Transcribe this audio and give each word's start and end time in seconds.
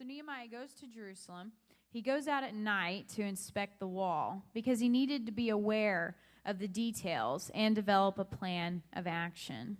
So 0.00 0.06
Nehemiah 0.06 0.48
goes 0.48 0.72
to 0.76 0.86
Jerusalem. 0.86 1.52
He 1.90 2.00
goes 2.00 2.26
out 2.26 2.42
at 2.42 2.54
night 2.54 3.10
to 3.16 3.22
inspect 3.22 3.78
the 3.78 3.86
wall 3.86 4.42
because 4.54 4.80
he 4.80 4.88
needed 4.88 5.26
to 5.26 5.32
be 5.32 5.50
aware 5.50 6.16
of 6.46 6.58
the 6.58 6.68
details 6.68 7.50
and 7.54 7.74
develop 7.74 8.18
a 8.18 8.24
plan 8.24 8.82
of 8.94 9.06
action. 9.06 9.76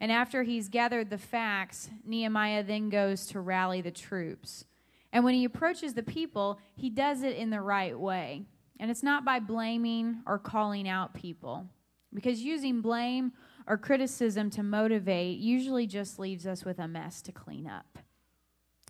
And 0.00 0.10
after 0.10 0.44
he's 0.44 0.70
gathered 0.70 1.10
the 1.10 1.18
facts, 1.18 1.90
Nehemiah 2.06 2.62
then 2.62 2.88
goes 2.88 3.26
to 3.26 3.40
rally 3.40 3.82
the 3.82 3.90
troops. 3.90 4.64
And 5.12 5.24
when 5.24 5.34
he 5.34 5.44
approaches 5.44 5.92
the 5.92 6.02
people, 6.02 6.58
he 6.74 6.88
does 6.88 7.22
it 7.22 7.36
in 7.36 7.50
the 7.50 7.60
right 7.60 7.98
way. 7.98 8.46
And 8.78 8.90
it's 8.90 9.02
not 9.02 9.26
by 9.26 9.40
blaming 9.40 10.22
or 10.26 10.38
calling 10.38 10.88
out 10.88 11.12
people, 11.12 11.66
because 12.14 12.40
using 12.40 12.80
blame 12.80 13.32
or 13.66 13.76
criticism 13.76 14.48
to 14.52 14.62
motivate 14.62 15.38
usually 15.38 15.86
just 15.86 16.18
leaves 16.18 16.46
us 16.46 16.64
with 16.64 16.78
a 16.78 16.88
mess 16.88 17.20
to 17.20 17.32
clean 17.32 17.66
up. 17.66 17.98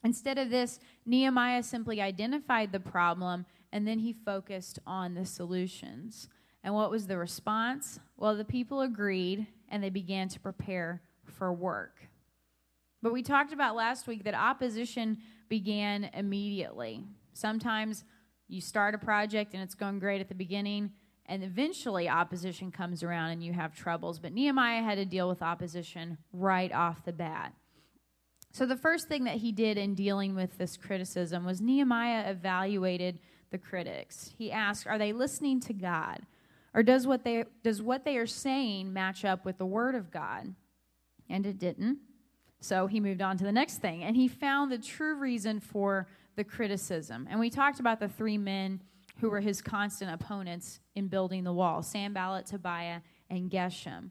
Instead 0.03 0.39
of 0.39 0.51
this, 0.51 0.81
Nehemiah 1.05 1.63
simply 1.63 2.01
identified 2.01 2.73
the 2.73 2.81
problem 2.81 3.47
and 3.73 3.87
then 3.87 3.99
he 3.99 4.13
focused 4.13 4.79
on 4.87 5.15
the 5.15 5.25
solutions. 5.25 6.29
And 6.63 6.75
what 6.75 6.91
was 6.91 7.07
the 7.07 7.19
response? 7.19 8.01
Well, 8.17 8.37
the 8.37 8.45
people 8.45 8.81
agreed 8.81 9.47
and 9.69 9.83
they 9.83 9.91
began 9.91 10.29
to 10.29 10.41
prepare 10.41 11.03
for 11.25 11.53
work. 11.53 12.01
But 13.03 13.13
we 13.13 13.23
talked 13.23 13.53
about 13.53 13.77
last 13.77 14.07
week 14.07 14.25
that 14.25 14.35
opposition 14.35 15.19
began 15.49 16.11
immediately. 16.13 17.05
Sometimes 17.33 18.05
you 18.49 18.61
start 18.61 18.95
a 18.95 18.99
project 18.99 19.55
and 19.55 19.63
it's 19.63 19.75
going 19.75 19.99
great 19.99 20.21
at 20.21 20.29
the 20.29 20.35
beginning, 20.35 20.91
and 21.27 21.45
eventually 21.45 22.09
opposition 22.09 22.73
comes 22.73 23.03
around 23.03 23.31
and 23.31 23.43
you 23.43 23.53
have 23.53 23.75
troubles. 23.75 24.19
But 24.19 24.33
Nehemiah 24.33 24.83
had 24.83 24.97
to 24.97 25.05
deal 25.05 25.29
with 25.29 25.41
opposition 25.41 26.19
right 26.33 26.73
off 26.73 27.05
the 27.05 27.13
bat. 27.13 27.55
So, 28.53 28.67
the 28.67 28.77
first 28.77 29.09
thing 29.09 29.25
that 29.25 29.37
he 29.37 29.53
did 29.53 29.79
in 29.79 29.95
dealing 29.95 30.35
with 30.35 30.59
this 30.59 30.77
criticism 30.77 31.45
was 31.45 31.61
Nehemiah 31.61 32.31
evaluated 32.31 33.21
the 33.51 33.59
critics. 33.59 34.33
He 34.37 34.51
asked, 34.51 34.87
Are 34.87 34.99
they 34.99 35.13
listening 35.13 35.61
to 35.61 35.73
God? 35.73 36.27
Or 36.75 36.83
does 36.83 37.07
what 37.07 37.25
they, 37.25 37.45
does 37.63 37.83
what 37.83 38.05
they 38.05 38.17
are 38.17 38.27
saying 38.27 38.93
match 38.93 39.25
up 39.25 39.45
with 39.45 39.59
the 39.59 39.67
Word 39.67 39.95
of 39.95 40.11
God? 40.11 40.55
And 41.29 41.47
it 41.47 41.59
didn't. 41.59 41.99
So 42.61 42.87
he 42.87 43.01
moved 43.01 43.23
on 43.23 43.39
to 43.39 43.45
the 43.45 43.53
next 43.53 43.79
thing. 43.79 44.05
And 44.05 44.17
he 44.17 44.29
found 44.29 44.71
the 44.71 44.79
true 44.79 45.17
reason 45.17 45.61
for 45.61 46.07
the 46.37 46.45
criticism. 46.45 47.27
And 47.31 47.41
we 47.41 47.51
talked 47.51 47.81
about 47.81 48.01
the 48.01 48.09
three 48.09 48.39
men 48.39 48.83
who 49.21 49.31
were 49.31 49.41
his 49.41 49.61
constant 49.61 50.13
opponents 50.13 50.81
in 50.95 51.09
building 51.09 51.45
the 51.45 51.53
wall 51.53 51.83
Sanballat, 51.83 52.47
Tobiah, 52.47 53.01
and 53.29 53.51
Geshem. 53.51 54.11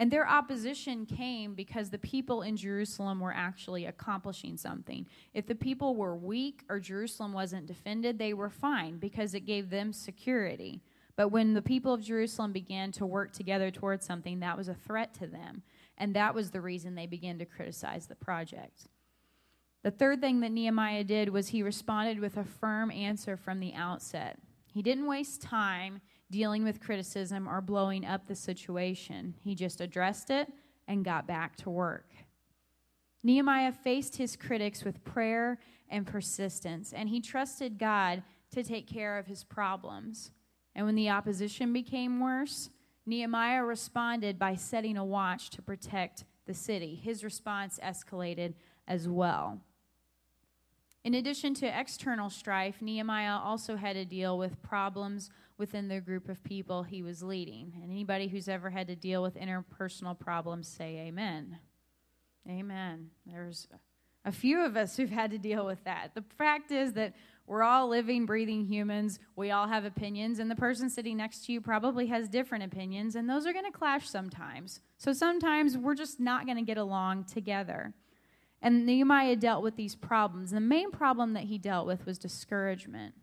And 0.00 0.10
their 0.10 0.26
opposition 0.26 1.04
came 1.04 1.52
because 1.52 1.90
the 1.90 1.98
people 1.98 2.40
in 2.40 2.56
Jerusalem 2.56 3.20
were 3.20 3.34
actually 3.34 3.84
accomplishing 3.84 4.56
something. 4.56 5.06
If 5.34 5.46
the 5.46 5.54
people 5.54 5.94
were 5.94 6.16
weak 6.16 6.64
or 6.70 6.80
Jerusalem 6.80 7.34
wasn't 7.34 7.66
defended, 7.66 8.18
they 8.18 8.32
were 8.32 8.48
fine 8.48 8.96
because 8.96 9.34
it 9.34 9.40
gave 9.40 9.68
them 9.68 9.92
security. 9.92 10.80
But 11.16 11.28
when 11.28 11.52
the 11.52 11.60
people 11.60 11.92
of 11.92 12.00
Jerusalem 12.00 12.50
began 12.50 12.92
to 12.92 13.04
work 13.04 13.34
together 13.34 13.70
towards 13.70 14.06
something, 14.06 14.40
that 14.40 14.56
was 14.56 14.68
a 14.68 14.74
threat 14.74 15.12
to 15.18 15.26
them. 15.26 15.62
And 15.98 16.16
that 16.16 16.34
was 16.34 16.50
the 16.50 16.62
reason 16.62 16.94
they 16.94 17.04
began 17.04 17.38
to 17.38 17.44
criticize 17.44 18.06
the 18.06 18.14
project. 18.14 18.88
The 19.82 19.90
third 19.90 20.22
thing 20.22 20.40
that 20.40 20.52
Nehemiah 20.52 21.04
did 21.04 21.28
was 21.28 21.48
he 21.48 21.62
responded 21.62 22.20
with 22.20 22.38
a 22.38 22.44
firm 22.44 22.90
answer 22.90 23.36
from 23.36 23.60
the 23.60 23.74
outset. 23.74 24.38
He 24.72 24.80
didn't 24.80 25.06
waste 25.06 25.42
time 25.42 26.00
dealing 26.30 26.64
with 26.64 26.80
criticism 26.80 27.48
or 27.48 27.60
blowing 27.60 28.04
up 28.04 28.26
the 28.26 28.34
situation. 28.34 29.34
He 29.42 29.54
just 29.54 29.80
addressed 29.80 30.30
it 30.30 30.48
and 30.86 31.04
got 31.04 31.26
back 31.26 31.56
to 31.56 31.70
work. 31.70 32.10
Nehemiah 33.22 33.72
faced 33.72 34.16
his 34.16 34.36
critics 34.36 34.84
with 34.84 35.04
prayer 35.04 35.58
and 35.88 36.06
persistence, 36.06 36.92
and 36.92 37.08
he 37.08 37.20
trusted 37.20 37.78
God 37.78 38.22
to 38.52 38.62
take 38.62 38.86
care 38.86 39.18
of 39.18 39.26
his 39.26 39.44
problems. 39.44 40.30
And 40.74 40.86
when 40.86 40.94
the 40.94 41.10
opposition 41.10 41.72
became 41.72 42.20
worse, 42.20 42.70
Nehemiah 43.06 43.64
responded 43.64 44.38
by 44.38 44.54
setting 44.54 44.96
a 44.96 45.04
watch 45.04 45.50
to 45.50 45.62
protect 45.62 46.24
the 46.46 46.54
city. 46.54 46.94
His 46.94 47.24
response 47.24 47.78
escalated 47.82 48.54
as 48.86 49.08
well. 49.08 49.60
In 51.02 51.14
addition 51.14 51.54
to 51.54 51.80
external 51.80 52.28
strife, 52.28 52.82
Nehemiah 52.82 53.38
also 53.38 53.76
had 53.76 53.94
to 53.94 54.04
deal 54.04 54.36
with 54.36 54.62
problems 54.62 55.30
within 55.56 55.88
the 55.88 56.00
group 56.00 56.28
of 56.28 56.44
people 56.44 56.82
he 56.82 57.02
was 57.02 57.22
leading. 57.22 57.72
And 57.82 57.90
anybody 57.90 58.28
who's 58.28 58.48
ever 58.48 58.70
had 58.70 58.86
to 58.88 58.96
deal 58.96 59.22
with 59.22 59.36
interpersonal 59.36 60.18
problems, 60.18 60.68
say 60.68 61.06
amen. 61.06 61.58
Amen. 62.48 63.10
There's 63.26 63.66
a 64.24 64.32
few 64.32 64.60
of 64.60 64.76
us 64.76 64.96
who've 64.96 65.10
had 65.10 65.30
to 65.30 65.38
deal 65.38 65.64
with 65.64 65.82
that. 65.84 66.10
The 66.14 66.24
fact 66.36 66.70
is 66.70 66.92
that 66.94 67.14
we're 67.46 67.62
all 67.62 67.88
living, 67.88 68.26
breathing 68.26 68.64
humans. 68.64 69.18
We 69.36 69.50
all 69.50 69.66
have 69.66 69.84
opinions, 69.84 70.38
and 70.38 70.50
the 70.50 70.54
person 70.54 70.88
sitting 70.88 71.16
next 71.16 71.46
to 71.46 71.52
you 71.52 71.60
probably 71.60 72.06
has 72.06 72.28
different 72.28 72.64
opinions, 72.64 73.16
and 73.16 73.28
those 73.28 73.46
are 73.46 73.52
going 73.52 73.64
to 73.64 73.72
clash 73.72 74.08
sometimes. 74.08 74.80
So 74.98 75.12
sometimes 75.12 75.76
we're 75.76 75.94
just 75.94 76.20
not 76.20 76.46
going 76.46 76.58
to 76.58 76.62
get 76.62 76.76
along 76.76 77.24
together. 77.24 77.94
And 78.62 78.84
Nehemiah 78.84 79.36
dealt 79.36 79.62
with 79.62 79.76
these 79.76 79.94
problems. 79.94 80.50
The 80.50 80.60
main 80.60 80.90
problem 80.90 81.32
that 81.32 81.44
he 81.44 81.58
dealt 81.58 81.86
with 81.86 82.04
was 82.04 82.18
discouragement. 82.18 83.14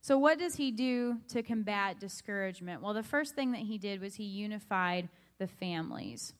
So, 0.00 0.18
what 0.18 0.38
does 0.38 0.56
he 0.56 0.70
do 0.70 1.18
to 1.28 1.42
combat 1.42 1.98
discouragement? 1.98 2.82
Well, 2.82 2.92
the 2.92 3.02
first 3.02 3.34
thing 3.34 3.52
that 3.52 3.62
he 3.62 3.78
did 3.78 4.02
was 4.02 4.16
he 4.16 4.24
unified 4.24 5.08
the 5.38 5.46
families. 5.46 6.34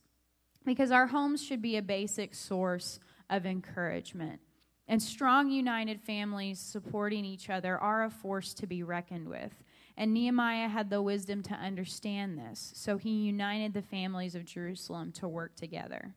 Because 0.67 0.91
our 0.91 1.07
homes 1.07 1.43
should 1.43 1.63
be 1.63 1.77
a 1.77 1.83
basic 1.83 2.35
source 2.35 3.01
of 3.31 3.47
encouragement. 3.47 4.41
And 4.87 5.03
strong, 5.03 5.51
united 5.51 6.01
families 6.03 6.61
supporting 6.61 7.25
each 7.25 7.49
other 7.49 7.79
are 7.79 8.05
a 8.05 8.11
force 8.11 8.53
to 8.55 8.67
be 8.67 8.83
reckoned 8.83 9.29
with. 9.29 9.53
And 9.97 10.13
Nehemiah 10.13 10.69
had 10.69 10.91
the 10.91 11.01
wisdom 11.01 11.43
to 11.45 11.55
understand 11.55 12.39
this. 12.39 12.73
So 12.75 12.99
he 12.99 13.11
united 13.11 13.73
the 13.73 13.83
families 13.83 14.35
of 14.35 14.45
Jerusalem 14.45 15.13
to 15.13 15.29
work 15.29 15.55
together. 15.55 16.15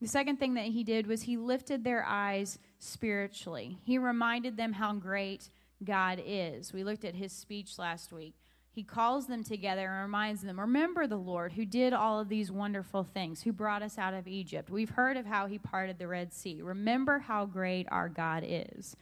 The 0.00 0.08
second 0.08 0.38
thing 0.38 0.54
that 0.54 0.66
he 0.66 0.82
did 0.82 1.06
was 1.06 1.22
he 1.22 1.36
lifted 1.36 1.84
their 1.84 2.04
eyes 2.06 2.58
spiritually. 2.78 3.78
He 3.84 3.98
reminded 3.98 4.56
them 4.56 4.72
how 4.72 4.94
great 4.94 5.50
God 5.84 6.22
is. 6.24 6.72
We 6.72 6.84
looked 6.84 7.04
at 7.04 7.14
his 7.14 7.32
speech 7.32 7.78
last 7.78 8.12
week. 8.12 8.34
He 8.72 8.82
calls 8.82 9.26
them 9.26 9.42
together 9.42 9.90
and 9.90 10.02
reminds 10.02 10.42
them 10.42 10.58
remember 10.58 11.06
the 11.06 11.16
Lord 11.16 11.52
who 11.52 11.64
did 11.64 11.92
all 11.92 12.20
of 12.20 12.28
these 12.28 12.52
wonderful 12.52 13.02
things, 13.02 13.42
who 13.42 13.52
brought 13.52 13.82
us 13.82 13.98
out 13.98 14.14
of 14.14 14.28
Egypt. 14.28 14.70
We've 14.70 14.90
heard 14.90 15.16
of 15.16 15.26
how 15.26 15.46
he 15.46 15.58
parted 15.58 15.98
the 15.98 16.08
Red 16.08 16.32
Sea. 16.32 16.62
Remember 16.62 17.18
how 17.18 17.46
great 17.46 17.86
our 17.90 18.08
God 18.08 18.44
is. 18.46 18.96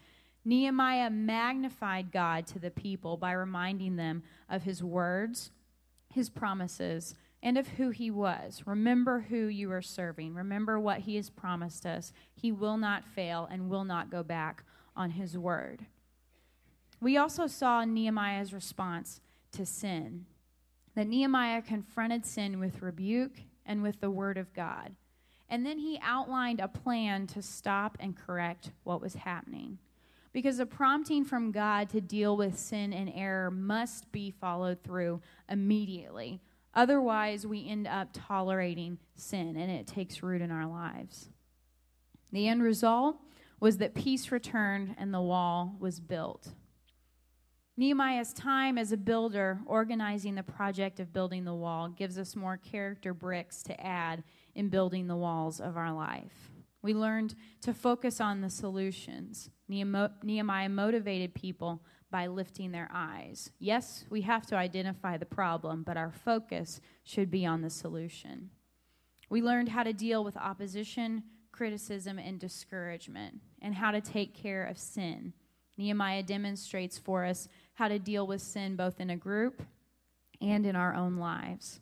Nehemiah 0.44 1.10
magnified 1.10 2.10
God 2.10 2.46
to 2.48 2.58
the 2.58 2.70
people 2.70 3.18
by 3.18 3.32
reminding 3.32 3.96
them 3.96 4.22
of 4.48 4.62
his 4.62 4.82
words, 4.82 5.50
his 6.12 6.30
promises, 6.30 7.14
and 7.42 7.56
of 7.56 7.68
who 7.68 7.90
he 7.90 8.10
was. 8.10 8.62
Remember 8.66 9.20
who 9.28 9.46
you 9.46 9.70
are 9.70 9.82
serving. 9.82 10.34
Remember 10.34 10.78
what 10.78 11.00
he 11.00 11.16
has 11.16 11.30
promised 11.30 11.86
us. 11.86 12.12
He 12.34 12.50
will 12.50 12.76
not 12.76 13.04
fail 13.04 13.48
and 13.50 13.70
will 13.70 13.84
not 13.84 14.10
go 14.10 14.22
back 14.22 14.64
on 14.96 15.10
his 15.10 15.38
word. 15.38 15.86
We 17.00 17.16
also 17.16 17.46
saw 17.46 17.84
Nehemiah's 17.84 18.52
response 18.52 19.20
to 19.52 19.64
sin 19.64 20.26
that 20.96 21.06
Nehemiah 21.06 21.62
confronted 21.62 22.26
sin 22.26 22.58
with 22.58 22.82
rebuke 22.82 23.40
and 23.64 23.82
with 23.82 24.00
the 24.00 24.10
word 24.10 24.36
of 24.36 24.52
God. 24.52 24.96
And 25.48 25.64
then 25.64 25.78
he 25.78 26.00
outlined 26.02 26.58
a 26.60 26.66
plan 26.66 27.28
to 27.28 27.40
stop 27.40 27.96
and 28.00 28.16
correct 28.16 28.72
what 28.82 29.00
was 29.00 29.14
happening. 29.14 29.78
Because 30.32 30.58
a 30.58 30.66
prompting 30.66 31.24
from 31.24 31.52
God 31.52 31.88
to 31.90 32.00
deal 32.00 32.36
with 32.36 32.58
sin 32.58 32.92
and 32.92 33.10
error 33.14 33.50
must 33.50 34.10
be 34.10 34.30
followed 34.30 34.82
through 34.82 35.20
immediately 35.48 36.40
Otherwise, 36.78 37.44
we 37.44 37.68
end 37.68 37.88
up 37.88 38.10
tolerating 38.12 38.98
sin 39.16 39.56
and 39.56 39.68
it 39.68 39.84
takes 39.84 40.22
root 40.22 40.40
in 40.40 40.52
our 40.52 40.64
lives. 40.64 41.28
The 42.30 42.46
end 42.46 42.62
result 42.62 43.16
was 43.58 43.78
that 43.78 43.96
peace 43.96 44.30
returned 44.30 44.94
and 44.96 45.12
the 45.12 45.20
wall 45.20 45.74
was 45.80 45.98
built. 45.98 46.50
Nehemiah's 47.76 48.32
time 48.32 48.78
as 48.78 48.92
a 48.92 48.96
builder, 48.96 49.58
organizing 49.66 50.36
the 50.36 50.44
project 50.44 51.00
of 51.00 51.12
building 51.12 51.44
the 51.44 51.52
wall, 51.52 51.88
gives 51.88 52.16
us 52.16 52.36
more 52.36 52.56
character 52.56 53.12
bricks 53.12 53.64
to 53.64 53.84
add 53.84 54.22
in 54.54 54.68
building 54.68 55.08
the 55.08 55.16
walls 55.16 55.60
of 55.60 55.76
our 55.76 55.92
life. 55.92 56.52
We 56.80 56.94
learned 56.94 57.34
to 57.62 57.74
focus 57.74 58.20
on 58.20 58.40
the 58.40 58.50
solutions. 58.50 59.50
Nehemiah 59.68 60.68
motivated 60.68 61.34
people 61.34 61.82
by 62.10 62.26
lifting 62.26 62.72
their 62.72 62.88
eyes. 62.92 63.50
Yes, 63.58 64.04
we 64.10 64.22
have 64.22 64.46
to 64.46 64.56
identify 64.56 65.16
the 65.16 65.26
problem, 65.26 65.82
but 65.82 65.96
our 65.96 66.12
focus 66.12 66.80
should 67.04 67.30
be 67.30 67.44
on 67.44 67.62
the 67.62 67.70
solution. 67.70 68.50
We 69.28 69.42
learned 69.42 69.68
how 69.68 69.82
to 69.82 69.92
deal 69.92 70.24
with 70.24 70.36
opposition, 70.36 71.24
criticism, 71.52 72.18
and 72.18 72.38
discouragement, 72.38 73.40
and 73.60 73.74
how 73.74 73.90
to 73.90 74.00
take 74.00 74.34
care 74.34 74.64
of 74.64 74.78
sin. 74.78 75.34
Nehemiah 75.76 76.22
demonstrates 76.22 76.98
for 76.98 77.24
us 77.24 77.48
how 77.74 77.88
to 77.88 77.98
deal 77.98 78.26
with 78.26 78.42
sin 78.42 78.74
both 78.74 79.00
in 79.00 79.10
a 79.10 79.16
group 79.16 79.62
and 80.40 80.64
in 80.66 80.76
our 80.76 80.94
own 80.94 81.16
lives. 81.16 81.80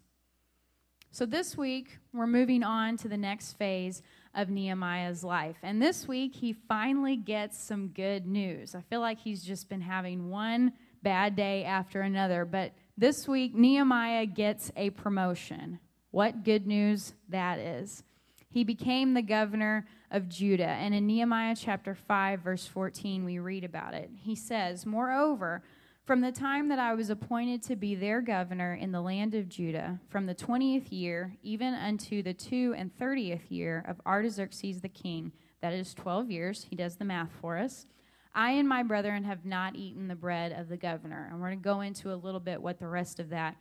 So, 1.16 1.24
this 1.24 1.56
week, 1.56 1.96
we're 2.12 2.26
moving 2.26 2.62
on 2.62 2.98
to 2.98 3.08
the 3.08 3.16
next 3.16 3.54
phase 3.54 4.02
of 4.34 4.50
Nehemiah's 4.50 5.24
life. 5.24 5.56
And 5.62 5.80
this 5.80 6.06
week, 6.06 6.34
he 6.34 6.52
finally 6.52 7.16
gets 7.16 7.56
some 7.56 7.88
good 7.88 8.26
news. 8.26 8.74
I 8.74 8.82
feel 8.82 9.00
like 9.00 9.18
he's 9.18 9.42
just 9.42 9.70
been 9.70 9.80
having 9.80 10.28
one 10.28 10.74
bad 11.02 11.34
day 11.34 11.64
after 11.64 12.02
another. 12.02 12.44
But 12.44 12.74
this 12.98 13.26
week, 13.26 13.54
Nehemiah 13.54 14.26
gets 14.26 14.70
a 14.76 14.90
promotion. 14.90 15.80
What 16.10 16.44
good 16.44 16.66
news 16.66 17.14
that 17.30 17.60
is! 17.60 18.02
He 18.50 18.62
became 18.62 19.14
the 19.14 19.22
governor 19.22 19.86
of 20.10 20.28
Judah. 20.28 20.68
And 20.68 20.94
in 20.94 21.06
Nehemiah 21.06 21.56
chapter 21.58 21.94
5, 21.94 22.40
verse 22.40 22.66
14, 22.66 23.24
we 23.24 23.38
read 23.38 23.64
about 23.64 23.94
it. 23.94 24.10
He 24.20 24.34
says, 24.34 24.84
Moreover, 24.84 25.62
from 26.06 26.20
the 26.20 26.30
time 26.30 26.68
that 26.68 26.78
I 26.78 26.94
was 26.94 27.10
appointed 27.10 27.64
to 27.64 27.74
be 27.74 27.96
their 27.96 28.20
governor 28.20 28.74
in 28.74 28.92
the 28.92 29.00
land 29.00 29.34
of 29.34 29.48
Judah, 29.48 29.98
from 30.08 30.26
the 30.26 30.34
twentieth 30.34 30.92
year 30.92 31.36
even 31.42 31.74
unto 31.74 32.22
the 32.22 32.32
two 32.32 32.74
and 32.78 32.96
thirtieth 32.96 33.50
year 33.50 33.84
of 33.88 34.00
Artaxerxes 34.06 34.80
the 34.80 34.88
king, 34.88 35.32
that 35.60 35.72
is 35.72 35.94
twelve 35.94 36.30
years, 36.30 36.66
he 36.70 36.76
does 36.76 36.94
the 36.94 37.04
math 37.04 37.32
for 37.40 37.58
us, 37.58 37.86
I 38.32 38.52
and 38.52 38.68
my 38.68 38.84
brethren 38.84 39.24
have 39.24 39.44
not 39.44 39.74
eaten 39.74 40.06
the 40.06 40.14
bread 40.14 40.52
of 40.52 40.68
the 40.68 40.76
governor. 40.76 41.28
And 41.30 41.40
we're 41.40 41.48
going 41.48 41.58
to 41.58 41.64
go 41.64 41.80
into 41.80 42.12
a 42.12 42.14
little 42.14 42.38
bit 42.38 42.62
what 42.62 42.78
the 42.78 42.86
rest 42.86 43.18
of 43.18 43.30
that 43.30 43.56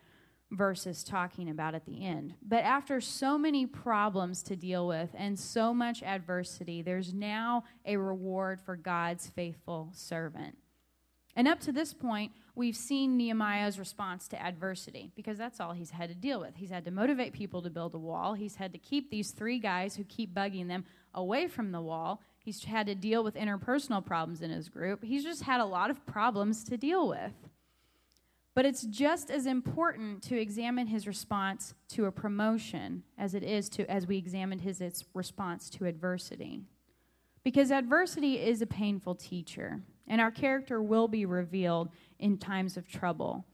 verse 0.51 0.85
is 0.85 1.03
talking 1.03 1.49
about 1.49 1.73
at 1.73 1.85
the 1.85 2.05
end. 2.05 2.35
But 2.47 2.63
after 2.63 3.01
so 3.01 3.37
many 3.37 3.65
problems 3.65 4.43
to 4.43 4.55
deal 4.55 4.85
with 4.85 5.09
and 5.15 5.39
so 5.39 5.73
much 5.73 6.03
adversity, 6.03 6.81
there's 6.83 7.13
now 7.13 7.63
a 7.85 7.97
reward 7.97 8.61
for 8.61 8.75
God's 8.75 9.27
faithful 9.29 9.89
servant. 9.93 10.57
And 11.35 11.47
up 11.47 11.59
to 11.61 11.71
this 11.71 11.93
point, 11.93 12.31
we've 12.55 12.77
seen 12.77 13.17
Nehemiah's 13.17 13.77
response 13.77 14.27
to 14.29 14.41
adversity 14.41 15.11
because 15.15 15.37
that's 15.37 15.59
all 15.59 15.73
he's 15.73 15.91
had 15.91 16.09
to 16.09 16.15
deal 16.15 16.39
with. 16.39 16.55
He's 16.55 16.69
had 16.69 16.85
to 16.85 16.91
motivate 16.91 17.33
people 17.33 17.61
to 17.61 17.69
build 17.69 17.93
a 17.93 17.99
wall, 17.99 18.33
he's 18.33 18.55
had 18.55 18.71
to 18.73 18.79
keep 18.79 19.11
these 19.11 19.31
three 19.31 19.59
guys 19.59 19.95
who 19.95 20.03
keep 20.05 20.33
bugging 20.33 20.67
them 20.67 20.85
away 21.13 21.47
from 21.47 21.71
the 21.71 21.81
wall. 21.81 22.21
He's 22.39 22.63
had 22.63 22.85
to 22.87 22.95
deal 22.95 23.23
with 23.23 23.35
interpersonal 23.35 24.05
problems 24.05 24.41
in 24.41 24.51
his 24.51 24.69
group. 24.69 25.03
He's 25.03 25.23
just 25.23 25.43
had 25.43 25.59
a 25.59 25.65
lot 25.65 25.89
of 25.89 26.05
problems 26.05 26.63
to 26.65 26.77
deal 26.77 27.07
with. 27.07 27.33
But 28.53 28.65
it's 28.65 28.83
just 28.83 29.31
as 29.31 29.47
important 29.47 30.21
to 30.23 30.39
examine 30.39 30.87
his 30.87 31.07
response 31.07 31.73
to 31.89 32.05
a 32.05 32.11
promotion 32.11 33.03
as 33.17 33.33
it 33.33 33.43
is 33.43 33.67
to 33.69 33.89
as 33.91 34.07
we 34.07 34.17
examined 34.17 34.61
his 34.61 34.81
response 35.13 35.69
to 35.71 35.85
adversity. 35.85 36.61
Because 37.43 37.71
adversity 37.71 38.39
is 38.39 38.61
a 38.61 38.65
painful 38.65 39.15
teacher 39.15 39.81
and 40.07 40.21
our 40.21 40.31
character 40.31 40.81
will 40.81 41.07
be 41.07 41.25
revealed 41.25 41.89
in 42.19 42.37
times 42.37 42.77
of 42.77 42.87
trouble. 42.87 43.45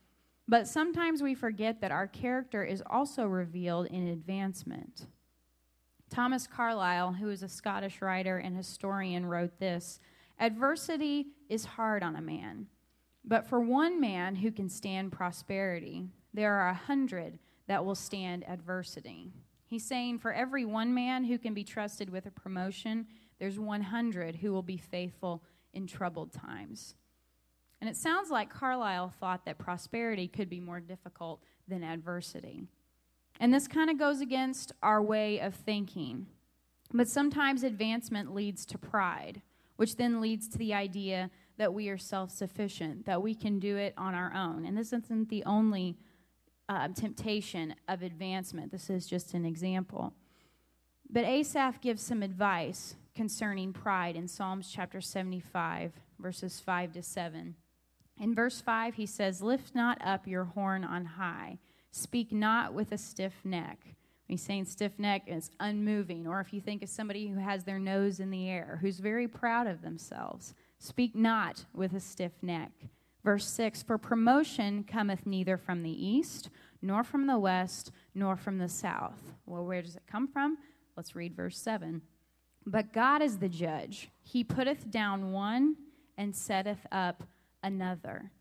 But 0.48 0.68
sometimes 0.68 1.22
we 1.22 1.34
forget 1.34 1.82
that 1.82 1.92
our 1.92 2.08
character 2.08 2.64
is 2.64 2.84
also 2.86 3.26
revealed 3.26 3.88
in 3.88 4.08
advancement. 4.08 5.08
Thomas 6.10 6.46
Carlyle, 6.46 7.14
who 7.14 7.30
is 7.30 7.42
a 7.42 7.48
Scottish 7.48 8.02
writer 8.02 8.38
and 8.38 8.56
historian, 8.56 9.26
wrote 9.26 9.60
this 9.60 10.00
Adversity 10.40 11.28
is 11.50 11.64
hard 11.64 12.04
on 12.04 12.16
a 12.16 12.22
man, 12.22 12.68
but 13.24 13.48
for 13.48 13.60
one 13.62 14.02
man 14.02 14.36
who 14.36 14.52
can 14.52 14.68
stand 14.68 15.12
prosperity, 15.12 16.10
there 16.34 16.54
are 16.54 16.70
a 16.70 16.74
hundred 16.74 17.40
that 17.68 17.86
will 17.86 17.96
stand 17.96 18.44
adversity. 18.50 19.32
He's 19.68 19.86
saying 19.86 20.20
for 20.20 20.34
every 20.34 20.66
one 20.66 20.94
man 20.94 21.24
who 21.24 21.38
can 21.38 21.54
be 21.54 21.64
trusted 21.64 22.10
with 22.10 22.26
a 22.26 22.32
promotion, 22.32 23.08
there's 23.40 23.58
100 23.58 24.36
who 24.36 24.52
will 24.52 24.64
be 24.64 24.78
faithful 24.78 25.44
in 25.74 25.88
troubled 25.88 26.34
times. 26.34 26.96
And 27.80 27.90
it 27.90 27.98
sounds 27.98 28.30
like 28.30 28.50
Carlyle 28.50 29.14
thought 29.20 29.46
that 29.46 29.58
prosperity 29.58 30.28
could 30.28 30.50
be 30.50 30.60
more 30.60 30.80
difficult 30.80 31.42
than 31.68 31.84
adversity. 31.84 32.64
And 33.40 33.52
this 33.52 33.68
kind 33.68 33.90
of 33.90 33.98
goes 33.98 34.22
against 34.22 34.72
our 34.84 35.02
way 35.02 35.40
of 35.40 35.56
thinking. 35.56 36.28
But 36.94 37.08
sometimes 37.08 37.64
advancement 37.64 38.36
leads 38.36 38.66
to 38.68 38.78
pride, 38.78 39.42
which 39.78 39.96
then 39.96 40.22
leads 40.22 40.48
to 40.50 40.58
the 40.58 40.74
idea 40.74 41.32
that 41.58 41.74
we 41.74 41.90
are 41.90 41.98
self 41.98 42.30
sufficient, 42.30 43.06
that 43.06 43.22
we 43.22 43.34
can 43.34 43.60
do 43.60 43.78
it 43.78 43.94
on 43.98 44.14
our 44.14 44.32
own. 44.34 44.66
And 44.66 44.78
this 44.78 44.94
isn't 44.94 45.30
the 45.30 45.44
only 45.46 45.98
uh, 46.70 46.90
temptation 46.90 47.76
of 47.88 48.02
advancement, 48.02 48.72
this 48.72 48.90
is 48.90 49.08
just 49.08 49.34
an 49.34 49.46
example. 49.46 50.14
But 51.10 51.26
Asaph 51.26 51.82
gives 51.82 52.02
some 52.02 52.24
advice 52.24 52.96
concerning 53.16 53.74
pride 53.74 54.16
in 54.16 54.28
Psalms 54.28 54.72
chapter 54.74 55.02
75, 55.02 55.94
verses 56.20 56.60
5 56.60 56.94
to 56.94 57.04
7. 57.04 57.56
In 58.20 58.36
verse 58.36 58.62
5, 58.62 58.96
he 58.96 59.06
says, 59.06 59.42
Lift 59.42 59.74
not 59.74 59.98
up 60.06 60.28
your 60.28 60.46
horn 60.46 60.84
on 60.84 61.06
high, 61.06 61.60
speak 61.92 62.32
not 62.32 62.74
with 62.74 62.92
a 62.92 62.98
stiff 62.98 63.34
neck. 63.44 63.80
He's 64.28 64.42
saying 64.42 64.66
stiff 64.66 64.98
neck 64.98 65.24
is 65.28 65.52
unmoving, 65.60 66.26
or 66.26 66.40
if 66.40 66.54
you 66.54 66.62
think 66.62 66.84
of 66.84 66.90
somebody 66.90 67.28
who 67.28 67.40
has 67.40 67.64
their 67.64 67.80
nose 67.80 68.20
in 68.20 68.30
the 68.30 68.50
air, 68.50 68.78
who's 68.82 69.00
very 69.00 69.28
proud 69.28 69.68
of 69.68 69.82
themselves, 69.82 70.54
speak 70.80 71.16
not 71.16 71.66
with 71.74 71.94
a 71.94 72.00
stiff 72.00 72.32
neck. 72.42 72.72
Verse 73.24 73.46
6 73.48 73.84
For 73.84 73.98
promotion 73.98 74.84
cometh 74.84 75.26
neither 75.26 75.58
from 75.58 75.84
the 75.84 76.06
east, 76.06 76.50
nor 76.82 77.04
from 77.04 77.28
the 77.28 77.38
west, 77.38 77.92
nor 78.16 78.36
from 78.36 78.58
the 78.58 78.70
south. 78.70 79.22
Well, 79.46 79.66
where 79.66 79.82
does 79.82 79.96
it 79.96 80.04
come 80.10 80.28
from? 80.28 80.58
Let's 80.96 81.16
read 81.16 81.36
verse 81.36 81.58
7. 81.58 82.02
But 82.66 82.94
God 82.94 83.22
is 83.22 83.38
the 83.38 83.50
judge. 83.50 84.10
He 84.22 84.44
putteth 84.44 84.90
down 84.92 85.32
one 85.32 85.76
and 86.18 86.36
setteth 86.36 86.86
up 86.92 87.24
another. 87.64 88.32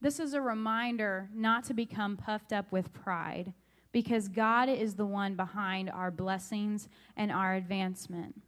This 0.00 0.20
is 0.20 0.32
a 0.32 0.40
reminder 0.40 1.28
not 1.34 1.64
to 1.64 1.74
become 1.74 2.16
puffed 2.16 2.52
up 2.52 2.70
with 2.70 2.92
pride 2.92 3.52
because 3.90 4.28
God 4.28 4.68
is 4.68 4.94
the 4.94 5.06
one 5.06 5.34
behind 5.34 5.90
our 5.90 6.10
blessings 6.10 6.88
and 7.16 7.32
our 7.32 7.54
advancement. 7.54 8.40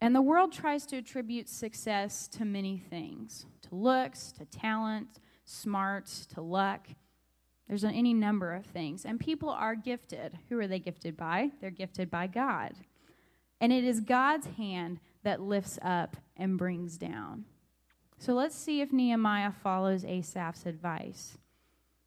And 0.00 0.14
the 0.14 0.22
world 0.22 0.52
tries 0.52 0.86
to 0.86 0.96
attribute 0.96 1.48
success 1.48 2.28
to 2.28 2.44
many 2.44 2.78
things 2.78 3.46
to 3.62 3.74
looks, 3.74 4.32
to 4.32 4.44
talent, 4.44 5.20
smarts, 5.44 6.26
to 6.26 6.40
luck. 6.40 6.88
There's 7.68 7.84
any 7.84 8.12
number 8.12 8.52
of 8.52 8.66
things. 8.66 9.06
And 9.06 9.18
people 9.18 9.48
are 9.48 9.74
gifted. 9.74 10.38
Who 10.48 10.58
are 10.58 10.66
they 10.66 10.78
gifted 10.78 11.16
by? 11.16 11.50
They're 11.60 11.70
gifted 11.70 12.10
by 12.10 12.26
God. 12.26 12.74
And 13.60 13.72
it 13.72 13.84
is 13.84 14.00
God's 14.00 14.46
hand 14.58 15.00
that 15.22 15.40
lifts 15.40 15.78
up 15.82 16.16
and 16.36 16.58
brings 16.58 16.96
down. 16.96 17.44
So 18.18 18.34
let's 18.34 18.54
see 18.54 18.80
if 18.80 18.92
Nehemiah 18.92 19.52
follows 19.52 20.04
Asaph's 20.04 20.66
advice. 20.66 21.38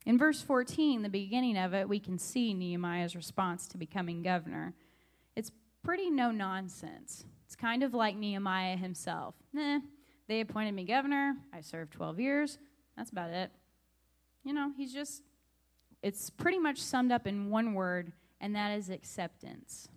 In 0.06 0.18
verse 0.18 0.42
14, 0.42 1.02
the 1.02 1.10
beginning 1.10 1.58
of 1.58 1.74
it, 1.74 1.90
we 1.90 2.00
can 2.00 2.18
see 2.18 2.54
Nehemiah's 2.54 3.16
response 3.16 3.68
to 3.68 3.78
becoming 3.78 4.24
governor. 4.24 4.74
It's 5.36 5.52
pretty 5.84 6.10
no 6.10 6.32
nonsense. 6.32 7.26
It's 7.46 7.56
kind 7.56 7.84
of 7.84 7.94
like 7.94 8.16
Nehemiah 8.16 8.78
himself. 8.78 9.36
Nah, 9.52 9.80
they 10.28 10.42
appointed 10.42 10.74
me 10.74 10.86
governor. 10.86 11.36
I 11.54 11.62
served 11.62 11.92
12 11.94 12.20
years. 12.20 12.58
That's 12.96 13.10
about 13.10 13.32
it. 13.32 13.52
You 14.44 14.54
know, 14.54 14.72
he's 14.78 14.94
just, 14.94 15.24
it's 16.02 16.30
pretty 16.30 16.60
much 16.60 16.80
summed 16.82 17.12
up 17.12 17.28
in 17.28 17.50
one 17.50 17.74
word, 17.74 18.14
and 18.40 18.56
that 18.56 18.78
is 18.78 18.90
acceptance 18.90 19.90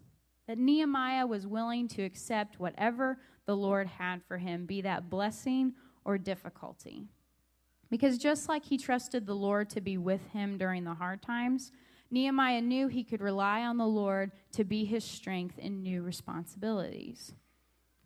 that 0.51 0.59
Nehemiah 0.59 1.29
was 1.29 1.47
willing 1.47 1.87
to 1.87 2.03
accept 2.03 2.59
whatever 2.59 3.19
the 3.47 3.55
Lord 3.55 3.87
had 3.87 4.21
for 4.25 4.37
him, 4.37 4.67
be 4.67 4.81
that 4.81 5.09
blessing 5.09 5.75
or 6.05 6.19
difficulty. 6.19 7.07
Because 7.89 8.19
just 8.19 8.49
like 8.49 8.65
he 8.65 8.77
trusted 8.77 9.27
the 9.27 9.37
Lord 9.37 9.71
to 9.71 9.81
be 9.81 9.97
with 9.97 10.27
him 10.33 10.59
during 10.59 10.83
the 10.83 10.95
hard 10.95 11.23
times, 11.23 11.71
Nehemiah 12.11 12.63
knew 12.63 12.89
he 12.89 13.05
could 13.05 13.21
rely 13.21 13.61
on 13.61 13.77
the 13.77 13.87
Lord 13.87 14.33
to 14.51 14.65
be 14.65 14.85
his 14.85 15.05
strength 15.05 15.57
in 15.57 15.85
new 15.85 16.03
responsibilities. 16.03 17.33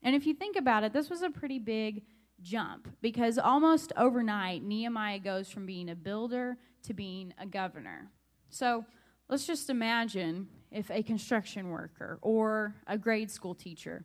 And 0.03 0.15
if 0.15 0.27
you 0.27 0.35
think 0.35 0.57
about 0.57 0.85
it, 0.85 0.93
this 0.93 1.09
was 1.09 1.23
a 1.23 1.31
pretty 1.31 1.59
big 1.59 2.03
jump 2.43 2.91
because 3.01 3.39
almost 3.39 3.91
overnight, 3.97 4.63
Nehemiah 4.63 5.19
goes 5.19 5.49
from 5.49 5.65
being 5.65 5.89
a 5.89 5.95
builder 5.95 6.59
to 6.83 6.93
being 6.93 7.33
a 7.39 7.47
governor. 7.47 8.11
So 8.51 8.85
let's 9.31 9.47
just 9.47 9.71
imagine 9.71 10.49
if 10.75 10.91
a 10.91 11.03
construction 11.03 11.71
worker 11.71 12.19
or 12.21 12.75
a 12.87 12.99
grade 12.99 13.31
school 13.31 13.55
teacher 13.55 14.05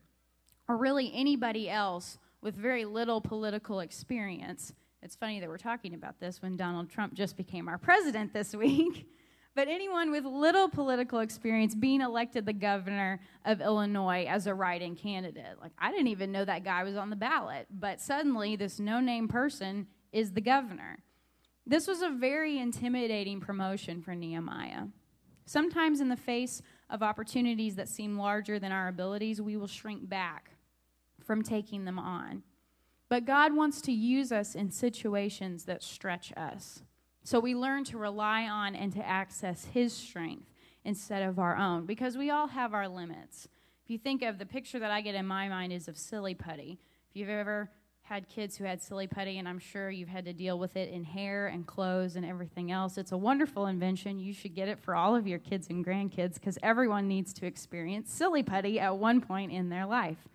or 0.67 0.77
really 0.77 1.11
anybody 1.13 1.69
else 1.69 2.19
with 2.41 2.55
very 2.55 2.85
little 2.85 3.19
political 3.19 3.79
experience. 3.79 4.71
It's 5.01 5.15
funny 5.15 5.39
that 5.39 5.49
we're 5.49 5.57
talking 5.57 5.95
about 5.95 6.19
this 6.19 6.41
when 6.41 6.55
Donald 6.55 6.89
Trump 6.89 7.15
just 7.15 7.35
became 7.35 7.67
our 7.67 7.79
president 7.79 8.33
this 8.33 8.55
week. 8.55 9.09
But 9.55 9.67
anyone 9.67 10.11
with 10.11 10.25
little 10.25 10.69
political 10.69 11.19
experience 11.19 11.73
being 11.73 12.01
elected 12.01 12.45
the 12.45 12.53
governor 12.53 13.19
of 13.43 13.61
Illinois 13.61 14.25
as 14.29 14.45
a 14.45 14.53
write 14.53 14.83
in 14.83 14.95
candidate. 14.95 15.57
Like, 15.59 15.71
I 15.77 15.91
didn't 15.91 16.07
even 16.07 16.31
know 16.31 16.45
that 16.45 16.63
guy 16.63 16.83
was 16.83 16.95
on 16.95 17.09
the 17.09 17.15
ballot, 17.15 17.65
but 17.71 17.99
suddenly 17.99 18.55
this 18.55 18.79
no 18.79 18.99
name 18.99 19.27
person 19.27 19.87
is 20.13 20.31
the 20.31 20.41
governor. 20.41 20.99
This 21.65 21.87
was 21.87 22.03
a 22.03 22.09
very 22.09 22.59
intimidating 22.59 23.41
promotion 23.41 24.01
for 24.01 24.13
Nehemiah. 24.13 24.85
Sometimes, 25.49 25.99
in 25.99 26.09
the 26.09 26.15
face 26.15 26.61
of 26.91 27.01
opportunities 27.01 27.75
that 27.75 27.89
seem 27.89 28.19
larger 28.19 28.59
than 28.59 28.71
our 28.71 28.87
abilities, 28.87 29.41
we 29.41 29.57
will 29.57 29.65
shrink 29.65 30.07
back 30.07 30.51
from 31.19 31.41
taking 31.41 31.85
them 31.85 31.97
on. 31.97 32.43
But 33.09 33.25
God 33.25 33.55
wants 33.55 33.81
to 33.81 33.91
use 33.91 34.31
us 34.31 34.53
in 34.53 34.69
situations 34.69 35.63
that 35.63 35.81
stretch 35.81 36.31
us. 36.37 36.83
So 37.23 37.39
we 37.39 37.55
learn 37.55 37.83
to 37.85 37.97
rely 37.97 38.43
on 38.43 38.75
and 38.75 38.93
to 38.93 39.03
access 39.03 39.65
His 39.65 39.91
strength 39.91 40.53
instead 40.85 41.23
of 41.23 41.39
our 41.39 41.57
own, 41.57 41.87
because 41.87 42.15
we 42.15 42.29
all 42.29 42.49
have 42.49 42.75
our 42.75 42.87
limits. 42.87 43.47
If 43.83 43.89
you 43.89 43.97
think 43.97 44.21
of 44.21 44.37
the 44.37 44.45
picture 44.45 44.77
that 44.77 44.91
I 44.91 45.01
get 45.01 45.15
in 45.15 45.25
my 45.25 45.49
mind 45.49 45.73
is 45.73 45.87
of 45.87 45.97
silly 45.97 46.35
putty. 46.35 46.77
If 47.09 47.15
you've 47.15 47.27
ever 47.27 47.71
had 48.09 48.27
kids 48.27 48.57
who 48.57 48.63
had 48.63 48.81
silly 48.81 49.05
putty, 49.05 49.37
and 49.37 49.47
I'm 49.47 49.59
sure 49.59 49.91
you've 49.91 50.09
had 50.09 50.25
to 50.25 50.33
deal 50.33 50.57
with 50.57 50.75
it 50.75 50.89
in 50.89 51.03
hair 51.03 51.45
and 51.45 51.67
clothes 51.67 52.15
and 52.15 52.25
everything 52.25 52.71
else. 52.71 52.97
It's 52.97 53.11
a 53.11 53.17
wonderful 53.17 53.67
invention. 53.67 54.17
You 54.17 54.33
should 54.33 54.55
get 54.55 54.67
it 54.67 54.79
for 54.79 54.95
all 54.95 55.15
of 55.15 55.27
your 55.27 55.37
kids 55.37 55.67
and 55.69 55.85
grandkids 55.85 56.33
because 56.33 56.57
everyone 56.63 57.07
needs 57.07 57.33
to 57.33 57.45
experience 57.45 58.11
silly 58.11 58.41
putty 58.41 58.79
at 58.79 58.97
one 58.97 59.21
point 59.21 59.51
in 59.51 59.69
their 59.69 59.85
life. 59.85 60.27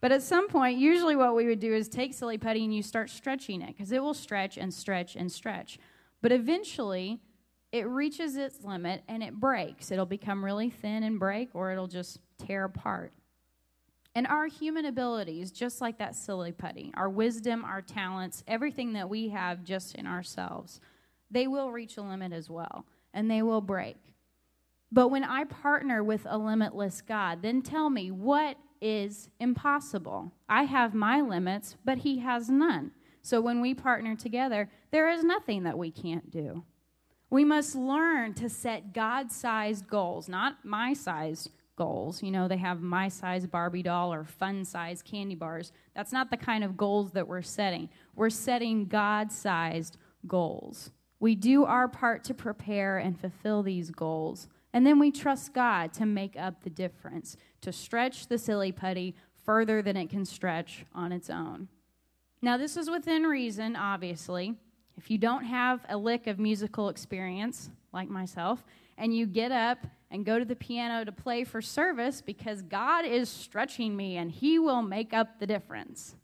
But 0.00 0.10
at 0.10 0.24
some 0.24 0.48
point, 0.48 0.78
usually 0.78 1.14
what 1.14 1.36
we 1.36 1.46
would 1.46 1.60
do 1.60 1.72
is 1.72 1.88
take 1.88 2.14
silly 2.14 2.36
putty 2.36 2.64
and 2.64 2.74
you 2.74 2.82
start 2.82 3.10
stretching 3.10 3.62
it 3.62 3.76
because 3.76 3.92
it 3.92 4.02
will 4.02 4.14
stretch 4.14 4.58
and 4.58 4.74
stretch 4.74 5.14
and 5.14 5.30
stretch. 5.30 5.78
But 6.22 6.32
eventually, 6.32 7.20
it 7.70 7.86
reaches 7.86 8.34
its 8.34 8.64
limit 8.64 9.04
and 9.06 9.22
it 9.22 9.38
breaks. 9.38 9.92
It'll 9.92 10.04
become 10.04 10.44
really 10.44 10.68
thin 10.68 11.04
and 11.04 11.20
break, 11.20 11.50
or 11.54 11.70
it'll 11.70 11.86
just 11.86 12.18
tear 12.38 12.64
apart. 12.64 13.12
And 14.14 14.26
our 14.26 14.46
human 14.46 14.86
abilities, 14.86 15.52
just 15.52 15.80
like 15.80 15.98
that 15.98 16.16
silly 16.16 16.52
putty, 16.52 16.92
our 16.94 17.08
wisdom, 17.08 17.64
our 17.64 17.80
talents, 17.80 18.42
everything 18.48 18.94
that 18.94 19.08
we 19.08 19.28
have 19.28 19.62
just 19.62 19.94
in 19.94 20.06
ourselves, 20.06 20.80
they 21.30 21.46
will 21.46 21.70
reach 21.70 21.96
a 21.96 22.02
limit 22.02 22.32
as 22.32 22.50
well, 22.50 22.86
and 23.14 23.30
they 23.30 23.42
will 23.42 23.60
break. 23.60 23.96
But 24.90 25.08
when 25.08 25.22
I 25.22 25.44
partner 25.44 26.02
with 26.02 26.26
a 26.28 26.36
limitless 26.36 27.00
God, 27.00 27.42
then 27.42 27.62
tell 27.62 27.88
me 27.88 28.10
what 28.10 28.56
is 28.80 29.28
impossible. 29.38 30.32
I 30.48 30.64
have 30.64 30.94
my 30.94 31.20
limits, 31.20 31.76
but 31.84 31.98
He 31.98 32.18
has 32.18 32.50
none. 32.50 32.90
So 33.22 33.40
when 33.40 33.60
we 33.60 33.74
partner 33.74 34.16
together, 34.16 34.70
there 34.90 35.08
is 35.10 35.22
nothing 35.22 35.62
that 35.64 35.78
we 35.78 35.90
can't 35.92 36.30
do. 36.30 36.64
We 37.28 37.44
must 37.44 37.76
learn 37.76 38.34
to 38.34 38.48
set 38.48 38.92
God 38.92 39.30
sized 39.30 39.86
goals, 39.86 40.28
not 40.28 40.64
my 40.64 40.94
sized 40.94 41.50
goals. 41.80 42.22
You 42.22 42.30
know, 42.30 42.46
they 42.46 42.58
have 42.58 42.82
my 42.82 43.08
size 43.08 43.46
Barbie 43.46 43.82
doll 43.82 44.12
or 44.12 44.22
fun 44.22 44.66
size 44.66 45.00
candy 45.00 45.34
bars. 45.34 45.72
That's 45.96 46.12
not 46.12 46.30
the 46.30 46.36
kind 46.36 46.62
of 46.62 46.76
goals 46.76 47.12
that 47.12 47.26
we're 47.26 47.40
setting. 47.40 47.88
We're 48.14 48.28
setting 48.28 48.84
God 48.84 49.32
sized 49.32 49.96
goals. 50.26 50.90
We 51.20 51.34
do 51.34 51.64
our 51.64 51.88
part 51.88 52.22
to 52.24 52.34
prepare 52.34 52.98
and 52.98 53.18
fulfill 53.18 53.62
these 53.62 53.90
goals. 53.90 54.46
And 54.74 54.86
then 54.86 54.98
we 54.98 55.10
trust 55.10 55.54
God 55.54 55.94
to 55.94 56.04
make 56.04 56.36
up 56.36 56.62
the 56.62 56.68
difference, 56.68 57.38
to 57.62 57.72
stretch 57.72 58.26
the 58.26 58.36
silly 58.36 58.72
putty 58.72 59.14
further 59.42 59.80
than 59.80 59.96
it 59.96 60.10
can 60.10 60.26
stretch 60.26 60.84
on 60.94 61.12
its 61.12 61.30
own. 61.30 61.68
Now, 62.42 62.58
this 62.58 62.76
is 62.76 62.90
within 62.90 63.22
reason, 63.22 63.74
obviously. 63.74 64.54
If 64.98 65.10
you 65.10 65.16
don't 65.16 65.44
have 65.44 65.80
a 65.88 65.96
lick 65.96 66.26
of 66.26 66.38
musical 66.38 66.90
experience, 66.90 67.70
like 67.92 68.08
myself, 68.08 68.64
and 68.96 69.14
you 69.14 69.26
get 69.26 69.52
up 69.52 69.78
and 70.10 70.24
go 70.24 70.38
to 70.38 70.44
the 70.44 70.56
piano 70.56 71.04
to 71.04 71.12
play 71.12 71.44
for 71.44 71.62
service 71.62 72.20
because 72.20 72.62
God 72.62 73.04
is 73.04 73.28
stretching 73.28 73.96
me 73.96 74.16
and 74.16 74.30
He 74.30 74.58
will 74.58 74.82
make 74.82 75.12
up 75.12 75.38
the 75.38 75.46
difference. 75.46 76.16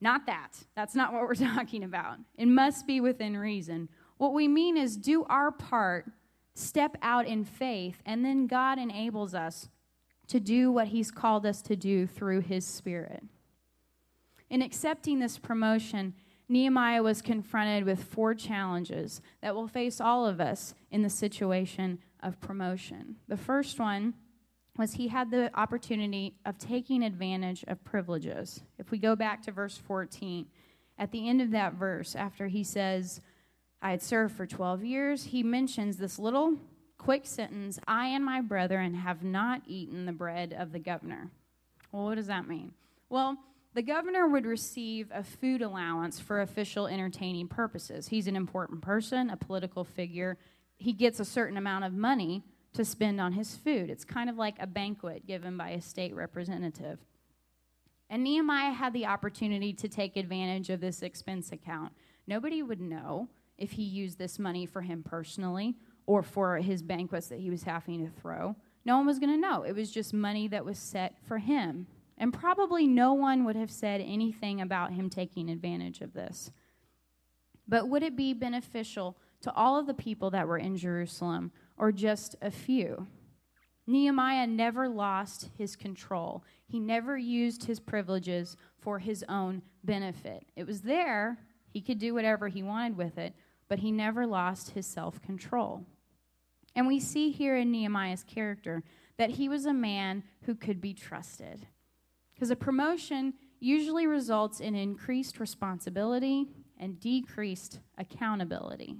Not 0.00 0.26
that. 0.26 0.64
That's 0.76 0.94
not 0.94 1.12
what 1.12 1.22
we're 1.22 1.34
talking 1.54 1.84
about. 1.84 2.18
It 2.36 2.46
must 2.46 2.86
be 2.86 3.00
within 3.00 3.36
reason. 3.36 3.88
What 4.18 4.34
we 4.34 4.48
mean 4.48 4.76
is 4.76 4.96
do 4.96 5.24
our 5.24 5.50
part, 5.50 6.06
step 6.54 6.96
out 7.02 7.26
in 7.26 7.44
faith, 7.44 8.02
and 8.04 8.24
then 8.24 8.46
God 8.46 8.78
enables 8.78 9.34
us 9.34 9.68
to 10.28 10.40
do 10.40 10.70
what 10.70 10.88
He's 10.88 11.10
called 11.10 11.46
us 11.46 11.62
to 11.62 11.76
do 11.76 12.06
through 12.06 12.40
His 12.40 12.66
Spirit. 12.66 13.24
In 14.50 14.62
accepting 14.62 15.18
this 15.18 15.38
promotion, 15.38 16.14
Nehemiah 16.48 17.02
was 17.02 17.22
confronted 17.22 17.84
with 17.84 18.04
four 18.04 18.34
challenges 18.34 19.22
that 19.40 19.54
will 19.54 19.68
face 19.68 20.00
all 20.00 20.26
of 20.26 20.40
us 20.40 20.74
in 20.90 21.02
the 21.02 21.10
situation 21.10 21.98
of 22.22 22.40
promotion. 22.40 23.16
The 23.28 23.36
first 23.36 23.78
one 23.78 24.14
was 24.76 24.94
he 24.94 25.08
had 25.08 25.30
the 25.30 25.50
opportunity 25.54 26.34
of 26.44 26.58
taking 26.58 27.02
advantage 27.02 27.64
of 27.68 27.84
privileges. 27.84 28.62
If 28.78 28.90
we 28.90 28.98
go 28.98 29.14
back 29.16 29.42
to 29.42 29.52
verse 29.52 29.76
14, 29.76 30.46
at 30.98 31.12
the 31.12 31.28
end 31.28 31.40
of 31.40 31.50
that 31.52 31.74
verse, 31.74 32.14
after 32.14 32.48
he 32.48 32.64
says, 32.64 33.20
I 33.80 33.90
had 33.92 34.02
served 34.02 34.34
for 34.36 34.46
12 34.46 34.84
years, 34.84 35.24
he 35.24 35.42
mentions 35.42 35.96
this 35.96 36.18
little 36.18 36.56
quick 36.98 37.26
sentence 37.26 37.78
I 37.86 38.06
and 38.08 38.24
my 38.24 38.40
brethren 38.40 38.94
have 38.94 39.22
not 39.22 39.62
eaten 39.66 40.06
the 40.06 40.12
bread 40.12 40.54
of 40.56 40.72
the 40.72 40.78
governor. 40.78 41.30
Well, 41.92 42.04
what 42.04 42.16
does 42.16 42.26
that 42.28 42.48
mean? 42.48 42.72
Well, 43.08 43.36
the 43.74 43.82
governor 43.82 44.28
would 44.28 44.46
receive 44.46 45.10
a 45.12 45.22
food 45.22 45.60
allowance 45.60 46.20
for 46.20 46.40
official 46.40 46.86
entertaining 46.86 47.48
purposes. 47.48 48.08
He's 48.08 48.26
an 48.26 48.36
important 48.36 48.82
person, 48.82 49.30
a 49.30 49.36
political 49.36 49.84
figure 49.84 50.38
he 50.76 50.92
gets 50.92 51.20
a 51.20 51.24
certain 51.24 51.56
amount 51.56 51.84
of 51.84 51.92
money 51.92 52.42
to 52.74 52.84
spend 52.84 53.20
on 53.20 53.32
his 53.32 53.56
food. 53.56 53.90
It's 53.90 54.04
kind 54.04 54.28
of 54.28 54.36
like 54.36 54.56
a 54.58 54.66
banquet 54.66 55.26
given 55.26 55.56
by 55.56 55.70
a 55.70 55.80
state 55.80 56.14
representative. 56.14 56.98
And 58.10 58.24
Nehemiah 58.24 58.72
had 58.72 58.92
the 58.92 59.06
opportunity 59.06 59.72
to 59.74 59.88
take 59.88 60.16
advantage 60.16 60.70
of 60.70 60.80
this 60.80 61.02
expense 61.02 61.52
account. 61.52 61.92
Nobody 62.26 62.62
would 62.62 62.80
know 62.80 63.28
if 63.56 63.72
he 63.72 63.82
used 63.82 64.18
this 64.18 64.38
money 64.38 64.66
for 64.66 64.82
him 64.82 65.02
personally 65.02 65.76
or 66.06 66.22
for 66.22 66.58
his 66.58 66.82
banquets 66.82 67.28
that 67.28 67.38
he 67.38 67.50
was 67.50 67.62
having 67.62 68.04
to 68.04 68.10
throw. 68.20 68.56
No 68.84 68.96
one 68.96 69.06
was 69.06 69.18
going 69.18 69.32
to 69.32 69.40
know. 69.40 69.62
It 69.62 69.74
was 69.74 69.90
just 69.90 70.12
money 70.12 70.48
that 70.48 70.64
was 70.64 70.78
set 70.78 71.16
for 71.26 71.38
him. 71.38 71.86
And 72.16 72.32
probably 72.32 72.86
no 72.86 73.12
one 73.12 73.44
would 73.44 73.56
have 73.56 73.70
said 73.70 74.00
anything 74.00 74.60
about 74.60 74.92
him 74.92 75.10
taking 75.10 75.48
advantage 75.48 76.00
of 76.00 76.12
this. 76.12 76.50
But 77.66 77.88
would 77.88 78.02
it 78.02 78.16
be 78.16 78.34
beneficial 78.34 79.16
to 79.44 79.52
all 79.52 79.78
of 79.78 79.86
the 79.86 79.92
people 79.92 80.30
that 80.30 80.48
were 80.48 80.56
in 80.56 80.74
Jerusalem, 80.74 81.52
or 81.76 81.92
just 81.92 82.34
a 82.40 82.50
few. 82.50 83.06
Nehemiah 83.86 84.46
never 84.46 84.88
lost 84.88 85.50
his 85.58 85.76
control. 85.76 86.42
He 86.66 86.80
never 86.80 87.18
used 87.18 87.64
his 87.64 87.78
privileges 87.78 88.56
for 88.78 88.98
his 88.98 89.22
own 89.28 89.60
benefit. 89.84 90.46
It 90.56 90.66
was 90.66 90.80
there, 90.80 91.38
he 91.68 91.82
could 91.82 91.98
do 91.98 92.14
whatever 92.14 92.48
he 92.48 92.62
wanted 92.62 92.96
with 92.96 93.18
it, 93.18 93.34
but 93.68 93.80
he 93.80 93.92
never 93.92 94.26
lost 94.26 94.70
his 94.70 94.86
self 94.86 95.20
control. 95.20 95.84
And 96.74 96.86
we 96.86 96.98
see 96.98 97.30
here 97.30 97.58
in 97.58 97.70
Nehemiah's 97.70 98.24
character 98.24 98.82
that 99.18 99.30
he 99.30 99.50
was 99.50 99.66
a 99.66 99.74
man 99.74 100.22
who 100.46 100.54
could 100.54 100.80
be 100.80 100.94
trusted. 100.94 101.66
Because 102.44 102.50
a 102.50 102.56
promotion 102.56 103.32
usually 103.58 104.06
results 104.06 104.60
in 104.60 104.74
increased 104.74 105.40
responsibility 105.40 106.46
and 106.78 107.00
decreased 107.00 107.80
accountability. 107.96 108.96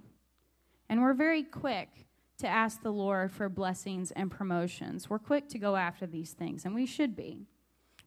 And 0.88 1.02
we're 1.02 1.12
very 1.12 1.42
quick 1.42 2.06
to 2.38 2.48
ask 2.48 2.80
the 2.80 2.90
Lord 2.90 3.30
for 3.30 3.50
blessings 3.50 4.12
and 4.12 4.30
promotions. 4.30 5.10
We're 5.10 5.18
quick 5.18 5.50
to 5.50 5.58
go 5.58 5.76
after 5.76 6.06
these 6.06 6.32
things, 6.32 6.64
and 6.64 6.74
we 6.74 6.86
should 6.86 7.14
be. 7.14 7.44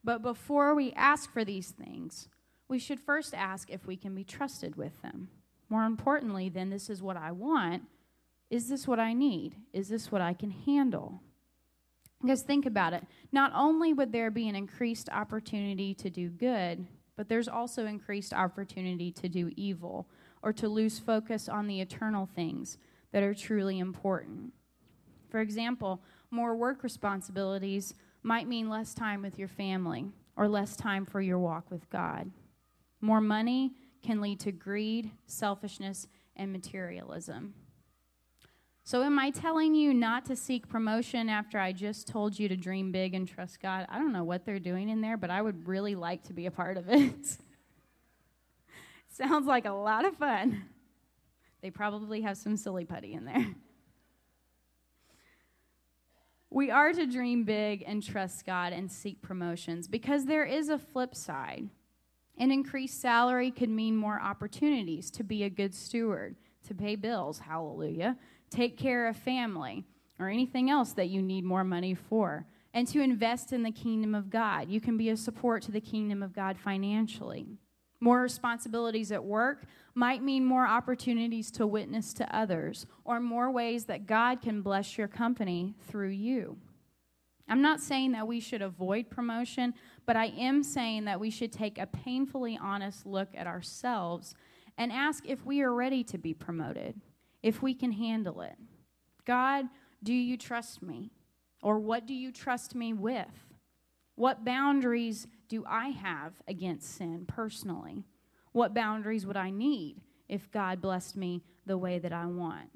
But 0.03 0.23
before 0.23 0.73
we 0.73 0.91
ask 0.93 1.31
for 1.31 1.45
these 1.45 1.69
things, 1.69 2.29
we 2.67 2.79
should 2.79 2.99
first 2.99 3.35
ask 3.35 3.69
if 3.69 3.85
we 3.85 3.95
can 3.95 4.15
be 4.15 4.23
trusted 4.23 4.75
with 4.75 4.99
them. 5.03 5.29
More 5.69 5.83
importantly, 5.83 6.49
than 6.49 6.71
this 6.71 6.89
is 6.89 7.03
what 7.03 7.15
I 7.15 7.31
want, 7.31 7.83
is 8.49 8.69
this 8.69 8.87
what 8.87 8.99
I 8.99 9.13
need? 9.13 9.55
Is 9.71 9.87
this 9.87 10.11
what 10.11 10.19
I 10.19 10.33
can 10.33 10.49
handle? 10.49 11.21
Because 12.21 12.41
think 12.41 12.65
about 12.65 12.93
it. 12.93 13.03
Not 13.31 13.51
only 13.53 13.93
would 13.93 14.11
there 14.11 14.31
be 14.31 14.47
an 14.47 14.55
increased 14.55 15.09
opportunity 15.09 15.93
to 15.95 16.09
do 16.09 16.29
good, 16.29 16.87
but 17.15 17.29
there's 17.29 17.47
also 17.47 17.85
increased 17.85 18.33
opportunity 18.33 19.11
to 19.11 19.29
do 19.29 19.51
evil 19.55 20.07
or 20.41 20.53
to 20.53 20.67
lose 20.67 20.99
focus 20.99 21.49
on 21.49 21.67
the 21.67 21.81
eternal 21.81 22.25
things 22.25 22.77
that 23.11 23.23
are 23.23 23.33
truly 23.33 23.79
important. 23.79 24.53
For 25.29 25.39
example, 25.41 26.01
more 26.31 26.55
work 26.55 26.83
responsibilities 26.83 27.93
might 28.23 28.47
mean 28.47 28.69
less 28.69 28.93
time 28.93 29.21
with 29.21 29.37
your 29.37 29.47
family 29.47 30.05
or 30.35 30.47
less 30.47 30.75
time 30.75 31.05
for 31.05 31.21
your 31.21 31.39
walk 31.39 31.69
with 31.71 31.89
God. 31.89 32.31
More 33.01 33.21
money 33.21 33.73
can 34.03 34.21
lead 34.21 34.39
to 34.41 34.51
greed, 34.51 35.11
selfishness, 35.25 36.07
and 36.35 36.51
materialism. 36.51 37.53
So, 38.87 39.03
am 39.03 39.19
I 39.19 39.31
telling 39.31 39.75
you 39.75 39.93
not 39.93 40.23
to 40.27 40.35
seek 40.37 40.69
promotion 40.69 41.27
after 41.27 41.59
I 41.59 41.73
just 41.73 42.07
told 42.07 42.39
you 42.39 42.47
to 42.47 42.55
dream 42.55 42.89
big 42.93 43.15
and 43.15 43.27
trust 43.27 43.59
God? 43.59 43.85
I 43.89 43.99
don't 43.99 44.13
know 44.13 44.23
what 44.23 44.45
they're 44.45 44.59
doing 44.59 44.87
in 44.87 45.01
there, 45.01 45.17
but 45.17 45.29
I 45.29 45.41
would 45.41 45.67
really 45.67 45.93
like 45.93 46.23
to 46.27 46.33
be 46.33 46.45
a 46.45 46.51
part 46.51 46.77
of 46.77 46.87
it. 46.87 47.37
Sounds 49.09 49.45
like 49.45 49.65
a 49.65 49.71
lot 49.71 50.05
of 50.05 50.15
fun. 50.15 50.69
They 51.61 51.69
probably 51.69 52.21
have 52.21 52.37
some 52.37 52.55
silly 52.55 52.85
putty 52.85 53.11
in 53.11 53.25
there. 53.25 53.47
We 56.49 56.71
are 56.71 56.93
to 56.93 57.05
dream 57.05 57.43
big 57.43 57.83
and 57.85 58.01
trust 58.01 58.45
God 58.45 58.71
and 58.71 58.89
seek 58.89 59.21
promotions 59.21 59.89
because 59.89 60.23
there 60.23 60.45
is 60.45 60.69
a 60.69 60.77
flip 60.77 61.13
side. 61.13 61.67
An 62.37 62.51
increased 62.51 63.01
salary 63.01 63.51
could 63.51 63.69
mean 63.69 63.97
more 63.97 64.21
opportunities 64.21 65.11
to 65.11 65.25
be 65.25 65.43
a 65.43 65.49
good 65.49 65.75
steward, 65.75 66.37
to 66.67 66.73
pay 66.73 66.95
bills, 66.95 67.39
hallelujah, 67.39 68.15
take 68.49 68.77
care 68.77 69.07
of 69.07 69.17
family, 69.17 69.85
or 70.19 70.29
anything 70.29 70.69
else 70.69 70.93
that 70.93 71.09
you 71.09 71.21
need 71.21 71.43
more 71.43 71.63
money 71.63 71.93
for, 71.93 72.47
and 72.73 72.87
to 72.87 73.01
invest 73.01 73.53
in 73.53 73.63
the 73.63 73.71
kingdom 73.71 74.15
of 74.15 74.29
God. 74.29 74.69
You 74.69 74.81
can 74.81 74.97
be 74.97 75.09
a 75.09 75.17
support 75.17 75.63
to 75.63 75.71
the 75.71 75.81
kingdom 75.81 76.21
of 76.23 76.33
God 76.33 76.57
financially. 76.57 77.47
More 77.99 78.21
responsibilities 78.21 79.11
at 79.11 79.23
work 79.23 79.65
might 79.95 80.21
mean 80.21 80.45
more 80.45 80.67
opportunities 80.67 81.49
to 81.51 81.65
witness 81.65 82.13
to 82.13 82.35
others 82.35 82.85
or 83.03 83.19
more 83.19 83.49
ways 83.49 83.85
that 83.85 84.05
God 84.05 84.41
can 84.41 84.61
bless 84.61 84.97
your 84.97 85.07
company 85.07 85.73
through 85.87 86.09
you. 86.09 86.57
I'm 87.49 87.61
not 87.61 87.79
saying 87.79 88.11
that 88.11 88.27
we 88.27 88.39
should 88.39 88.61
avoid 88.61 89.09
promotion, 89.09 89.73
but 90.05 90.15
I 90.15 90.27
am 90.37 90.63
saying 90.63 91.05
that 91.05 91.19
we 91.19 91.29
should 91.29 91.51
take 91.51 91.77
a 91.79 91.87
painfully 91.87 92.59
honest 92.61 93.05
look 93.05 93.29
at 93.35 93.47
ourselves 93.47 94.35
and 94.77 94.91
ask 94.91 95.25
if 95.25 95.45
we 95.45 95.61
are 95.61 95.73
ready 95.73 96.03
to 96.03 96.17
be 96.17 96.33
promoted, 96.33 96.99
if 97.41 97.61
we 97.61 97.73
can 97.73 97.91
handle 97.91 98.41
it. 98.41 98.55
God, 99.25 99.65
do 100.03 100.13
you 100.13 100.37
trust 100.37 100.81
me? 100.81 101.11
Or 101.61 101.79
what 101.79 102.05
do 102.05 102.13
you 102.13 102.31
trust 102.31 102.75
me 102.75 102.93
with? 102.93 103.27
What 104.15 104.45
boundaries 104.45 105.27
do 105.47 105.63
I 105.67 105.89
have 105.89 106.33
against 106.47 106.95
sin 106.95 107.25
personally? 107.27 108.05
What 108.51 108.73
boundaries 108.73 109.25
would 109.25 109.37
I 109.37 109.49
need 109.49 110.01
if 110.27 110.51
God 110.51 110.81
blessed 110.81 111.15
me 111.15 111.43
the 111.65 111.77
way 111.77 111.99
that 111.99 112.13
I 112.13 112.25
want? 112.25 112.69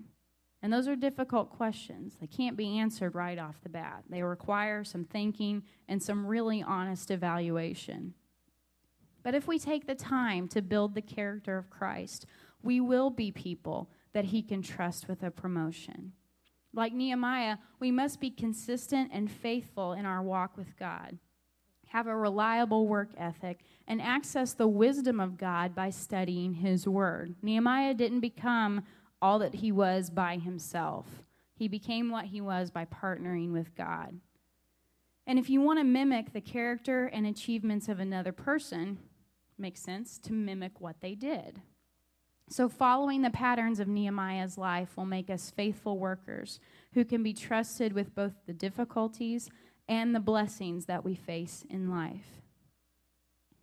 And 0.61 0.71
those 0.71 0.87
are 0.87 0.95
difficult 0.95 1.49
questions. 1.49 2.17
They 2.21 2.27
can't 2.27 2.55
be 2.55 2.77
answered 2.77 3.15
right 3.15 3.39
off 3.39 3.61
the 3.63 3.69
bat. 3.69 4.03
They 4.09 4.21
require 4.21 4.83
some 4.83 5.05
thinking 5.05 5.63
and 5.87 6.01
some 6.01 6.27
really 6.27 6.61
honest 6.61 7.09
evaluation. 7.09 8.13
But 9.23 9.33
if 9.33 9.47
we 9.47 9.57
take 9.57 9.87
the 9.87 9.95
time 9.95 10.47
to 10.49 10.61
build 10.61 10.93
the 10.93 11.01
character 11.01 11.57
of 11.57 11.69
Christ, 11.69 12.25
we 12.61 12.79
will 12.79 13.09
be 13.09 13.31
people 13.31 13.89
that 14.13 14.25
he 14.25 14.41
can 14.41 14.61
trust 14.61 15.07
with 15.07 15.23
a 15.23 15.31
promotion. 15.31 16.13
Like 16.73 16.93
Nehemiah, 16.93 17.57
we 17.79 17.91
must 17.91 18.19
be 18.19 18.29
consistent 18.29 19.11
and 19.13 19.29
faithful 19.29 19.93
in 19.93 20.05
our 20.05 20.21
walk 20.21 20.55
with 20.55 20.77
God, 20.77 21.17
have 21.87 22.07
a 22.07 22.15
reliable 22.15 22.87
work 22.87 23.09
ethic, 23.17 23.59
and 23.87 24.01
access 24.01 24.53
the 24.53 24.67
wisdom 24.67 25.19
of 25.19 25.37
God 25.37 25.75
by 25.75 25.89
studying 25.89 26.53
his 26.53 26.87
word. 26.87 27.35
Nehemiah 27.41 27.93
didn't 27.93 28.21
become 28.21 28.83
all 29.21 29.39
that 29.39 29.55
he 29.55 29.71
was 29.71 30.09
by 30.09 30.37
himself, 30.37 31.07
he 31.53 31.67
became 31.67 32.09
what 32.09 32.25
he 32.25 32.41
was 32.41 32.71
by 32.71 32.85
partnering 32.85 33.51
with 33.51 33.75
God. 33.75 34.19
And 35.27 35.37
if 35.37 35.49
you 35.49 35.61
want 35.61 35.79
to 35.79 35.83
mimic 35.83 36.33
the 36.33 36.41
character 36.41 37.05
and 37.05 37.27
achievements 37.27 37.87
of 37.87 37.99
another 37.99 38.31
person, 38.31 38.97
makes 39.57 39.81
sense 39.81 40.17
to 40.19 40.33
mimic 40.33 40.81
what 40.81 41.01
they 41.01 41.13
did. 41.13 41.61
So, 42.51 42.67
following 42.67 43.21
the 43.21 43.29
patterns 43.29 43.79
of 43.79 43.87
Nehemiah's 43.87 44.57
life 44.57 44.97
will 44.97 45.05
make 45.05 45.29
us 45.29 45.49
faithful 45.51 45.97
workers 45.97 46.59
who 46.93 47.05
can 47.05 47.23
be 47.23 47.31
trusted 47.33 47.93
with 47.93 48.13
both 48.13 48.33
the 48.45 48.51
difficulties 48.51 49.49
and 49.87 50.13
the 50.13 50.19
blessings 50.19 50.83
that 50.87 51.05
we 51.05 51.15
face 51.15 51.63
in 51.69 51.89
life. 51.89 52.41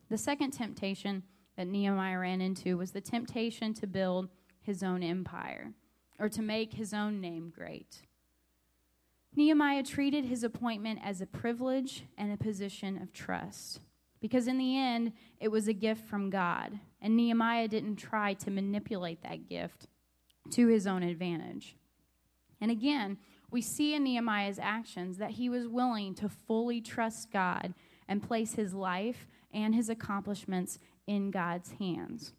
The 0.08 0.16
second 0.16 0.52
temptation 0.52 1.22
that 1.58 1.66
Nehemiah 1.66 2.18
ran 2.18 2.40
into 2.40 2.78
was 2.78 2.92
the 2.92 3.02
temptation 3.02 3.74
to 3.74 3.86
build 3.86 4.30
his 4.62 4.82
own 4.82 5.02
empire 5.02 5.74
or 6.18 6.30
to 6.30 6.40
make 6.40 6.72
his 6.72 6.94
own 6.94 7.20
name 7.20 7.52
great. 7.54 8.06
Nehemiah 9.36 9.82
treated 9.82 10.24
his 10.24 10.42
appointment 10.42 11.00
as 11.04 11.20
a 11.20 11.26
privilege 11.26 12.04
and 12.16 12.32
a 12.32 12.38
position 12.38 12.96
of 13.02 13.12
trust 13.12 13.80
because 14.20 14.48
in 14.48 14.58
the 14.58 14.76
end, 14.76 15.12
it 15.40 15.48
was 15.48 15.68
a 15.68 15.72
gift 15.72 16.08
from 16.08 16.30
God, 16.30 16.78
and 17.00 17.16
Nehemiah 17.16 17.68
didn't 17.68 17.96
try 17.96 18.34
to 18.34 18.50
manipulate 18.50 19.22
that 19.22 19.48
gift 19.48 19.86
to 20.50 20.66
his 20.66 20.86
own 20.86 21.02
advantage. 21.02 21.76
And 22.60 22.70
again, 22.70 23.18
we 23.50 23.62
see 23.62 23.94
in 23.94 24.04
Nehemiah's 24.04 24.58
actions 24.58 25.18
that 25.18 25.32
he 25.32 25.48
was 25.48 25.66
willing 25.66 26.14
to 26.16 26.28
fully 26.28 26.80
trust 26.80 27.30
God 27.30 27.74
and 28.08 28.22
place 28.22 28.54
his 28.54 28.74
life 28.74 29.26
and 29.52 29.74
his 29.74 29.88
accomplishments 29.88 30.78
in 31.06 31.30
God's 31.30 31.72
hands. 31.72 32.32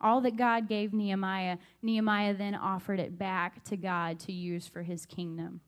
All 0.00 0.20
that 0.22 0.36
God 0.36 0.68
gave 0.68 0.92
Nehemiah, 0.92 1.58
Nehemiah 1.82 2.34
then 2.34 2.54
offered 2.54 3.00
it 3.00 3.18
back 3.18 3.64
to 3.64 3.76
God 3.76 4.18
to 4.20 4.32
use 4.32 4.66
for 4.66 4.82
his 4.82 5.06
kingdom. 5.06 5.60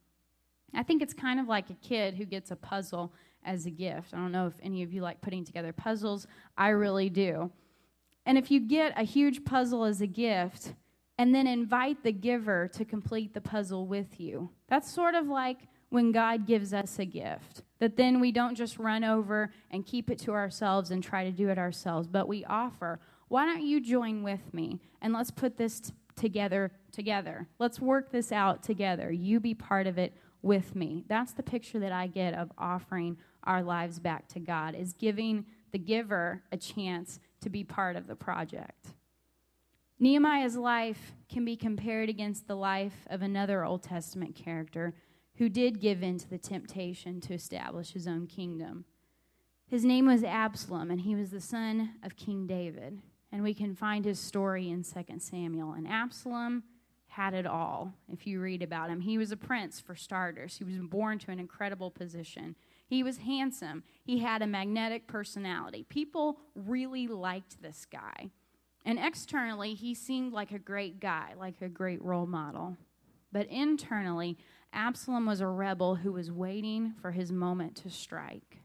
I 0.75 0.83
think 0.83 1.01
it's 1.03 1.15
kind 1.15 1.41
of 1.41 1.47
like 1.47 1.71
a 1.71 1.75
kid 1.75 2.15
who 2.15 2.25
gets 2.25 2.51
a 2.51 2.57
puzzle 2.57 3.13
as 3.47 3.65
a 3.65 3.71
gift. 3.71 4.13
I 4.13 4.19
don't 4.19 4.33
know 4.33 4.47
if 4.47 4.55
any 4.63 4.83
of 4.83 4.93
you 4.93 5.01
like 5.01 5.21
putting 5.21 5.45
together 5.45 5.73
puzzles. 5.73 6.27
I 6.59 6.69
really 6.69 7.09
do. 7.09 7.51
And 8.27 8.37
if 8.37 8.51
you 8.51 8.61
get 8.61 8.93
a 8.99 9.05
huge 9.05 9.45
puzzle 9.45 9.85
as 9.85 10.01
a 10.01 10.07
gift 10.07 10.75
and 11.17 11.35
then 11.35 11.47
invite 11.47 12.03
the 12.03 12.13
giver 12.13 12.69
to 12.69 12.85
complete 12.85 13.33
the 13.33 13.41
puzzle 13.41 13.87
with 13.87 14.21
you, 14.21 14.51
that's 14.69 14.93
sort 14.93 15.15
of 15.15 15.29
like 15.29 15.69
when 15.89 16.13
God 16.13 16.47
gives 16.47 16.75
us 16.75 16.99
a 16.99 17.05
gift. 17.05 17.63
That 17.79 17.97
then 17.97 18.21
we 18.21 18.33
don't 18.33 18.57
just 18.57 18.79
run 18.79 19.05
over 19.05 19.51
and 19.71 19.87
keep 19.87 20.11
it 20.11 20.19
to 20.21 20.33
ourselves 20.33 20.91
and 20.91 21.03
try 21.03 21.25
to 21.25 21.31
do 21.31 21.49
it 21.49 21.59
ourselves, 21.59 22.09
but 22.09 22.27
we 22.27 22.45
offer, 22.45 22.99
why 23.29 23.47
don't 23.47 23.63
you 23.63 23.81
join 23.81 24.23
with 24.23 24.53
me 24.53 24.81
and 25.01 25.13
let's 25.13 25.31
put 25.31 25.57
this 25.57 25.81
t- 25.81 25.93
together 26.17 26.73
together. 26.93 27.47
Let's 27.59 27.79
work 27.79 28.11
this 28.11 28.33
out 28.33 28.63
together. 28.63 29.13
You 29.13 29.39
be 29.39 29.55
part 29.55 29.87
of 29.87 29.99
it 29.99 30.15
with 30.43 30.75
me. 30.75 31.05
That's 31.09 31.33
the 31.33 31.43
picture 31.43 31.79
that 31.79 31.93
I 31.93 32.07
get 32.07 32.35
of 32.35 32.51
offering 32.57 33.19
our 33.47 33.63
lives 33.63 33.99
back 33.99 34.29
to 34.29 34.41
God, 34.41 34.75
is 34.75 34.93
giving 34.93 35.47
the 35.73 35.79
giver 35.79 36.43
a 36.53 36.57
chance 36.57 37.21
to 37.41 37.51
be 37.51 37.65
part 37.65 37.97
of 37.97 38.07
the 38.07 38.17
project. 38.17 38.89
Nehemiah's 39.99 40.57
life 40.57 41.13
can 41.29 41.45
be 41.45 41.57
compared 41.57 42.09
against 42.09 42.47
the 42.47 42.57
life 42.57 43.07
of 43.09 43.23
another 43.23 43.65
Old 43.65 43.83
Testament 43.83 44.35
character 44.35 44.95
who 45.37 45.49
did 45.49 45.81
give 45.81 46.03
in 46.03 46.19
to 46.19 46.29
the 46.29 46.39
temptation 46.39 47.21
to 47.23 47.35
establish 47.35 47.93
his 47.93 48.07
own 48.07 48.27
kingdom. 48.27 48.85
His 49.67 49.85
name 49.85 50.07
was 50.07 50.23
Absalom, 50.23 50.91
and 50.91 51.01
he 51.01 51.15
was 51.15 51.31
the 51.31 51.41
son 51.41 51.95
of 52.03 52.17
King 52.17 52.47
David. 52.47 53.01
And 53.33 53.43
we 53.43 53.55
can 53.55 53.75
find 53.75 54.05
his 54.05 54.19
story 54.19 54.71
in 54.71 54.85
2 54.85 55.19
Samuel. 55.19 55.73
And 55.73 55.89
Absalom 55.89 56.63
had 57.17 57.33
it 57.33 57.47
all, 57.47 57.95
if 58.13 58.27
you 58.27 58.43
read 58.43 58.63
about 58.63 58.91
him. 58.91 59.01
He 59.01 59.17
was 59.17 59.33
a 59.33 59.39
prince, 59.39 59.81
for 59.81 59.97
starters. 59.97 60.59
He 60.59 60.65
was 60.65 60.77
born 60.77 61.19
to 61.21 61.31
an 61.31 61.41
incredible 61.41 61.91
position. 61.91 62.55
He 62.87 63.03
was 63.03 63.17
handsome. 63.17 63.85
He 64.05 64.19
had 64.19 64.43
a 64.43 64.47
magnetic 64.47 65.07
personality. 65.07 65.87
People 65.89 66.37
really 66.55 67.07
liked 67.07 67.63
this 67.63 67.87
guy. 67.91 68.29
And 68.85 68.99
externally, 68.99 69.73
he 69.73 69.95
seemed 69.95 70.35
like 70.35 70.53
a 70.53 70.59
great 70.59 71.01
guy, 71.01 71.33
like 71.39 71.63
a 71.63 71.71
great 71.71 72.03
role 72.03 72.27
model. 72.27 72.77
But 73.33 73.47
internally, 73.47 74.37
Absalom 74.75 75.25
was 75.25 75.41
a 75.41 75.47
rebel 75.47 75.95
who 75.95 76.13
was 76.13 76.31
waiting 76.31 76.93
for 77.01 77.13
his 77.13 77.33
moment 77.33 77.77
to 77.77 77.89
strike. 77.89 78.59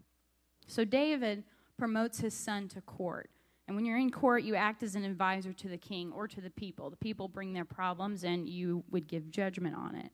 So 0.68 0.84
David 0.84 1.46
promotes 1.78 2.20
his 2.20 2.34
son 2.34 2.68
to 2.68 2.82
court. 2.82 3.30
And 3.72 3.78
when 3.78 3.86
you're 3.86 3.98
in 3.98 4.12
court, 4.12 4.44
you 4.44 4.56
act 4.56 4.84
as 4.84 4.96
an 4.96 5.06
advisor 5.06 5.54
to 5.54 5.70
the 5.70 5.78
king 5.78 6.12
or 6.12 6.28
to 6.28 6.42
the 6.42 6.50
people. 6.50 6.90
The 6.90 6.98
people 6.98 7.30
bring 7.30 7.54
their 7.54 7.64
problems, 7.64 8.26
and 8.26 8.50
you 8.50 8.84
would 8.92 9.08
give 9.08 9.32
judgment 9.32 9.78
on 9.78 9.96
it. 9.96 10.12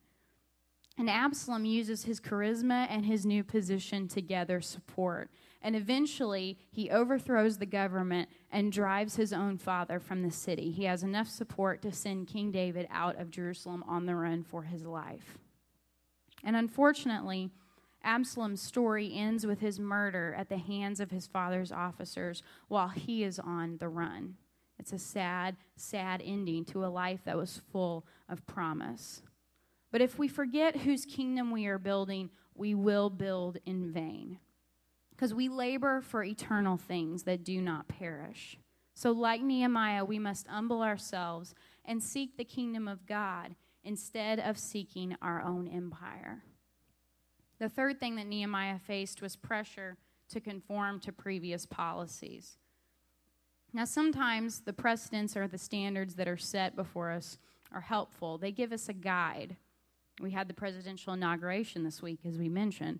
And 0.95 1.09
Absalom 1.09 1.65
uses 1.65 2.03
his 2.03 2.19
charisma 2.19 2.85
and 2.87 3.03
his 3.03 3.25
new 3.25 3.43
position 3.43 4.07
to 4.09 4.21
gather 4.21 4.61
support. 4.61 5.31
And 5.63 5.75
eventually, 5.75 6.59
he 6.69 6.91
overthrows 6.91 7.57
the 7.57 7.65
government 7.65 8.29
and 8.51 8.71
drives 8.71 9.15
his 9.15 9.33
own 9.33 9.57
father 9.57 9.99
from 9.99 10.21
the 10.21 10.29
city. 10.29 10.69
He 10.69 10.83
has 10.83 11.01
enough 11.01 11.27
support 11.27 11.81
to 11.81 11.91
send 11.91 12.27
King 12.27 12.51
David 12.51 12.87
out 12.91 13.19
of 13.19 13.31
Jerusalem 13.31 13.83
on 13.87 14.05
the 14.05 14.13
run 14.13 14.43
for 14.43 14.61
his 14.61 14.85
life. 14.85 15.39
And 16.43 16.55
unfortunately, 16.55 17.49
Absalom's 18.03 18.61
story 18.61 19.11
ends 19.13 19.45
with 19.45 19.59
his 19.59 19.79
murder 19.79 20.35
at 20.37 20.49
the 20.49 20.57
hands 20.57 20.99
of 20.99 21.11
his 21.11 21.27
father's 21.27 21.71
officers 21.71 22.41
while 22.67 22.89
he 22.89 23.23
is 23.23 23.39
on 23.39 23.77
the 23.77 23.89
run. 23.89 24.35
It's 24.79 24.93
a 24.93 24.99
sad, 24.99 25.57
sad 25.75 26.21
ending 26.23 26.65
to 26.65 26.85
a 26.85 26.87
life 26.87 27.21
that 27.25 27.37
was 27.37 27.61
full 27.71 28.05
of 28.29 28.45
promise. 28.45 29.21
But 29.91 30.01
if 30.01 30.19
we 30.19 30.27
forget 30.27 30.77
whose 30.77 31.05
kingdom 31.05 31.51
we 31.51 31.65
are 31.65 31.79
building, 31.79 32.29
we 32.53 32.73
will 32.73 33.09
build 33.09 33.57
in 33.65 33.91
vain. 33.91 34.39
Because 35.11 35.33
we 35.33 35.49
labor 35.49 36.01
for 36.01 36.23
eternal 36.23 36.77
things 36.77 37.23
that 37.23 37.43
do 37.43 37.59
not 37.59 37.87
perish. 37.87 38.57
So, 38.93 39.11
like 39.11 39.41
Nehemiah, 39.41 40.05
we 40.05 40.19
must 40.19 40.47
humble 40.47 40.81
ourselves 40.81 41.55
and 41.85 42.01
seek 42.03 42.37
the 42.37 42.43
kingdom 42.43 42.87
of 42.87 43.05
God 43.05 43.55
instead 43.83 44.39
of 44.39 44.57
seeking 44.57 45.15
our 45.21 45.41
own 45.41 45.67
empire. 45.67 46.43
The 47.59 47.69
third 47.69 47.99
thing 47.99 48.15
that 48.15 48.27
Nehemiah 48.27 48.79
faced 48.79 49.21
was 49.21 49.35
pressure 49.35 49.97
to 50.29 50.39
conform 50.39 50.99
to 51.01 51.11
previous 51.11 51.65
policies. 51.65 52.57
Now, 53.73 53.85
sometimes 53.85 54.61
the 54.61 54.73
precedents 54.73 55.35
or 55.35 55.47
the 55.47 55.57
standards 55.57 56.15
that 56.15 56.27
are 56.27 56.37
set 56.37 56.75
before 56.75 57.11
us 57.11 57.37
are 57.71 57.81
helpful, 57.81 58.37
they 58.37 58.51
give 58.51 58.71
us 58.71 58.89
a 58.89 58.93
guide 58.93 59.57
we 60.19 60.31
had 60.31 60.47
the 60.47 60.53
presidential 60.53 61.13
inauguration 61.13 61.83
this 61.83 62.01
week, 62.01 62.19
as 62.25 62.37
we 62.37 62.49
mentioned. 62.49 62.99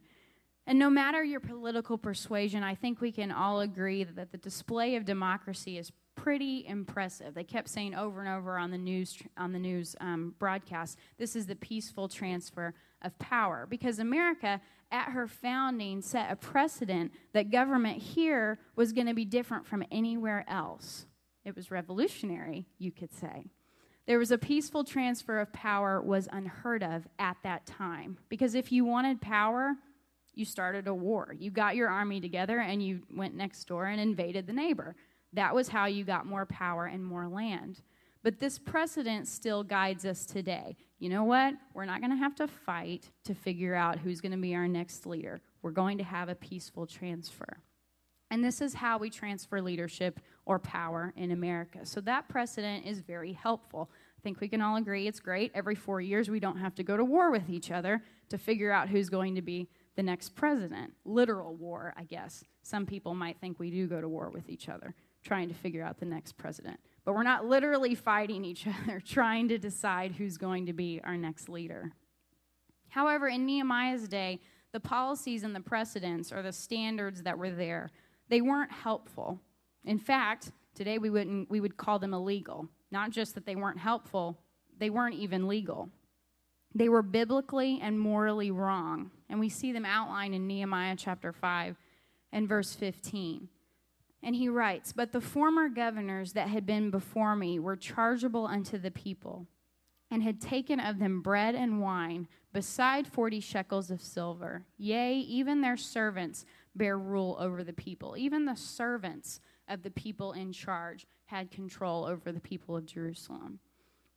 And 0.65 0.78
no 0.78 0.89
matter 0.89 1.24
your 1.24 1.39
political 1.39 1.98
persuasion, 1.98 2.62
I 2.62 2.76
think 2.76 3.00
we 3.00 3.12
can 3.12 3.32
all 3.32 3.62
agree 3.62 4.04
that 4.04 4.32
the 4.32 4.38
display 4.38 4.96
of 4.96 5.06
democracy 5.06 5.78
is 5.78 5.91
pretty 6.15 6.65
impressive. 6.67 7.34
They 7.34 7.43
kept 7.43 7.70
saying 7.70 7.96
over 7.96 8.20
and 8.20 8.30
over 8.30 8.58
on 8.58 8.72
the 8.72 8.78
news 8.78 9.17
on 9.38 9.54
the 9.54 9.60
news 9.60 9.96
um, 10.02 10.36
broadcast, 10.39 10.98
"This 11.17 11.36
is 11.36 11.48
the 11.48 11.56
peaceful 11.56 12.10
transfer 12.10 12.74
of 13.01 13.17
power," 13.19 13.65
because 13.69 13.99
America, 13.99 14.62
at 14.91 15.10
her 15.10 15.27
founding, 15.27 16.01
set 16.01 16.31
a 16.31 16.36
precedent 16.36 17.12
that 17.33 17.51
government 17.51 18.01
here 18.01 18.60
was 18.75 18.93
going 18.93 19.07
to 19.07 19.13
be 19.13 19.25
different 19.25 19.65
from 19.65 19.83
anywhere 19.91 20.45
else. 20.47 21.05
It 21.43 21.55
was 21.55 21.71
revolutionary, 21.71 22.65
you 22.77 22.91
could 22.91 23.13
say. 23.13 23.45
There 24.05 24.19
was 24.19 24.31
a 24.31 24.38
peaceful 24.38 24.86
transfer 24.86 25.39
of 25.39 25.51
power 25.51 26.01
was 26.01 26.29
unheard 26.31 26.81
of 26.81 27.07
at 27.19 27.38
that 27.43 27.65
time. 27.65 28.17
Because 28.29 28.55
if 28.55 28.71
you 28.71 28.86
wanted 28.86 29.19
power, 29.19 29.75
you 30.33 30.45
started 30.45 30.88
a 30.88 30.93
war. 30.93 31.36
You 31.38 31.51
got 31.51 31.75
your 31.75 31.89
army 31.89 32.21
together 32.21 32.60
and 32.60 32.81
you 32.81 33.01
went 33.13 33.36
next 33.36 33.65
door 33.65 33.86
and 33.86 33.99
invaded 33.99 34.47
the 34.47 34.53
neighbor. 34.53 34.95
That 35.33 35.53
was 35.53 35.67
how 35.67 35.86
you 35.86 36.05
got 36.05 36.25
more 36.25 36.45
power 36.45 36.86
and 36.86 37.03
more 37.03 37.27
land. 37.27 37.81
But 38.23 38.39
this 38.39 38.60
precedent 38.60 39.27
still 39.27 39.63
guides 39.63 40.06
us 40.06 40.25
today. 40.25 40.75
You 40.99 41.10
know 41.10 41.23
what? 41.23 41.53
We're 41.73 41.86
not 41.86 42.01
going 42.01 42.12
to 42.12 42.17
have 42.17 42.36
to 42.36 42.47
fight 42.47 43.10
to 43.25 43.34
figure 43.34 43.75
out 43.75 43.99
who's 43.99 44.21
going 44.21 44.32
to 44.32 44.38
be 44.38 44.56
our 44.56 44.67
next 44.67 45.06
leader. 45.06 45.41
We're 45.62 45.71
going 45.71 45.97
to 45.99 46.03
have 46.03 46.30
a 46.30 46.36
peaceful 46.36 46.88
transfer. 46.88 47.62
And 48.30 48.43
this 48.43 48.60
is 48.62 48.73
how 48.73 48.97
we 48.97 49.10
transfer 49.10 49.62
leadership 49.62 50.19
or 50.45 50.60
power 50.60 51.13
in 51.15 51.32
America. 51.32 51.86
So 51.86 52.01
that 52.01 52.27
precedent 52.27 52.86
is 52.86 52.99
very 52.99 53.32
helpful. 53.34 53.89
I 54.17 54.21
think 54.21 54.41
we 54.41 54.49
can 54.49 54.62
all 54.62 54.75
agree 54.75 55.08
it's 55.08 55.19
great. 55.19 55.51
Every 55.53 55.75
four 55.75 56.01
years, 56.01 56.30
we 56.30 56.39
don't 56.39 56.58
have 56.58 56.75
to 56.75 56.84
go 56.84 56.97
to 56.97 57.06
war 57.06 57.32
with 57.32 57.49
each 57.49 57.71
other 57.71 58.01
to 58.30 58.38
figure 58.38 58.71
out 58.71 58.89
who's 58.89 59.10
going 59.10 59.36
to 59.36 59.41
be 59.41 59.69
the 59.95 60.03
next 60.03 60.36
president. 60.36 60.93
Literal 61.06 61.56
war, 61.56 61.93
I 61.95 62.03
guess. 62.03 62.43
Some 62.63 62.86
people 62.86 63.15
might 63.15 63.39
think 63.39 63.60
we 63.60 63.71
do 63.71 63.88
go 63.88 64.01
to 64.01 64.10
war 64.10 64.30
with 64.30 64.49
each 64.49 64.67
other, 64.67 64.93
trying 65.23 65.47
to 65.47 65.53
figure 65.53 65.84
out 65.84 65.99
the 65.99 66.06
next 66.06 66.38
president. 66.38 66.80
But 67.08 67.15
we're 67.15 67.24
not 67.24 67.46
literally 67.46 67.96
fighting 67.96 68.43
each 68.43 68.67
other, 68.84 69.00
trying 69.00 69.48
to 69.48 69.58
decide 69.58 70.12
who's 70.12 70.36
going 70.36 70.65
to 70.65 70.74
be 70.74 71.00
our 71.06 71.15
next 71.15 71.48
leader. 71.48 71.93
However, 72.89 73.30
in 73.30 73.46
Nehemiah's 73.46 74.10
day, 74.10 74.41
the 74.74 74.82
policies 74.82 75.43
and 75.43 75.56
the 75.56 75.62
precedents 75.62 76.34
or 76.34 76.41
the 76.41 76.52
standards 76.52 77.24
that 77.24 77.38
were 77.38 77.50
there, 77.50 77.91
they 78.28 78.41
weren't 78.41 78.74
helpful. 78.74 79.39
In 79.86 79.98
fact, 79.98 80.52
today 80.76 80.98
we 80.98 81.10
wouldn't 81.10 81.50
we 81.50 81.62
would 81.62 81.78
call 81.78 81.98
them 81.98 82.13
illegal. 82.13 82.67
Not 82.91 83.12
just 83.12 83.36
that 83.36 83.46
they 83.46 83.56
weren't 83.56 83.80
helpful, 83.80 84.38
they 84.78 84.89
weren't 84.89 85.15
even 85.15 85.48
legal. 85.48 85.88
They 86.76 86.89
were 86.89 87.02
biblically 87.02 87.80
and 87.82 87.98
morally 87.98 88.52
wrong. 88.52 89.12
And 89.30 89.39
we 89.39 89.48
see 89.48 89.72
them 89.72 89.86
outlined 89.86 90.36
in 90.36 90.46
Nehemiah 90.46 90.98
chapter 90.98 91.32
5 91.32 91.78
and 92.34 92.50
verse 92.50 92.76
15. 92.76 93.48
And 94.23 94.36
he 94.36 94.49
writes, 94.49 94.93
But 94.93 95.12
the 95.12 95.21
former 95.21 95.69
governors 95.69 96.34
that 96.34 96.49
had 96.49 96.65
been 96.65 96.89
before 96.89 97.36
me 97.36 97.60
were 97.60 97.75
chargeable 97.75 98.45
unto 98.45 98.77
the 98.77 98.91
people, 98.91 99.47
and 100.10 100.23
had 100.23 100.41
taken 100.41 100.80
of 100.80 100.99
them 100.99 101.21
bread 101.21 101.56
and 101.56 101.82
wine, 101.82 102.27
beside 102.51 103.08
forty 103.08 103.39
shekels 103.39 103.91
of 103.91 104.01
silver. 104.01 104.65
Yea, 104.77 105.17
even 105.17 105.62
their 105.62 105.77
servants 105.77 106.45
bear 106.75 106.97
rule 106.97 107.38
over 107.39 107.63
the 107.63 107.73
people. 107.73 108.15
Even 108.17 108.45
the 108.45 108.56
servants 108.56 109.39
of 109.67 109.84
the 109.84 109.91
people 109.91 110.32
in 110.34 110.51
charge 110.51 111.06
had 111.25 111.51
control 111.51 112.06
over 112.06 112.32
the 112.32 112.39
people 112.39 112.75
of 112.75 112.86
Jerusalem. 112.86 113.60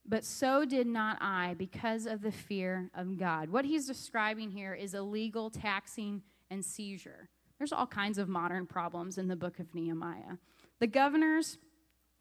But 0.06 0.24
so 0.24 0.64
did 0.64 0.86
not 0.86 1.18
I 1.20 1.54
because 1.58 2.06
of 2.06 2.22
the 2.22 2.32
fear 2.32 2.90
of 2.94 3.18
God. 3.18 3.50
What 3.50 3.64
he's 3.64 3.86
describing 3.86 4.50
here 4.50 4.74
is 4.74 4.94
illegal 4.94 5.50
taxing 5.50 6.22
and 6.50 6.64
seizure. 6.64 7.28
There's 7.60 7.72
all 7.74 7.86
kinds 7.86 8.16
of 8.16 8.26
modern 8.26 8.64
problems 8.64 9.18
in 9.18 9.28
the 9.28 9.36
book 9.36 9.58
of 9.58 9.74
Nehemiah. 9.74 10.38
The 10.78 10.86
governors 10.86 11.58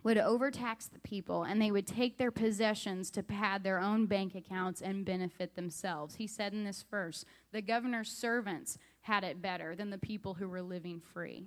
would 0.04 0.18
overtax 0.18 0.88
the 0.88 1.00
people 1.00 1.44
and 1.44 1.62
they 1.62 1.72
would 1.72 1.88
take 1.88 2.18
their 2.18 2.30
possessions 2.30 3.10
to 3.12 3.24
pad 3.24 3.64
their 3.64 3.80
own 3.80 4.06
bank 4.06 4.36
accounts 4.36 4.82
and 4.82 5.06
benefit 5.06 5.56
themselves. 5.56 6.16
He 6.16 6.28
said 6.28 6.52
in 6.52 6.66
this 6.66 6.84
verse, 6.92 7.24
the 7.54 7.62
governor's 7.62 8.12
servants 8.12 8.78
had 9.00 9.24
it 9.24 9.42
better 9.42 9.78
than 9.78 9.92
the 9.92 9.98
people 9.98 10.34
who 10.34 10.50
were 10.50 10.62
living 10.62 11.00
free. 11.00 11.46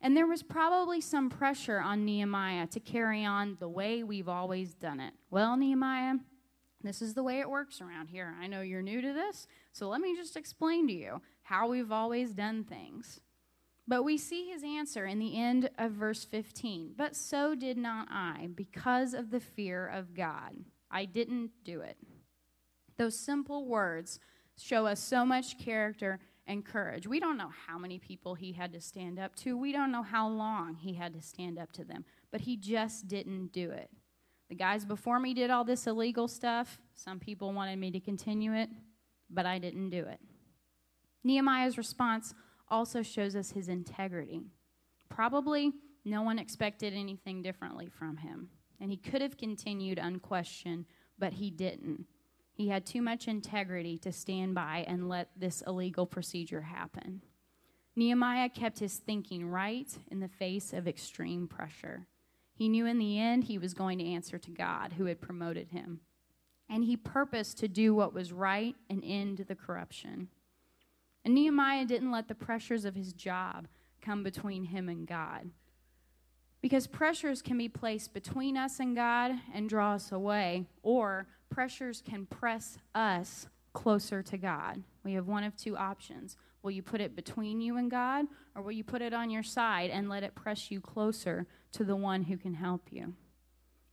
And 0.00 0.16
there 0.16 0.28
was 0.28 0.44
probably 0.44 1.00
some 1.00 1.28
pressure 1.28 1.80
on 1.80 2.04
Nehemiah 2.04 2.68
to 2.68 2.78
carry 2.78 3.24
on 3.24 3.56
the 3.58 3.68
way 3.68 4.04
we've 4.04 4.28
always 4.28 4.74
done 4.74 5.00
it. 5.00 5.14
Well, 5.28 5.56
Nehemiah, 5.56 6.14
this 6.84 7.02
is 7.02 7.14
the 7.14 7.24
way 7.24 7.40
it 7.40 7.50
works 7.50 7.80
around 7.80 8.10
here. 8.10 8.32
I 8.40 8.46
know 8.46 8.60
you're 8.60 8.80
new 8.80 9.00
to 9.00 9.12
this, 9.12 9.48
so 9.72 9.88
let 9.88 10.00
me 10.00 10.14
just 10.14 10.36
explain 10.36 10.86
to 10.88 10.92
you 10.92 11.22
how 11.42 11.68
we've 11.68 11.92
always 11.92 12.32
done 12.34 12.64
things. 12.64 13.20
But 13.88 14.04
we 14.04 14.16
see 14.16 14.48
his 14.48 14.62
answer 14.62 15.06
in 15.06 15.18
the 15.18 15.36
end 15.36 15.70
of 15.76 15.92
verse 15.92 16.24
15. 16.24 16.92
But 16.96 17.16
so 17.16 17.54
did 17.54 17.76
not 17.76 18.08
I, 18.10 18.48
because 18.54 19.12
of 19.12 19.30
the 19.30 19.40
fear 19.40 19.86
of 19.86 20.14
God. 20.14 20.52
I 20.90 21.04
didn't 21.04 21.50
do 21.64 21.80
it. 21.80 21.96
Those 22.96 23.18
simple 23.18 23.66
words 23.66 24.20
show 24.56 24.86
us 24.86 25.00
so 25.00 25.24
much 25.24 25.58
character 25.58 26.20
and 26.46 26.64
courage. 26.64 27.06
We 27.06 27.20
don't 27.20 27.36
know 27.36 27.50
how 27.66 27.78
many 27.78 27.98
people 27.98 28.34
he 28.34 28.52
had 28.52 28.72
to 28.72 28.80
stand 28.80 29.18
up 29.18 29.34
to, 29.36 29.56
we 29.56 29.72
don't 29.72 29.92
know 29.92 30.02
how 30.02 30.28
long 30.28 30.74
he 30.74 30.94
had 30.94 31.14
to 31.14 31.22
stand 31.22 31.58
up 31.58 31.72
to 31.72 31.84
them, 31.84 32.04
but 32.30 32.42
he 32.42 32.56
just 32.56 33.08
didn't 33.08 33.52
do 33.52 33.70
it. 33.70 33.90
The 34.48 34.54
guys 34.54 34.84
before 34.84 35.18
me 35.18 35.34
did 35.34 35.50
all 35.50 35.64
this 35.64 35.86
illegal 35.86 36.28
stuff. 36.28 36.78
Some 36.94 37.18
people 37.18 37.52
wanted 37.52 37.78
me 37.78 37.90
to 37.92 38.00
continue 38.00 38.52
it, 38.52 38.68
but 39.32 39.46
I 39.46 39.58
didn't 39.58 39.90
do 39.90 40.04
it. 40.04 40.20
Nehemiah's 41.24 41.78
response 41.78 42.34
also 42.68 43.02
shows 43.02 43.36
us 43.36 43.52
his 43.52 43.68
integrity. 43.68 44.42
Probably 45.08 45.72
no 46.04 46.22
one 46.22 46.38
expected 46.38 46.94
anything 46.94 47.42
differently 47.42 47.88
from 47.88 48.16
him, 48.16 48.48
and 48.80 48.90
he 48.90 48.96
could 48.96 49.22
have 49.22 49.36
continued 49.36 49.98
unquestioned, 49.98 50.86
but 51.18 51.34
he 51.34 51.50
didn't. 51.50 52.06
He 52.54 52.68
had 52.68 52.84
too 52.84 53.02
much 53.02 53.28
integrity 53.28 53.98
to 53.98 54.12
stand 54.12 54.54
by 54.54 54.84
and 54.86 55.08
let 55.08 55.30
this 55.36 55.62
illegal 55.66 56.06
procedure 56.06 56.62
happen. 56.62 57.22
Nehemiah 57.94 58.48
kept 58.48 58.78
his 58.78 58.96
thinking 58.96 59.46
right 59.46 59.90
in 60.10 60.20
the 60.20 60.28
face 60.28 60.72
of 60.72 60.88
extreme 60.88 61.46
pressure. 61.46 62.06
He 62.54 62.68
knew 62.68 62.86
in 62.86 62.98
the 62.98 63.18
end 63.18 63.44
he 63.44 63.58
was 63.58 63.74
going 63.74 63.98
to 63.98 64.04
answer 64.04 64.38
to 64.38 64.50
God 64.50 64.94
who 64.94 65.06
had 65.06 65.20
promoted 65.20 65.68
him. 65.68 66.00
And 66.68 66.84
he 66.84 66.96
purposed 66.96 67.58
to 67.58 67.68
do 67.68 67.94
what 67.94 68.14
was 68.14 68.32
right 68.32 68.74
and 68.88 69.02
end 69.04 69.44
the 69.46 69.54
corruption. 69.54 70.28
And 71.24 71.34
Nehemiah 71.34 71.84
didn't 71.84 72.10
let 72.10 72.28
the 72.28 72.34
pressures 72.34 72.84
of 72.84 72.94
his 72.94 73.12
job 73.12 73.68
come 74.00 74.22
between 74.22 74.64
him 74.64 74.88
and 74.88 75.06
God. 75.06 75.50
Because 76.60 76.86
pressures 76.86 77.42
can 77.42 77.58
be 77.58 77.68
placed 77.68 78.14
between 78.14 78.56
us 78.56 78.80
and 78.80 78.94
God 78.94 79.32
and 79.52 79.68
draw 79.68 79.94
us 79.94 80.12
away, 80.12 80.66
or 80.82 81.26
pressures 81.50 82.02
can 82.08 82.26
press 82.26 82.78
us 82.94 83.48
closer 83.72 84.22
to 84.22 84.38
God. 84.38 84.82
We 85.04 85.14
have 85.14 85.26
one 85.26 85.44
of 85.44 85.56
two 85.56 85.76
options. 85.76 86.36
Will 86.62 86.70
you 86.70 86.82
put 86.82 87.00
it 87.00 87.16
between 87.16 87.60
you 87.60 87.76
and 87.76 87.90
God, 87.90 88.26
or 88.54 88.62
will 88.62 88.72
you 88.72 88.84
put 88.84 89.02
it 89.02 89.12
on 89.12 89.30
your 89.30 89.42
side 89.42 89.90
and 89.90 90.08
let 90.08 90.22
it 90.22 90.34
press 90.34 90.70
you 90.70 90.80
closer 90.80 91.46
to 91.72 91.84
the 91.84 91.96
one 91.96 92.22
who 92.22 92.36
can 92.36 92.54
help 92.54 92.88
you? 92.90 93.14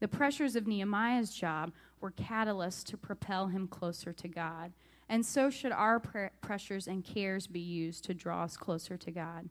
The 0.00 0.08
pressures 0.08 0.56
of 0.56 0.66
Nehemiah's 0.66 1.34
job 1.34 1.72
were 2.00 2.10
catalysts 2.10 2.84
to 2.84 2.96
propel 2.96 3.48
him 3.48 3.68
closer 3.68 4.12
to 4.12 4.28
God. 4.28 4.72
And 5.08 5.24
so 5.24 5.50
should 5.50 5.72
our 5.72 6.00
pressures 6.40 6.86
and 6.86 7.04
cares 7.04 7.46
be 7.46 7.60
used 7.60 8.04
to 8.04 8.14
draw 8.14 8.44
us 8.44 8.56
closer 8.56 8.96
to 8.96 9.10
God. 9.10 9.50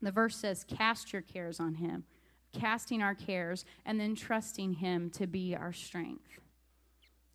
The 0.00 0.12
verse 0.12 0.36
says, 0.36 0.64
Cast 0.64 1.12
your 1.12 1.22
cares 1.22 1.58
on 1.58 1.74
him, 1.74 2.04
casting 2.52 3.02
our 3.02 3.14
cares, 3.14 3.64
and 3.84 3.98
then 3.98 4.14
trusting 4.14 4.74
him 4.74 5.10
to 5.10 5.26
be 5.26 5.56
our 5.56 5.72
strength. 5.72 6.40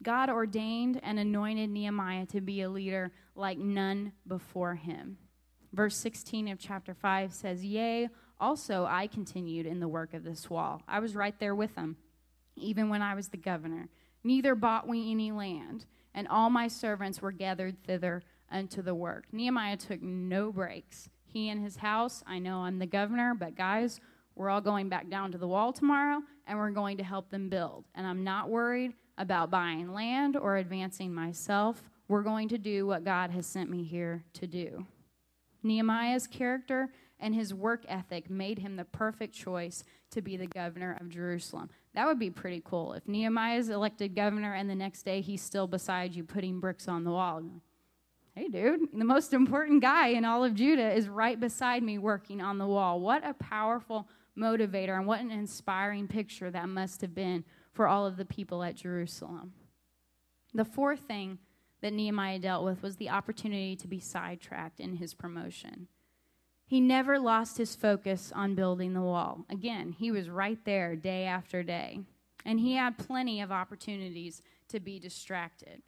God 0.04 0.30
ordained 0.30 1.00
and 1.02 1.18
anointed 1.18 1.70
Nehemiah 1.70 2.28
to 2.28 2.42
be 2.42 2.62
a 2.62 2.70
leader 2.70 3.12
like 3.36 3.58
none 3.58 4.14
before 4.28 4.76
him. 4.76 5.18
Verse 5.74 5.98
16 5.98 6.48
of 6.50 6.60
chapter 6.60 6.94
5 6.94 7.34
says, 7.34 7.66
Yea, 7.66 8.10
also 8.40 8.86
I 8.86 9.08
continued 9.08 9.66
in 9.66 9.80
the 9.80 9.88
work 9.88 10.14
of 10.14 10.24
this 10.24 10.50
wall. 10.50 10.84
I 10.88 11.00
was 11.00 11.16
right 11.16 11.38
there 11.40 11.56
with 11.56 11.74
them, 11.76 11.98
even 12.58 12.90
when 12.90 13.02
I 13.02 13.16
was 13.16 13.30
the 13.30 13.38
governor. 13.38 13.90
Neither 14.24 14.56
bought 14.56 14.88
we 14.88 15.12
any 15.12 15.32
land 15.32 15.86
and 16.14 16.28
all 16.28 16.50
my 16.50 16.68
servants 16.68 17.22
were 17.22 17.32
gathered 17.32 17.84
thither 17.84 18.24
unto 18.52 18.82
the 18.82 18.96
work. 18.96 19.26
Nehemiah 19.32 19.78
took 19.78 20.02
no 20.02 20.52
breaks. 20.52 21.10
He 21.26 21.50
and 21.50 21.62
his 21.62 21.78
house, 21.78 22.24
I 22.26 22.40
know 22.40 22.60
I'm 22.60 22.80
the 22.80 22.86
governor, 22.86 23.36
but 23.38 23.56
guys, 23.56 24.00
we're 24.36 24.50
all 24.50 24.62
going 24.62 24.90
back 24.90 25.10
down 25.10 25.32
to 25.32 25.38
the 25.38 25.48
wall 25.48 25.74
tomorrow 25.74 26.22
and 26.48 26.58
we're 26.58 26.72
going 26.72 26.98
to 26.98 27.04
help 27.04 27.30
them 27.30 27.50
build. 27.50 27.86
And 27.96 28.08
I'm 28.08 28.24
not 28.24 28.50
worried 28.50 28.94
about 29.18 29.52
buying 29.52 29.94
land 29.94 30.38
or 30.38 30.58
advancing 30.58 31.14
myself. 31.14 31.84
We're 32.08 32.24
going 32.24 32.50
to 32.50 32.58
do 32.58 32.88
what 32.88 33.04
God 33.04 33.32
has 33.32 33.46
sent 33.46 33.70
me 33.70 33.84
here 33.84 34.24
to 34.34 34.48
do. 34.48 34.86
Nehemiah's 35.64 36.28
character 36.28 36.90
and 37.20 37.34
his 37.34 37.54
work 37.54 37.84
ethic 37.88 38.30
made 38.30 38.60
him 38.60 38.76
the 38.76 38.86
perfect 38.86 39.34
choice 39.34 39.84
to 40.12 40.22
be 40.22 40.38
the 40.38 40.48
governor 40.48 40.98
of 41.02 41.10
Jerusalem. 41.10 41.70
That 41.98 42.06
would 42.06 42.20
be 42.20 42.30
pretty 42.30 42.62
cool. 42.64 42.94
If 42.94 43.08
Nehemiah 43.08 43.58
is 43.58 43.70
elected 43.70 44.14
governor 44.14 44.54
and 44.54 44.70
the 44.70 44.76
next 44.76 45.02
day 45.02 45.20
he's 45.20 45.42
still 45.42 45.66
beside 45.66 46.14
you 46.14 46.24
putting 46.24 46.60
bricks 46.60 46.88
on 46.88 47.04
the 47.04 47.10
wall. 47.10 47.42
Hey, 48.36 48.50
dude, 48.50 48.82
the 48.94 49.04
most 49.04 49.34
important 49.34 49.82
guy 49.82 50.10
in 50.10 50.24
all 50.24 50.44
of 50.44 50.54
Judah 50.54 50.94
is 50.94 51.10
right 51.10 51.40
beside 51.40 51.82
me 51.82 51.98
working 51.98 52.40
on 52.40 52.60
the 52.60 52.68
wall. 52.68 53.00
What 53.00 53.26
a 53.26 53.34
powerful 53.34 54.08
motivator 54.38 54.96
and 54.96 55.08
what 55.08 55.22
an 55.22 55.32
inspiring 55.32 56.08
picture 56.08 56.52
that 56.52 56.70
must 56.70 57.02
have 57.02 57.16
been 57.16 57.44
for 57.74 57.88
all 57.88 58.06
of 58.06 58.16
the 58.16 58.26
people 58.26 58.62
at 58.62 58.76
Jerusalem. 58.76 59.54
The 60.54 60.66
fourth 60.66 61.00
thing 61.00 61.40
that 61.82 61.94
Nehemiah 61.94 62.38
dealt 62.38 62.64
with 62.64 62.84
was 62.84 62.98
the 62.98 63.10
opportunity 63.10 63.76
to 63.76 63.88
be 63.88 64.00
sidetracked 64.00 64.80
in 64.80 64.98
his 64.98 65.16
promotion. 65.16 65.88
He 66.68 66.82
never 66.82 67.18
lost 67.18 67.58
his 67.58 67.76
focus 67.76 68.32
on 68.36 68.54
building 68.54 68.94
the 68.94 69.02
wall. 69.02 69.46
Again, 69.50 69.96
he 69.98 70.12
was 70.12 70.30
right 70.30 70.60
there 70.66 70.98
day 70.98 71.24
after 71.24 71.64
day. 71.64 72.02
And 72.46 72.60
he 72.60 72.76
had 72.76 72.98
plenty 72.98 73.40
of 73.40 73.54
opportunities 73.54 74.42
to 74.68 74.82
be 74.82 75.00
distracted. 75.00 75.82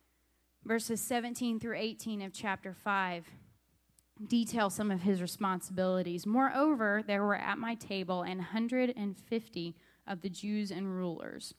Verses 0.63 1.01
17 1.01 1.59
through 1.59 1.77
18 1.77 2.21
of 2.21 2.33
chapter 2.33 2.73
5 2.73 3.25
detail 4.27 4.69
some 4.69 4.91
of 4.91 5.01
his 5.01 5.21
responsibilities. 5.21 6.25
Moreover, 6.25 7.03
there 7.05 7.23
were 7.23 7.35
at 7.35 7.57
my 7.57 7.75
table 7.75 8.23
an 8.23 8.37
150 8.37 9.75
of 10.07 10.21
the 10.21 10.29
Jews 10.29 10.71
and 10.71 10.93
rulers, 10.93 11.53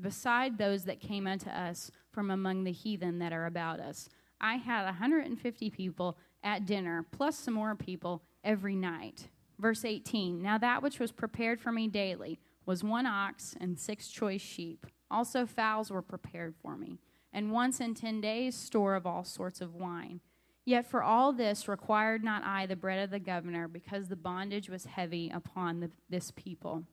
beside 0.00 0.58
those 0.58 0.84
that 0.84 1.00
came 1.00 1.26
unto 1.26 1.50
us 1.50 1.90
from 2.12 2.30
among 2.30 2.64
the 2.64 2.72
heathen 2.72 3.18
that 3.18 3.32
are 3.32 3.46
about 3.46 3.80
us. 3.80 4.08
I 4.40 4.56
had 4.56 4.84
150 4.84 5.70
people 5.70 6.18
at 6.42 6.66
dinner, 6.66 7.06
plus 7.10 7.36
some 7.38 7.54
more 7.54 7.74
people 7.74 8.22
every 8.44 8.76
night. 8.76 9.28
Verse 9.58 9.84
18 9.84 10.42
Now 10.42 10.58
that 10.58 10.82
which 10.82 11.00
was 11.00 11.12
prepared 11.12 11.60
for 11.60 11.72
me 11.72 11.88
daily 11.88 12.38
was 12.66 12.84
one 12.84 13.06
ox 13.06 13.54
and 13.60 13.78
six 13.78 14.08
choice 14.08 14.40
sheep. 14.40 14.86
Also, 15.10 15.46
fowls 15.46 15.90
were 15.90 16.02
prepared 16.02 16.54
for 16.60 16.76
me, 16.76 16.98
and 17.32 17.52
once 17.52 17.80
in 17.80 17.94
ten 17.94 18.20
days, 18.20 18.54
store 18.54 18.94
of 18.94 19.06
all 19.06 19.24
sorts 19.24 19.60
of 19.60 19.74
wine. 19.74 20.20
Yet 20.64 20.90
for 20.90 21.02
all 21.02 21.32
this 21.32 21.68
required 21.68 22.24
not 22.24 22.42
I 22.42 22.66
the 22.66 22.74
bread 22.74 23.04
of 23.04 23.10
the 23.10 23.18
governor, 23.18 23.68
because 23.68 24.08
the 24.08 24.16
bondage 24.16 24.70
was 24.70 24.86
heavy 24.86 25.30
upon 25.32 25.80
the, 25.80 25.90
this 26.08 26.30
people. 26.30 26.84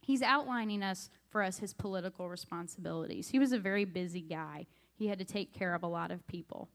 He's 0.00 0.22
outlining 0.22 0.82
us 0.82 1.10
for 1.28 1.42
us 1.42 1.58
his 1.58 1.74
political 1.74 2.28
responsibilities. 2.28 3.28
He 3.28 3.38
was 3.38 3.52
a 3.52 3.58
very 3.58 3.84
busy 3.84 4.22
guy. 4.22 4.66
He 4.94 5.08
had 5.08 5.18
to 5.18 5.24
take 5.24 5.52
care 5.52 5.74
of 5.74 5.82
a 5.82 5.88
lot 5.88 6.10
of 6.10 6.26
people. 6.26 6.70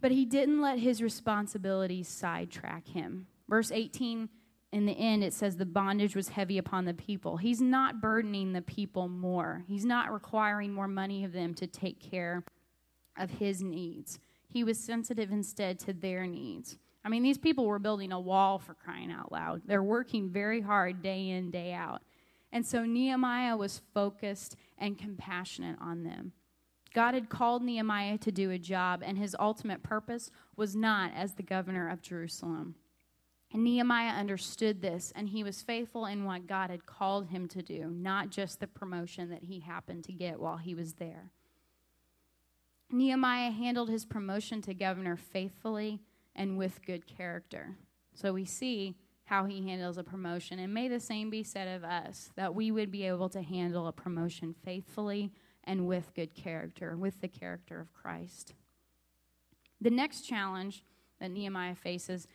But 0.00 0.10
he 0.10 0.24
didn't 0.24 0.60
let 0.60 0.78
his 0.78 1.02
responsibilities 1.02 2.08
sidetrack 2.08 2.88
him. 2.88 3.26
Verse 3.48 3.70
18, 3.72 4.28
in 4.72 4.86
the 4.86 4.92
end, 4.92 5.24
it 5.24 5.32
says 5.32 5.56
the 5.56 5.64
bondage 5.64 6.14
was 6.14 6.28
heavy 6.28 6.58
upon 6.58 6.84
the 6.84 6.94
people. 6.94 7.38
He's 7.38 7.60
not 7.60 8.00
burdening 8.00 8.52
the 8.52 8.62
people 8.62 9.08
more, 9.08 9.64
he's 9.66 9.84
not 9.84 10.12
requiring 10.12 10.72
more 10.72 10.88
money 10.88 11.24
of 11.24 11.32
them 11.32 11.54
to 11.54 11.66
take 11.66 12.00
care 12.00 12.44
of 13.16 13.30
his 13.30 13.62
needs. 13.62 14.18
He 14.48 14.64
was 14.64 14.78
sensitive 14.78 15.32
instead 15.32 15.78
to 15.80 15.92
their 15.92 16.26
needs. 16.26 16.78
I 17.04 17.08
mean, 17.08 17.22
these 17.22 17.38
people 17.38 17.66
were 17.66 17.78
building 17.78 18.12
a 18.12 18.20
wall 18.20 18.58
for 18.58 18.74
crying 18.74 19.12
out 19.12 19.30
loud. 19.30 19.62
They're 19.64 19.82
working 19.82 20.28
very 20.28 20.60
hard 20.60 21.02
day 21.02 21.30
in, 21.30 21.50
day 21.50 21.72
out. 21.72 22.02
And 22.52 22.66
so 22.66 22.84
Nehemiah 22.84 23.56
was 23.56 23.82
focused 23.94 24.56
and 24.78 24.98
compassionate 24.98 25.76
on 25.80 26.02
them. 26.02 26.32
God 26.96 27.12
had 27.12 27.28
called 27.28 27.62
Nehemiah 27.62 28.16
to 28.16 28.32
do 28.32 28.50
a 28.50 28.58
job, 28.58 29.02
and 29.04 29.18
his 29.18 29.36
ultimate 29.38 29.82
purpose 29.82 30.30
was 30.56 30.74
not 30.74 31.12
as 31.14 31.34
the 31.34 31.42
governor 31.42 31.90
of 31.90 32.00
Jerusalem. 32.00 32.74
And 33.52 33.62
Nehemiah 33.62 34.18
understood 34.18 34.80
this, 34.80 35.12
and 35.14 35.28
he 35.28 35.44
was 35.44 35.60
faithful 35.60 36.06
in 36.06 36.24
what 36.24 36.46
God 36.46 36.70
had 36.70 36.86
called 36.86 37.26
him 37.26 37.48
to 37.48 37.60
do, 37.60 37.90
not 37.90 38.30
just 38.30 38.60
the 38.60 38.66
promotion 38.66 39.28
that 39.28 39.42
he 39.42 39.60
happened 39.60 40.04
to 40.04 40.12
get 40.12 40.40
while 40.40 40.56
he 40.56 40.74
was 40.74 40.94
there. 40.94 41.32
Nehemiah 42.90 43.50
handled 43.50 43.90
his 43.90 44.06
promotion 44.06 44.62
to 44.62 44.72
governor 44.72 45.16
faithfully 45.16 46.00
and 46.34 46.56
with 46.56 46.80
good 46.86 47.06
character. 47.06 47.76
So 48.14 48.32
we 48.32 48.46
see 48.46 48.94
how 49.26 49.44
he 49.44 49.68
handles 49.68 49.98
a 49.98 50.02
promotion. 50.02 50.58
And 50.58 50.72
may 50.72 50.88
the 50.88 51.00
same 51.00 51.28
be 51.28 51.42
said 51.42 51.68
of 51.68 51.84
us 51.84 52.30
that 52.36 52.54
we 52.54 52.70
would 52.70 52.90
be 52.90 53.04
able 53.04 53.28
to 53.28 53.42
handle 53.42 53.86
a 53.86 53.92
promotion 53.92 54.54
faithfully 54.64 55.30
and 55.66 55.86
with 55.86 56.14
good 56.14 56.34
character, 56.34 56.96
with 56.96 57.20
the 57.20 57.28
character 57.28 57.80
of 57.80 57.92
Christ. 57.92 58.54
The 59.80 59.90
next 59.90 60.22
challenge 60.22 60.82
that 61.20 61.30
Nehemiah 61.30 61.74
faces 61.74 62.26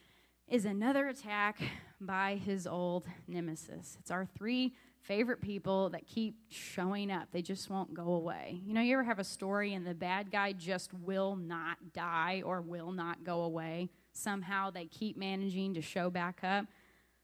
is 0.48 0.66
another 0.66 1.08
attack 1.08 1.62
by 2.02 2.36
his 2.36 2.68
old 2.68 3.06
nemesis. 3.28 3.96
It's 4.00 4.12
our 4.12 4.26
three 4.26 4.74
favorite 5.02 5.42
people 5.42 5.90
that 5.90 6.06
keep 6.06 6.36
showing 6.50 7.12
up. 7.12 7.30
They 7.32 7.42
just 7.42 7.70
won't 7.70 7.94
go 7.94 8.14
away. 8.14 8.62
You 8.66 8.74
know, 8.74 8.82
you 8.82 8.94
ever 8.94 9.04
have 9.04 9.20
a 9.20 9.24
story 9.24 9.74
and 9.74 9.86
the 9.86 9.96
bad 9.96 10.32
guy 10.32 10.54
just 10.54 10.94
will 10.94 11.36
not 11.36 11.78
die 11.94 12.44
or 12.46 12.62
will 12.62 12.92
not 12.92 13.24
go 13.24 13.42
away? 13.42 13.90
Somehow 14.14 14.70
they 14.70 14.86
keep 14.86 15.18
managing 15.18 15.74
to 15.74 15.82
show 15.82 16.10
back 16.10 16.42
up. 16.44 16.66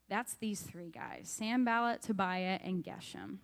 That's 0.09 0.35
these 0.35 0.61
three 0.61 0.89
guys 0.89 1.29
Sanballat, 1.29 2.01
Tobiah, 2.01 2.59
and 2.63 2.83
Geshem. 2.83 3.37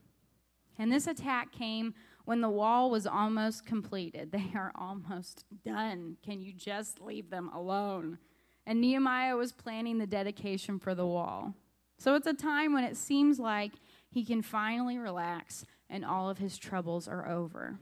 And 0.80 0.92
this 0.92 1.08
attack 1.08 1.52
came 1.52 1.94
when 2.26 2.42
the 2.42 2.50
wall 2.50 2.90
was 2.90 3.06
almost 3.06 3.66
completed. 3.66 4.32
They 4.44 4.52
are 4.56 4.72
almost 4.76 5.46
done. 5.64 6.18
Can 6.24 6.42
you 6.42 6.54
just 6.54 7.02
leave 7.02 7.30
them 7.30 7.50
alone? 7.54 8.18
And 8.66 8.80
Nehemiah 8.80 9.36
was 9.36 9.52
planning 9.52 9.98
the 9.98 10.08
dedication 10.08 10.80
for 10.80 10.96
the 10.96 11.06
wall. 11.06 11.54
So 11.98 12.16
it's 12.16 12.28
a 12.28 12.34
time 12.34 12.74
when 12.74 12.84
it 12.84 12.98
seems 12.98 13.40
like 13.40 13.74
he 14.10 14.26
can 14.26 14.42
finally 14.42 14.98
relax 14.98 15.66
and 15.90 16.04
all 16.04 16.30
of 16.30 16.38
his 16.38 16.58
troubles 16.58 17.08
are 17.08 17.30
over. 17.30 17.78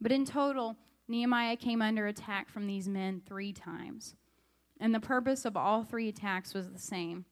But 0.00 0.12
in 0.12 0.24
total, 0.24 0.76
Nehemiah 1.08 1.56
came 1.56 1.82
under 1.82 2.06
attack 2.06 2.48
from 2.48 2.66
these 2.66 2.88
men 2.88 3.22
three 3.26 3.52
times. 3.52 4.14
And 4.78 4.94
the 4.94 5.00
purpose 5.00 5.44
of 5.44 5.56
all 5.56 5.82
three 5.82 6.08
attacks 6.08 6.52
was 6.52 6.68
the 6.68 6.78
same, 6.78 7.24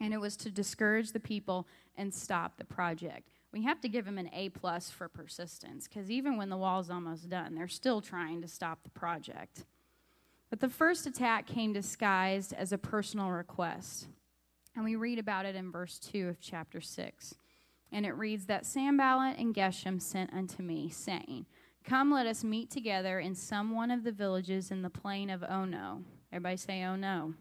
and 0.00 0.14
it 0.14 0.20
was 0.20 0.36
to 0.38 0.50
discourage 0.50 1.12
the 1.12 1.20
people 1.20 1.66
and 1.96 2.14
stop 2.14 2.56
the 2.56 2.64
project. 2.64 3.30
We 3.56 3.62
have 3.62 3.80
to 3.80 3.88
give 3.88 4.04
them 4.04 4.18
an 4.18 4.28
A 4.34 4.50
plus 4.50 4.90
for 4.90 5.08
persistence, 5.08 5.88
because 5.88 6.10
even 6.10 6.36
when 6.36 6.50
the 6.50 6.58
wall's 6.58 6.90
almost 6.90 7.30
done, 7.30 7.54
they're 7.54 7.68
still 7.68 8.02
trying 8.02 8.42
to 8.42 8.48
stop 8.48 8.82
the 8.82 8.90
project. 8.90 9.64
But 10.50 10.60
the 10.60 10.68
first 10.68 11.06
attack 11.06 11.46
came 11.46 11.72
disguised 11.72 12.52
as 12.52 12.72
a 12.72 12.76
personal 12.76 13.30
request. 13.30 14.08
And 14.74 14.84
we 14.84 14.94
read 14.94 15.18
about 15.18 15.46
it 15.46 15.56
in 15.56 15.72
verse 15.72 15.98
2 15.98 16.28
of 16.28 16.38
chapter 16.38 16.82
6. 16.82 17.34
And 17.92 18.04
it 18.04 18.12
reads 18.12 18.44
that 18.44 18.66
Sanballat 18.66 19.38
and 19.38 19.54
Geshem 19.54 20.02
sent 20.02 20.34
unto 20.34 20.62
me, 20.62 20.90
saying, 20.90 21.46
Come, 21.82 22.10
let 22.10 22.26
us 22.26 22.44
meet 22.44 22.70
together 22.70 23.20
in 23.20 23.34
some 23.34 23.74
one 23.74 23.90
of 23.90 24.04
the 24.04 24.12
villages 24.12 24.70
in 24.70 24.82
the 24.82 24.90
plain 24.90 25.30
of 25.30 25.42
Ono. 25.42 26.02
Everybody 26.30 26.58
say, 26.58 26.84
Oh 26.84 26.96
no. 26.96 27.32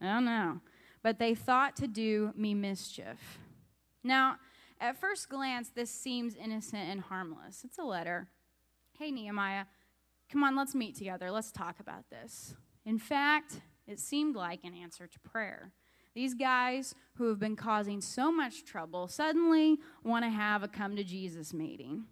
Oh 0.00 0.20
no. 0.20 0.60
But 1.02 1.18
they 1.18 1.34
thought 1.34 1.74
to 1.78 1.88
do 1.88 2.32
me 2.36 2.54
mischief. 2.54 3.40
Now, 4.04 4.36
at 4.80 4.96
first 4.98 5.28
glance, 5.28 5.68
this 5.68 5.90
seems 5.90 6.34
innocent 6.34 6.88
and 6.88 7.00
harmless. 7.00 7.62
It's 7.64 7.78
a 7.78 7.84
letter. 7.84 8.28
Hey, 8.98 9.10
Nehemiah, 9.10 9.66
come 10.30 10.42
on, 10.42 10.56
let's 10.56 10.74
meet 10.74 10.96
together. 10.96 11.30
Let's 11.30 11.52
talk 11.52 11.80
about 11.80 12.08
this. 12.10 12.54
In 12.84 12.98
fact, 12.98 13.60
it 13.86 13.98
seemed 13.98 14.36
like 14.36 14.64
an 14.64 14.74
answer 14.74 15.06
to 15.06 15.20
prayer. 15.20 15.72
These 16.14 16.34
guys 16.34 16.94
who 17.14 17.28
have 17.28 17.38
been 17.38 17.56
causing 17.56 18.00
so 18.00 18.32
much 18.32 18.64
trouble 18.64 19.06
suddenly 19.06 19.78
want 20.02 20.24
to 20.24 20.30
have 20.30 20.62
a 20.62 20.68
come 20.68 20.96
to 20.96 21.04
Jesus 21.04 21.54
meeting. 21.54 22.04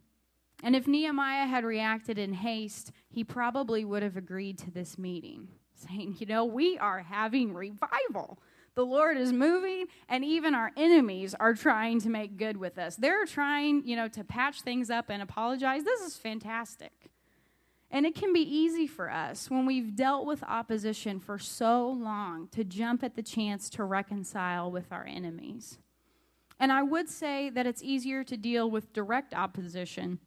And 0.63 0.77
if 0.77 0.87
Nehemiah 0.87 1.47
had 1.47 1.65
reacted 1.65 2.19
in 2.19 2.33
haste, 2.33 2.93
he 3.09 3.25
probably 3.25 3.85
would 3.85 4.03
have 4.03 4.17
agreed 4.17 4.59
to 4.59 4.71
this 4.71 4.99
meeting, 4.99 5.49
saying, 5.75 6.17
You 6.19 6.27
know, 6.27 6.45
we 6.45 6.79
are 6.79 7.01
having 7.01 7.55
revival. 7.55 8.41
The 8.79 8.87
Lord 8.87 9.17
is 9.17 9.33
moving, 9.33 9.87
and 10.09 10.25
even 10.25 10.55
our 10.55 10.71
enemies 10.77 11.35
are 11.41 11.53
trying 11.53 12.01
to 12.03 12.09
make 12.09 12.37
good 12.37 12.57
with 12.57 12.79
us. 12.79 12.95
They're 12.95 13.27
trying, 13.27 13.85
you 13.85 13.97
know, 13.97 14.07
to 14.07 14.23
patch 14.23 14.62
things 14.62 14.88
up 14.88 15.07
and 15.09 15.21
apologize. 15.21 15.83
This 15.83 16.01
is 16.03 16.14
fantastic. 16.14 17.11
And 17.91 18.07
it 18.07 18.14
can 18.14 18.33
be 18.33 18.38
easy 18.38 18.87
for 18.87 19.11
us 19.11 19.51
when 19.51 19.67
we've 19.67 19.97
dealt 19.97 20.27
with 20.27 20.45
opposition 20.45 21.19
for 21.19 21.41
so 21.41 21.91
long 21.91 22.47
to 22.53 22.62
jump 22.62 23.03
at 23.03 23.17
the 23.17 23.23
chance 23.25 23.69
to 23.71 23.83
reconcile 23.83 24.71
with 24.71 24.93
our 24.93 25.05
enemies. 25.05 25.79
And 26.61 26.71
I 26.71 26.85
would 26.85 27.09
say 27.09 27.51
that 27.51 27.67
it's 27.67 27.83
easier 27.83 28.23
to 28.23 28.37
deal 28.37 28.71
with 28.71 28.93
direct 28.93 29.35
opposition 29.35 30.21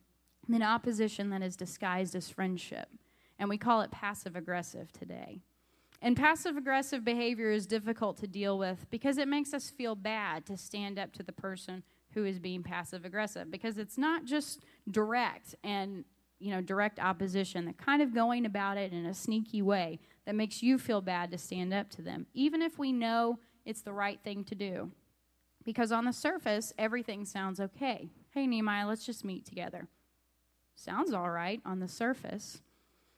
than 0.50 0.62
opposition 0.62 1.30
that 1.30 1.42
is 1.42 1.56
disguised 1.56 2.18
as 2.18 2.30
friendship. 2.30 2.90
And 3.40 3.48
we 3.48 3.58
call 3.58 3.80
it 3.80 3.92
passive 3.92 4.36
aggressive 4.36 4.92
today. 4.92 5.40
And 6.02 6.18
passive 6.18 6.58
aggressive 6.58 7.04
behavior 7.04 7.52
is 7.52 7.68
difficult 7.68 8.18
to 8.18 8.28
deal 8.28 8.58
with 8.58 8.90
because 8.90 9.18
it 9.18 9.28
makes 9.28 9.54
us 9.54 9.70
feel 9.70 9.96
bad 9.96 10.46
to 10.48 10.58
stand 10.58 10.98
up 10.98 11.14
to 11.14 11.24
the 11.24 11.32
person 11.32 11.84
who 12.14 12.26
is 12.26 12.40
being 12.40 12.64
passive 12.64 13.06
aggressive 13.06 13.52
because 13.52 13.78
it's 13.78 13.98
not 13.98 14.26
just 14.26 14.62
direct 14.90 15.56
and 15.64 16.04
you 16.42 16.50
know, 16.50 16.60
direct 16.60 17.00
opposition, 17.00 17.66
that 17.66 17.78
kind 17.78 18.02
of 18.02 18.16
going 18.16 18.48
about 18.48 18.76
it 18.76 18.92
in 18.92 19.06
a 19.06 19.14
sneaky 19.14 19.62
way 19.62 20.00
that 20.26 20.34
makes 20.34 20.64
you 20.64 20.80
feel 20.80 21.00
bad 21.00 21.30
to 21.32 21.38
stand 21.38 21.72
up 21.72 21.88
to 21.92 22.02
them, 22.02 22.26
even 22.34 22.64
if 22.64 22.80
we 22.80 22.92
know 22.92 23.38
it's 23.64 23.84
the 23.84 23.94
right 23.94 24.20
thing 24.24 24.44
to 24.46 24.56
do. 24.56 24.92
Because 25.64 25.92
on 25.92 26.06
the 26.06 26.12
surface, 26.12 26.74
everything 26.80 27.26
sounds 27.26 27.60
okay. 27.60 28.10
Hey, 28.32 28.48
Nehemiah, 28.48 28.88
let's 28.88 29.06
just 29.06 29.24
meet 29.24 29.46
together. 29.46 29.88
Sounds 30.74 31.14
all 31.14 31.30
right 31.30 31.62
on 31.64 31.80
the 31.80 31.88
surface. 31.88 32.64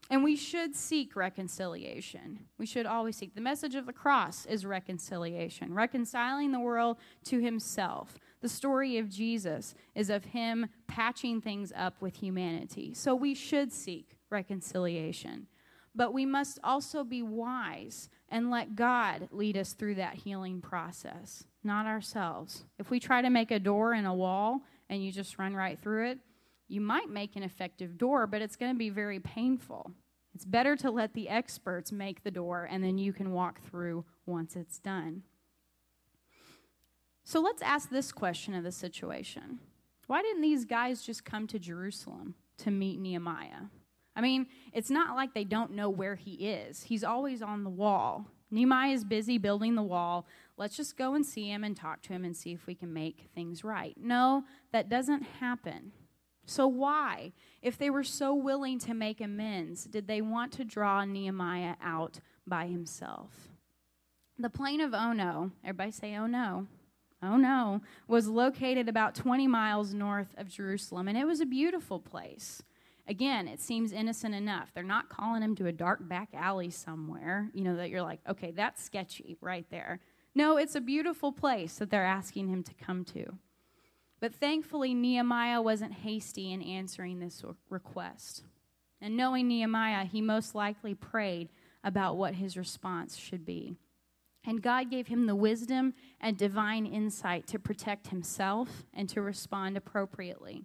And 0.10 0.24
we 0.24 0.36
should 0.36 0.76
seek 0.76 1.16
reconciliation. 1.16 2.40
We 2.58 2.66
should 2.66 2.86
always 2.86 3.16
seek. 3.16 3.36
The 3.36 3.42
message 3.42 3.76
of 3.76 3.86
the 3.86 3.94
cross 3.94 4.46
is 4.46 4.66
reconciliation, 4.66 5.74
reconciling 5.74 6.52
the 6.52 6.60
world 6.60 6.98
to 7.26 7.40
himself. 7.40 8.20
The 8.42 8.50
story 8.50 8.98
of 8.98 9.10
Jesus 9.10 9.74
is 9.96 10.10
of 10.10 10.26
him 10.26 10.68
patching 10.88 11.40
things 11.40 11.72
up 11.76 12.02
with 12.02 12.18
humanity. 12.18 12.94
So 12.94 13.16
we 13.16 13.34
should 13.34 13.72
seek 13.72 14.18
reconciliation. 14.30 15.48
But 15.96 16.14
we 16.14 16.26
must 16.26 16.60
also 16.64 17.04
be 17.04 17.22
wise 17.22 18.10
and 18.30 18.50
let 18.50 18.76
God 18.76 19.30
lead 19.32 19.56
us 19.58 19.74
through 19.74 19.96
that 19.96 20.16
healing 20.16 20.60
process, 20.60 21.46
not 21.64 21.86
ourselves. 21.86 22.66
If 22.80 22.90
we 22.90 23.00
try 23.00 23.22
to 23.22 23.30
make 23.30 23.52
a 23.52 23.60
door 23.60 23.94
in 23.94 24.06
a 24.06 24.14
wall 24.14 24.62
and 24.90 25.04
you 25.04 25.12
just 25.12 25.38
run 25.38 25.56
right 25.56 25.80
through 25.80 26.10
it, 26.10 26.20
you 26.74 26.82
might 26.82 27.10
make 27.10 27.36
an 27.36 27.44
effective 27.44 27.98
door, 27.98 28.26
but 28.26 28.42
it's 28.42 28.56
going 28.56 28.74
to 28.74 28.78
be 28.78 28.90
very 28.90 29.20
painful. 29.20 29.92
It's 30.34 30.46
better 30.46 30.76
to 30.78 30.90
let 30.90 31.14
the 31.14 31.30
experts 31.30 31.92
make 31.92 32.24
the 32.24 32.32
door 32.32 32.68
and 32.70 32.84
then 32.84 32.98
you 32.98 33.14
can 33.14 33.32
walk 33.32 33.62
through 33.62 34.06
once 34.26 34.56
it's 34.56 34.80
done. 34.80 35.24
So 37.24 37.40
let's 37.40 37.62
ask 37.62 37.90
this 37.90 38.12
question 38.12 38.54
of 38.54 38.64
the 38.64 38.72
situation 38.72 39.60
Why 40.08 40.22
didn't 40.22 40.42
these 40.42 40.66
guys 40.66 41.04
just 41.04 41.24
come 41.24 41.48
to 41.48 41.60
Jerusalem 41.60 42.36
to 42.58 42.72
meet 42.72 43.00
Nehemiah? 43.00 43.70
I 44.16 44.22
mean, 44.22 44.48
it's 44.74 44.92
not 44.92 45.16
like 45.16 45.34
they 45.34 45.44
don't 45.44 45.72
know 45.72 45.90
where 45.90 46.16
he 46.16 46.34
is, 46.50 46.84
he's 46.84 47.04
always 47.04 47.42
on 47.42 47.64
the 47.64 47.70
wall. 47.70 48.26
Nehemiah 48.52 48.92
is 48.92 49.04
busy 49.04 49.40
building 49.40 49.74
the 49.74 49.82
wall. 49.82 50.28
Let's 50.58 50.78
just 50.78 50.96
go 50.96 51.16
and 51.16 51.26
see 51.26 51.50
him 51.50 51.64
and 51.64 51.76
talk 51.76 52.04
to 52.04 52.14
him 52.14 52.24
and 52.24 52.38
see 52.38 52.54
if 52.54 52.68
we 52.68 52.76
can 52.76 52.94
make 52.94 53.30
things 53.34 53.64
right. 53.64 53.96
No, 54.00 54.44
that 54.72 54.90
doesn't 54.90 55.24
happen. 55.40 55.92
So, 56.46 56.68
why, 56.68 57.32
if 57.62 57.78
they 57.78 57.90
were 57.90 58.04
so 58.04 58.34
willing 58.34 58.80
to 58.80 58.94
make 58.94 59.22
amends, 59.22 59.86
did 59.86 60.08
they 60.08 60.22
want 60.22 60.52
to 60.54 60.66
draw 60.66 61.06
Nehemiah 61.06 61.76
out 61.82 62.20
by 62.46 62.68
himself? 62.68 63.50
The 64.38 64.50
plain 64.50 64.82
of 64.82 64.94
oh 64.94 65.12
Ono, 65.12 65.52
everybody 65.64 65.92
say, 65.92 66.16
oh 66.16 66.26
no, 66.26 66.68
oh 67.22 67.38
no, 67.38 67.82
was 68.08 68.28
located 68.28 68.90
about 68.90 69.16
20 69.16 69.48
miles 69.48 69.94
north 69.94 70.34
of 70.38 70.50
Jerusalem, 70.50 71.08
and 71.08 71.18
it 71.18 71.26
was 71.26 71.40
a 71.40 71.46
beautiful 71.46 72.00
place. 72.00 72.62
Again, 73.08 73.48
it 73.48 73.60
seems 73.60 73.92
innocent 73.92 74.34
enough. 74.34 74.72
They're 74.74 74.84
not 74.84 75.10
calling 75.10 75.42
him 75.42 75.56
to 75.58 75.68
a 75.68 75.74
dark 75.74 76.08
back 76.08 76.30
alley 76.34 76.70
somewhere, 76.70 77.50
you 77.54 77.64
know, 77.64 77.76
that 77.76 77.90
you're 77.90 78.02
like, 78.02 78.22
okay, 78.28 78.52
that's 78.52 78.84
sketchy 78.84 79.38
right 79.42 79.66
there. 79.70 80.00
No, 80.36 80.58
it's 80.58 80.76
a 80.76 80.82
beautiful 80.82 81.32
place 81.32 81.76
that 81.76 81.90
they're 81.90 82.06
asking 82.06 82.48
him 82.48 82.64
to 82.64 82.74
come 82.74 83.04
to. 83.06 83.38
But 84.24 84.34
thankfully, 84.34 84.94
Nehemiah 84.94 85.62
wasn't 85.62 85.92
hasty 85.92 86.54
in 86.54 86.62
answering 86.62 87.20
this 87.20 87.44
request. 87.70 88.46
And 89.02 89.18
knowing 89.18 89.50
Nehemiah, 89.50 90.06
he 90.06 90.22
most 90.22 90.56
likely 90.56 90.96
prayed 90.96 91.50
about 91.84 92.16
what 92.16 92.36
his 92.36 92.56
response 92.56 93.18
should 93.18 93.46
be. 93.46 93.76
And 94.46 94.62
God 94.62 94.90
gave 94.90 95.08
him 95.08 95.26
the 95.26 95.36
wisdom 95.36 95.94
and 96.22 96.38
divine 96.38 96.86
insight 96.86 97.48
to 97.48 97.60
protect 97.60 98.08
himself 98.08 98.86
and 98.94 99.10
to 99.10 99.22
respond 99.22 99.76
appropriately. 99.76 100.64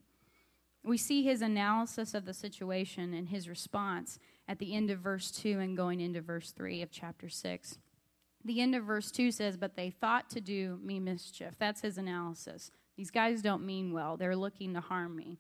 We 0.85 0.97
see 0.97 1.25
his 1.25 1.43
analysis 1.43 2.15
of 2.15 2.27
the 2.27 2.35
situation 2.35 3.13
and 3.13 3.29
his 3.29 3.49
response 3.49 4.21
at 4.47 4.61
the 4.61 4.73
end 4.73 4.89
of 4.89 5.01
verse 5.01 5.33
2 5.33 5.59
and 5.59 5.77
going 5.77 6.01
into 6.01 6.21
verse 6.21 6.53
3 6.53 6.81
of 6.81 6.93
chapter 6.93 7.29
6. 7.29 7.79
The 8.45 8.61
end 8.61 8.77
of 8.77 8.85
verse 8.85 9.11
2 9.11 9.33
says, 9.33 9.57
But 9.57 9.75
they 9.75 9.91
thought 9.91 10.31
to 10.31 10.41
do 10.41 10.79
me 10.81 11.01
mischief. 11.01 11.57
That's 11.59 11.81
his 11.81 11.99
analysis. 11.99 12.71
These 12.99 13.13
guys 13.13 13.43
don't 13.43 13.65
mean 13.65 13.93
well, 13.93 14.17
they're 14.17 14.35
looking 14.35 14.75
to 14.75 14.81
harm 14.81 15.15
me. 15.15 15.39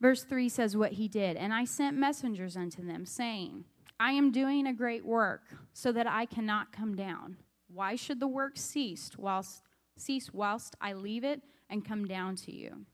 Verse 0.00 0.22
3 0.22 0.48
says 0.48 0.76
what 0.76 0.92
he 0.92 1.08
did, 1.08 1.36
and 1.36 1.52
I 1.52 1.64
sent 1.64 1.96
messengers 1.96 2.56
unto 2.56 2.86
them, 2.86 3.04
saying, 3.04 3.64
I 3.98 4.12
am 4.12 4.30
doing 4.30 4.64
a 4.64 4.72
great 4.72 5.04
work, 5.04 5.42
so 5.72 5.90
that 5.90 6.06
I 6.06 6.24
cannot 6.24 6.70
come 6.70 6.94
down. 6.94 7.36
Why 7.66 7.96
should 7.96 8.20
the 8.20 8.28
work 8.28 8.56
cease 8.56 9.10
whilst, 9.18 9.64
cease 9.96 10.32
whilst 10.32 10.76
I 10.80 10.92
leave 10.92 11.24
it 11.24 11.42
and 11.68 11.84
come 11.84 12.06
down 12.06 12.36
to 12.36 12.54
you? 12.54 12.86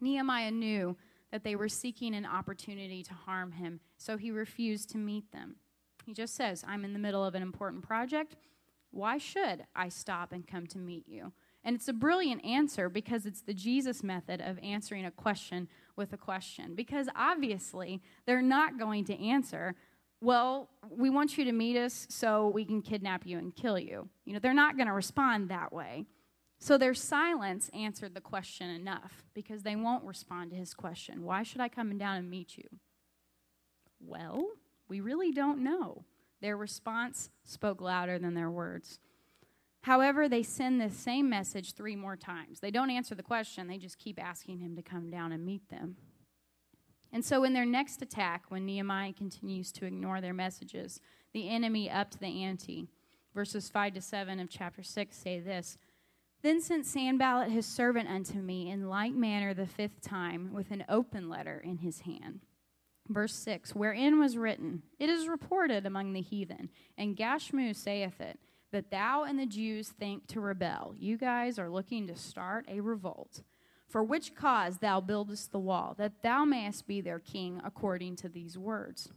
Nehemiah 0.00 0.50
knew 0.50 0.96
that 1.30 1.44
they 1.44 1.54
were 1.54 1.68
seeking 1.68 2.16
an 2.16 2.26
opportunity 2.26 3.04
to 3.04 3.14
harm 3.14 3.52
him, 3.52 3.78
so 3.96 4.16
he 4.16 4.32
refused 4.32 4.90
to 4.90 4.98
meet 4.98 5.30
them. 5.30 5.54
He 6.04 6.14
just 6.14 6.34
says, 6.34 6.64
I'm 6.66 6.84
in 6.84 6.92
the 6.92 6.98
middle 6.98 7.24
of 7.24 7.36
an 7.36 7.42
important 7.42 7.84
project. 7.84 8.34
Why 8.90 9.18
should 9.18 9.66
I 9.76 9.88
stop 9.88 10.32
and 10.32 10.44
come 10.44 10.66
to 10.66 10.78
meet 10.78 11.06
you? 11.06 11.32
And 11.64 11.74
it's 11.74 11.88
a 11.88 11.92
brilliant 11.92 12.44
answer 12.44 12.88
because 12.88 13.24
it's 13.24 13.40
the 13.40 13.54
Jesus 13.54 14.02
method 14.02 14.40
of 14.40 14.58
answering 14.62 15.06
a 15.06 15.10
question 15.10 15.68
with 15.96 16.12
a 16.12 16.18
question. 16.18 16.74
Because 16.74 17.08
obviously, 17.16 18.02
they're 18.26 18.42
not 18.42 18.78
going 18.78 19.04
to 19.06 19.18
answer, 19.18 19.74
well, 20.20 20.68
we 20.90 21.10
want 21.10 21.38
you 21.38 21.44
to 21.44 21.52
meet 21.52 21.76
us 21.76 22.06
so 22.10 22.48
we 22.48 22.64
can 22.64 22.82
kidnap 22.82 23.26
you 23.26 23.38
and 23.38 23.54
kill 23.54 23.78
you. 23.78 24.08
You 24.24 24.34
know, 24.34 24.38
they're 24.38 24.54
not 24.54 24.76
going 24.76 24.88
to 24.88 24.92
respond 24.92 25.48
that 25.48 25.72
way. 25.72 26.04
So 26.58 26.78
their 26.78 26.94
silence 26.94 27.70
answered 27.74 28.14
the 28.14 28.20
question 28.20 28.70
enough 28.70 29.24
because 29.34 29.62
they 29.62 29.76
won't 29.76 30.04
respond 30.04 30.50
to 30.50 30.56
his 30.56 30.72
question. 30.72 31.24
Why 31.24 31.42
should 31.42 31.60
I 31.60 31.68
come 31.68 31.96
down 31.98 32.16
and 32.16 32.30
meet 32.30 32.56
you? 32.56 32.68
Well, 34.00 34.46
we 34.88 35.00
really 35.00 35.32
don't 35.32 35.62
know. 35.62 36.04
Their 36.40 36.56
response 36.56 37.30
spoke 37.42 37.80
louder 37.80 38.18
than 38.18 38.34
their 38.34 38.50
words. 38.50 38.98
However, 39.84 40.30
they 40.30 40.42
send 40.42 40.80
the 40.80 40.88
same 40.88 41.28
message 41.28 41.74
three 41.74 41.94
more 41.94 42.16
times. 42.16 42.58
They 42.58 42.70
don't 42.70 42.88
answer 42.88 43.14
the 43.14 43.22
question, 43.22 43.68
they 43.68 43.76
just 43.76 43.98
keep 43.98 44.18
asking 44.18 44.60
him 44.60 44.76
to 44.76 44.82
come 44.82 45.10
down 45.10 45.30
and 45.30 45.44
meet 45.44 45.68
them. 45.68 45.96
And 47.12 47.22
so, 47.22 47.44
in 47.44 47.52
their 47.52 47.66
next 47.66 48.00
attack, 48.00 48.44
when 48.48 48.64
Nehemiah 48.64 49.12
continues 49.12 49.70
to 49.72 49.84
ignore 49.84 50.22
their 50.22 50.32
messages, 50.32 51.00
the 51.34 51.50
enemy 51.50 51.90
upped 51.90 52.18
the 52.18 52.44
ante. 52.44 52.88
Verses 53.34 53.68
5 53.68 53.92
to 53.92 54.00
7 54.00 54.40
of 54.40 54.48
chapter 54.48 54.82
6 54.82 55.14
say 55.14 55.38
this 55.38 55.76
Then 56.40 56.62
sent 56.62 56.86
Sanballat 56.86 57.50
his 57.50 57.66
servant 57.66 58.08
unto 58.08 58.38
me 58.38 58.70
in 58.70 58.88
like 58.88 59.12
manner 59.12 59.52
the 59.52 59.66
fifth 59.66 60.00
time, 60.00 60.54
with 60.54 60.70
an 60.70 60.86
open 60.88 61.28
letter 61.28 61.60
in 61.62 61.76
his 61.76 62.00
hand. 62.00 62.40
Verse 63.08 63.34
6 63.34 63.74
Wherein 63.74 64.18
was 64.18 64.38
written, 64.38 64.82
It 64.98 65.10
is 65.10 65.28
reported 65.28 65.84
among 65.84 66.14
the 66.14 66.22
heathen, 66.22 66.70
and 66.96 67.18
Gashmu 67.18 67.76
saith 67.76 68.18
it 68.18 68.40
that 68.74 68.90
thou 68.90 69.22
and 69.22 69.38
the 69.38 69.46
Jews 69.46 69.90
think 69.90 70.26
to 70.26 70.40
rebel. 70.40 70.94
You 70.98 71.16
guys 71.16 71.60
are 71.60 71.70
looking 71.70 72.08
to 72.08 72.16
start 72.16 72.66
a 72.68 72.80
revolt. 72.80 73.44
For 73.86 74.02
which 74.02 74.34
cause 74.34 74.78
thou 74.78 75.00
buildest 75.00 75.52
the 75.52 75.60
wall, 75.60 75.94
that 75.96 76.24
thou 76.24 76.44
mayest 76.44 76.88
be 76.88 77.00
their 77.00 77.20
king 77.20 77.60
according 77.64 78.16
to 78.16 78.28
these 78.28 78.58
words. 78.58 79.10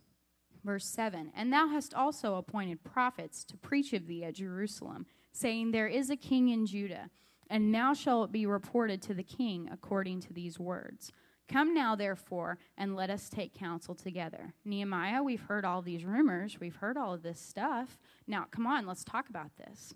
Verse 0.63 0.85
7 0.85 1.31
And 1.35 1.51
thou 1.51 1.69
hast 1.69 1.95
also 1.95 2.35
appointed 2.35 2.83
prophets 2.83 3.43
to 3.45 3.57
preach 3.57 3.93
of 3.93 4.05
thee 4.05 4.23
at 4.23 4.35
Jerusalem, 4.35 5.07
saying, 5.31 5.71
There 5.71 5.87
is 5.87 6.11
a 6.11 6.15
king 6.15 6.49
in 6.49 6.67
Judah, 6.67 7.09
and 7.49 7.71
now 7.71 7.95
shall 7.95 8.23
it 8.23 8.31
be 8.31 8.45
reported 8.45 9.01
to 9.03 9.15
the 9.15 9.23
king 9.23 9.67
according 9.71 10.21
to 10.21 10.33
these 10.33 10.59
words. 10.59 11.11
Come 11.47 11.73
now, 11.73 11.95
therefore, 11.95 12.57
and 12.77 12.95
let 12.95 13.09
us 13.09 13.29
take 13.29 13.53
counsel 13.53 13.95
together. 13.95 14.53
Nehemiah, 14.65 15.23
we've 15.23 15.41
heard 15.41 15.63
all 15.63 15.81
these 15.81 16.03
rumors. 16.03 16.59
We've 16.59 16.75
heard 16.75 16.97
all 16.97 17.13
of 17.13 17.23
this 17.23 17.39
stuff. 17.39 17.97
Now, 18.27 18.47
come 18.51 18.67
on, 18.67 18.85
let's 18.85 19.05
talk 19.05 19.29
about 19.29 19.55
this. 19.57 19.93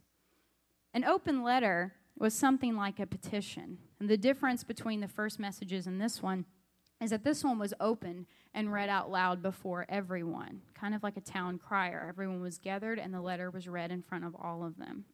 An 0.94 1.04
open 1.04 1.44
letter 1.44 1.94
was 2.18 2.34
something 2.34 2.76
like 2.76 3.00
a 3.00 3.06
petition. 3.06 3.80
And 4.00 4.10
the 4.10 4.18
difference 4.18 4.64
between 4.64 5.02
the 5.02 5.08
first 5.08 5.40
messages 5.40 5.88
and 5.88 6.00
this 6.00 6.22
one 6.22 6.46
is 7.02 7.10
that 7.10 7.24
this 7.24 7.44
one 7.44 7.58
was 7.58 7.74
opened 7.80 8.28
and 8.54 8.72
read 8.72 8.90
out 8.90 9.10
loud 9.10 9.42
before 9.42 9.86
everyone, 9.90 10.62
kind 10.74 10.94
of 10.94 11.04
like 11.04 11.18
a 11.18 11.22
town 11.22 11.58
crier. 11.58 12.06
Everyone 12.08 12.42
was 12.42 12.60
gathered, 12.60 13.00
and 13.00 13.14
the 13.14 13.22
letter 13.22 13.50
was 13.50 13.68
read 13.68 13.92
in 13.92 14.04
front 14.04 14.24
of 14.24 14.36
all 14.36 14.64
of 14.64 14.78
them. 14.78 15.06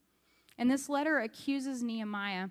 And 0.57 0.69
this 0.69 0.89
letter 0.89 1.19
accuses 1.19 1.81
Nehemiah 1.81 2.49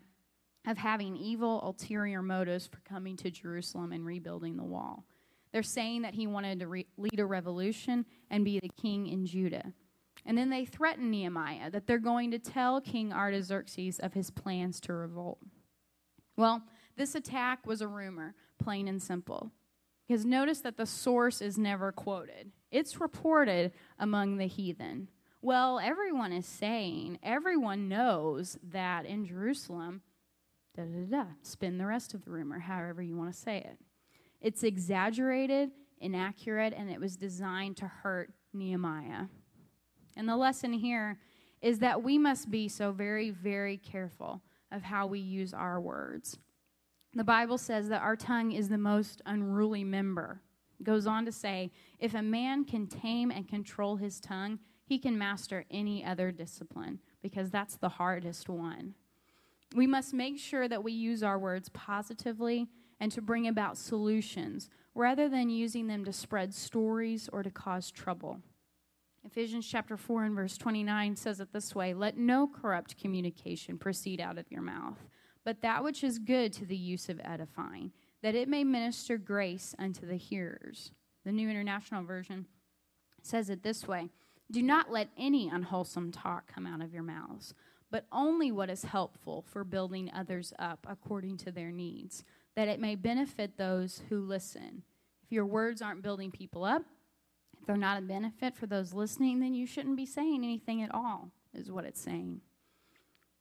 of 0.66 0.78
having 0.78 1.16
evil, 1.16 1.62
ulterior 1.62 2.22
motives 2.22 2.66
for 2.66 2.80
coming 2.80 3.16
to 3.18 3.30
Jerusalem 3.30 3.92
and 3.92 4.04
rebuilding 4.04 4.56
the 4.56 4.64
wall. 4.64 5.04
They're 5.52 5.62
saying 5.62 6.02
that 6.02 6.14
he 6.14 6.26
wanted 6.26 6.60
to 6.60 6.66
re- 6.66 6.86
lead 6.96 7.20
a 7.20 7.24
revolution 7.24 8.04
and 8.30 8.44
be 8.44 8.58
the 8.60 8.70
king 8.80 9.06
in 9.06 9.26
Judah. 9.26 9.72
And 10.24 10.36
then 10.36 10.50
they 10.50 10.64
threaten 10.64 11.10
Nehemiah 11.10 11.70
that 11.70 11.86
they're 11.86 11.98
going 11.98 12.32
to 12.32 12.38
tell 12.38 12.80
King 12.80 13.12
Artaxerxes 13.12 14.00
of 14.00 14.12
his 14.12 14.30
plans 14.30 14.80
to 14.80 14.92
revolt. 14.92 15.38
Well, 16.36 16.62
this 16.96 17.14
attack 17.14 17.66
was 17.66 17.80
a 17.80 17.88
rumor, 17.88 18.34
plain 18.58 18.88
and 18.88 19.00
simple. 19.00 19.52
Because 20.06 20.24
notice 20.24 20.60
that 20.60 20.76
the 20.76 20.86
source 20.86 21.40
is 21.40 21.58
never 21.58 21.92
quoted, 21.92 22.52
it's 22.70 23.00
reported 23.00 23.72
among 23.98 24.36
the 24.36 24.46
heathen. 24.46 25.08
Well, 25.42 25.78
everyone 25.78 26.32
is 26.32 26.46
saying, 26.46 27.18
everyone 27.22 27.88
knows 27.88 28.58
that 28.70 29.06
in 29.06 29.26
Jerusalem, 29.26 30.02
da 30.76 30.84
da 30.84 31.24
da. 31.24 31.24
Spin 31.42 31.78
the 31.78 31.86
rest 31.86 32.14
of 32.14 32.24
the 32.24 32.30
rumor, 32.30 32.58
however 32.58 33.02
you 33.02 33.16
want 33.16 33.32
to 33.32 33.38
say 33.38 33.58
it. 33.58 33.78
It's 34.40 34.62
exaggerated, 34.62 35.70
inaccurate, 36.00 36.74
and 36.76 36.90
it 36.90 37.00
was 37.00 37.16
designed 37.16 37.76
to 37.78 37.86
hurt 37.86 38.30
Nehemiah. 38.52 39.26
And 40.16 40.28
the 40.28 40.36
lesson 40.36 40.72
here 40.72 41.18
is 41.62 41.78
that 41.80 42.02
we 42.02 42.18
must 42.18 42.50
be 42.50 42.68
so 42.68 42.92
very, 42.92 43.30
very 43.30 43.76
careful 43.76 44.42
of 44.70 44.82
how 44.82 45.06
we 45.06 45.20
use 45.20 45.54
our 45.54 45.80
words. 45.80 46.38
The 47.14 47.24
Bible 47.24 47.58
says 47.58 47.88
that 47.88 48.02
our 48.02 48.16
tongue 48.16 48.52
is 48.52 48.68
the 48.68 48.78
most 48.78 49.22
unruly 49.24 49.84
member. 49.84 50.42
Goes 50.82 51.06
on 51.06 51.24
to 51.24 51.32
say, 51.32 51.72
if 51.98 52.14
a 52.14 52.22
man 52.22 52.64
can 52.64 52.86
tame 52.86 53.30
and 53.30 53.48
control 53.48 53.96
his 53.96 54.20
tongue, 54.20 54.58
he 54.84 54.98
can 54.98 55.16
master 55.16 55.64
any 55.70 56.04
other 56.04 56.30
discipline 56.30 57.00
because 57.22 57.50
that's 57.50 57.76
the 57.76 57.88
hardest 57.88 58.48
one. 58.48 58.94
We 59.76 59.86
must 59.86 60.14
make 60.14 60.38
sure 60.38 60.66
that 60.68 60.82
we 60.82 60.92
use 60.92 61.22
our 61.22 61.38
words 61.38 61.68
positively 61.68 62.66
and 62.98 63.12
to 63.12 63.20
bring 63.20 63.46
about 63.46 63.76
solutions 63.76 64.70
rather 64.94 65.28
than 65.28 65.50
using 65.50 65.86
them 65.86 66.02
to 66.06 66.14
spread 66.14 66.54
stories 66.54 67.28
or 67.30 67.42
to 67.42 67.50
cause 67.50 67.90
trouble. 67.90 68.40
Ephesians 69.22 69.68
chapter 69.68 69.98
4 69.98 70.24
and 70.24 70.34
verse 70.34 70.56
29 70.56 71.14
says 71.16 71.40
it 71.40 71.52
this 71.52 71.74
way 71.74 71.92
Let 71.92 72.16
no 72.16 72.48
corrupt 72.48 72.96
communication 72.98 73.76
proceed 73.76 74.18
out 74.18 74.38
of 74.38 74.50
your 74.50 74.62
mouth, 74.62 74.96
but 75.44 75.60
that 75.60 75.84
which 75.84 76.02
is 76.02 76.18
good 76.18 76.54
to 76.54 76.64
the 76.64 76.74
use 76.74 77.10
of 77.10 77.20
edifying, 77.22 77.92
that 78.22 78.34
it 78.34 78.48
may 78.48 78.64
minister 78.64 79.18
grace 79.18 79.74
unto 79.78 80.06
the 80.06 80.16
hearers. 80.16 80.90
The 81.26 81.32
New 81.32 81.50
International 81.50 82.02
Version 82.02 82.46
says 83.20 83.50
it 83.50 83.62
this 83.62 83.86
way 83.86 84.08
Do 84.50 84.62
not 84.62 84.90
let 84.90 85.10
any 85.18 85.50
unwholesome 85.50 86.12
talk 86.12 86.46
come 86.46 86.66
out 86.66 86.80
of 86.80 86.94
your 86.94 87.02
mouths, 87.02 87.52
but 87.90 88.06
only 88.10 88.50
what 88.50 88.70
is 88.70 88.84
helpful 88.84 89.42
for 89.42 89.64
building 89.64 90.10
others 90.14 90.52
up 90.58 90.86
according 90.88 91.36
to 91.38 91.52
their 91.52 91.70
needs, 91.70 92.24
that 92.54 92.68
it 92.68 92.80
may 92.80 92.94
benefit 92.94 93.56
those 93.56 94.02
who 94.08 94.20
listen. 94.20 94.82
If 95.24 95.32
your 95.32 95.46
words 95.46 95.82
aren't 95.82 96.02
building 96.02 96.30
people 96.30 96.64
up, 96.64 96.82
if 97.58 97.66
they're 97.66 97.76
not 97.76 97.98
a 97.98 98.02
benefit 98.02 98.54
for 98.56 98.66
those 98.66 98.92
listening, 98.92 99.40
then 99.40 99.54
you 99.54 99.66
shouldn't 99.66 99.96
be 99.96 100.06
saying 100.06 100.42
anything 100.42 100.82
at 100.82 100.94
all, 100.94 101.30
is 101.54 101.70
what 101.70 101.84
it's 101.84 102.00
saying. 102.00 102.40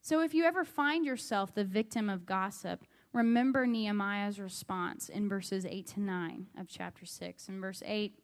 So 0.01 0.21
if 0.21 0.33
you 0.33 0.43
ever 0.43 0.63
find 0.63 1.05
yourself 1.05 1.53
the 1.53 1.63
victim 1.63 2.09
of 2.09 2.27
gossip, 2.27 2.85
remember 3.11 3.65
Nehemiah's 3.65 4.39
response 4.39 5.09
in 5.09 5.27
verses 5.27 5.65
8 5.65 5.87
to 5.87 5.99
9 5.99 6.47
of 6.59 6.67
chapter 6.67 7.05
6. 7.05 7.49
In 7.49 7.59
verse 7.59 7.81
8, 7.83 8.19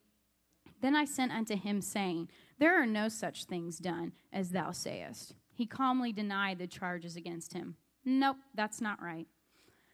then 0.82 0.96
I 0.96 1.06
sent 1.06 1.32
unto 1.32 1.56
him, 1.56 1.82
saying, 1.82 2.30
There 2.60 2.80
are 2.80 2.86
no 2.86 3.08
such 3.08 3.46
things 3.46 3.78
done 3.78 4.14
as 4.34 4.50
thou 4.50 4.72
sayest. 4.72 5.36
He 5.62 5.68
calmly 5.68 6.12
denied 6.12 6.57
the 6.57 6.66
charges 6.66 7.16
against 7.16 7.53
him. 7.53 7.76
Nope, 8.03 8.38
that's 8.55 8.82
not 8.82 8.99
right. 8.99 9.28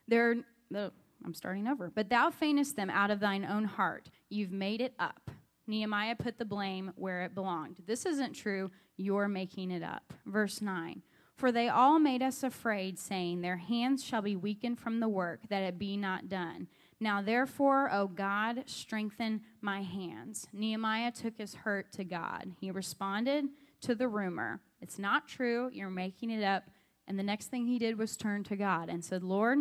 There, 0.07 0.33
I'm 0.73 1.33
starting 1.33 1.67
over. 1.67 1.91
But 1.93 2.07
thou 2.07 2.29
feignest 2.29 2.77
them 2.77 2.89
out 2.89 3.11
of 3.11 3.19
thine 3.19 3.43
own 3.43 3.65
heart. 3.65 4.09
You've 4.29 4.53
made 4.53 4.79
it 4.79 4.93
up. 4.97 5.29
Nehemiah 5.67 6.15
put 6.15 6.37
the 6.37 6.45
blame 6.45 6.93
where 6.95 7.23
it 7.23 7.35
belonged. 7.35 7.75
This 7.85 8.05
isn't 8.05 8.31
true. 8.31 8.71
You're 8.95 9.27
making 9.27 9.71
it 9.71 9.83
up. 9.83 10.13
Verse 10.25 10.61
9. 10.61 11.01
For 11.35 11.51
they 11.51 11.67
all 11.67 11.99
made 11.99 12.23
us 12.23 12.43
afraid, 12.43 12.97
saying, 12.97 13.41
Their 13.41 13.57
hands 13.57 14.01
shall 14.01 14.21
be 14.21 14.37
weakened 14.37 14.79
from 14.79 15.01
the 15.01 15.09
work, 15.09 15.41
that 15.49 15.63
it 15.63 15.77
be 15.77 15.97
not 15.97 16.29
done. 16.29 16.69
Now 17.01 17.21
therefore, 17.21 17.91
O 17.91 18.07
God, 18.07 18.63
strengthen 18.67 19.41
my 19.59 19.81
hands. 19.81 20.47
Nehemiah 20.53 21.11
took 21.11 21.37
his 21.37 21.55
hurt 21.55 21.91
to 21.91 22.05
God. 22.05 22.53
He 22.61 22.71
responded 22.71 23.47
to 23.81 23.95
the 23.95 24.07
rumor. 24.07 24.61
It's 24.81 24.99
not 24.99 25.27
true. 25.27 25.69
You're 25.73 25.89
making 25.89 26.29
it 26.29 26.43
up. 26.43 26.63
And 27.07 27.17
the 27.17 27.23
next 27.23 27.47
thing 27.47 27.65
he 27.65 27.79
did 27.79 27.97
was 27.97 28.17
turn 28.17 28.43
to 28.45 28.55
God 28.55 28.89
and 28.89 29.03
said, 29.03 29.23
Lord, 29.23 29.59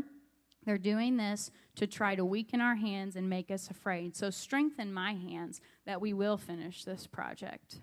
they're 0.65 0.79
doing 0.79 1.17
this 1.17 1.53
to 1.77 1.87
try 1.87 2.17
to 2.17 2.25
weaken 2.25 2.61
our 2.61 2.75
hands 2.75 3.15
and 3.15 3.31
make 3.31 3.51
us 3.51 3.71
afraid. 3.71 4.17
So 4.17 4.31
strengthen 4.31 4.93
my 4.93 5.15
hands 5.15 5.61
that 5.87 6.01
we 6.01 6.13
will 6.13 6.37
finish 6.37 6.85
this 6.85 7.07
project. 7.07 7.81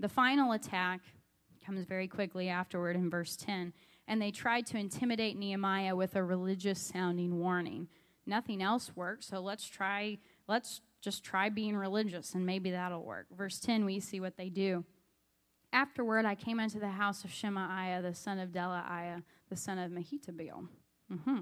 The 0.00 0.08
final 0.08 0.52
attack 0.52 1.00
comes 1.64 1.84
very 1.84 2.08
quickly 2.08 2.48
afterward 2.48 2.96
in 2.96 3.08
verse 3.08 3.36
10. 3.36 3.72
And 4.08 4.20
they 4.20 4.32
tried 4.32 4.66
to 4.66 4.78
intimidate 4.78 5.38
Nehemiah 5.38 5.94
with 5.94 6.16
a 6.16 6.24
religious 6.24 6.80
sounding 6.80 7.38
warning. 7.38 7.86
Nothing 8.26 8.62
else 8.62 8.90
worked, 8.96 9.24
so 9.24 9.40
let's 9.40 9.66
try, 9.66 10.18
let's 10.48 10.80
just 11.00 11.22
try 11.22 11.48
being 11.48 11.76
religious 11.76 12.34
and 12.34 12.44
maybe 12.44 12.72
that'll 12.72 13.04
work. 13.04 13.26
Verse 13.30 13.60
10, 13.60 13.84
we 13.84 14.00
see 14.00 14.20
what 14.20 14.36
they 14.36 14.48
do. 14.48 14.84
Afterward, 15.72 16.24
I 16.24 16.34
came 16.34 16.58
into 16.58 16.78
the 16.78 16.88
house 16.88 17.24
of 17.24 17.30
Shemaiah, 17.30 18.02
the 18.02 18.14
son 18.14 18.38
of 18.38 18.50
Delaiah, 18.50 19.22
the 19.48 19.56
son 19.56 19.78
of 19.78 19.92
Mehetabeel. 19.92 20.66
Mm-hmm. 21.12 21.38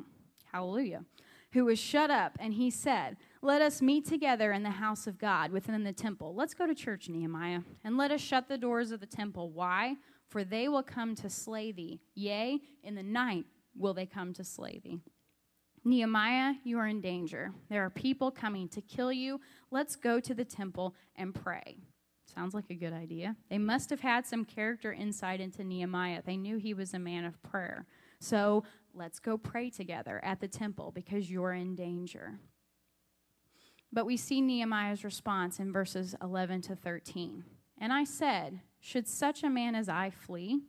Hallelujah. 0.53 1.05
Who 1.53 1.65
was 1.65 1.79
shut 1.79 2.11
up, 2.11 2.37
and 2.39 2.53
he 2.53 2.71
said, 2.71 3.17
Let 3.41 3.63
us 3.63 3.81
meet 3.81 4.07
together 4.07 4.53
in 4.53 4.63
the 4.63 4.71
house 4.71 5.07
of 5.07 5.19
God 5.19 5.51
within 5.51 5.83
the 5.83 5.93
temple. 5.93 6.35
Let's 6.35 6.53
go 6.53 6.67
to 6.67 6.75
church, 6.75 7.09
Nehemiah, 7.09 7.61
and 7.85 7.97
let 7.97 8.11
us 8.11 8.21
shut 8.21 8.49
the 8.49 8.59
doors 8.59 8.91
of 8.91 9.01
the 9.01 9.07
temple. 9.07 9.51
Why? 9.51 9.97
For 10.27 10.45
they 10.45 10.69
will 10.69 10.83
come 10.83 11.15
to 11.17 11.31
slay 11.31 11.73
thee. 11.73 12.01
Yea, 12.15 12.61
in 12.83 12.95
the 12.95 13.03
night 13.03 13.47
will 13.75 13.95
they 13.95 14.05
come 14.05 14.35
to 14.35 14.45
slay 14.45 14.81
thee. 14.85 15.01
Nehemiah, 15.85 16.55
you 16.65 16.79
are 16.79 16.87
in 16.87 17.01
danger. 17.01 17.53
There 17.71 17.83
are 17.83 17.91
people 17.91 18.31
coming 18.31 18.69
to 18.69 18.83
kill 18.83 19.11
you. 19.11 19.41
Let's 19.71 19.97
go 19.97 20.21
to 20.21 20.35
the 20.35 20.45
temple 20.45 20.95
and 21.17 21.35
pray. 21.35 21.79
Sounds 22.35 22.55
like 22.55 22.71
a 22.71 22.75
good 22.75 22.93
idea. 22.93 23.37
They 23.49 23.59
must 23.59 23.91
have 23.91 24.01
had 24.01 24.27
some 24.27 24.45
character 24.45 24.93
insight 24.93 25.41
into 25.41 25.65
Nehemiah. 25.65 26.23
They 26.25 26.37
knew 26.37 26.59
he 26.59 26.75
was 26.75 26.93
a 26.93 26.99
man 26.99 27.25
of 27.25 27.43
prayer. 27.43 27.87
So 28.21 28.65
let's 28.95 29.19
go 29.19 29.39
pray 29.39 29.71
together 29.71 30.21
at 30.23 30.41
the 30.41 30.49
temple 30.49 30.93
because 30.95 31.31
you're 31.31 31.53
in 31.53 31.75
danger. 31.75 32.39
But 33.93 34.05
we 34.05 34.17
see 34.17 34.41
Nehemiah's 34.41 35.05
response 35.05 35.59
in 35.59 35.73
verses 35.73 36.15
11 36.23 36.63
to 36.63 36.77
13. 36.77 37.45
And 37.79 37.93
I 37.93 38.05
said, 38.05 38.61
Should 38.81 39.09
such 39.09 39.43
a 39.43 39.49
man 39.49 39.75
as 39.75 39.89
I 39.89 40.11
flee? 40.11 40.61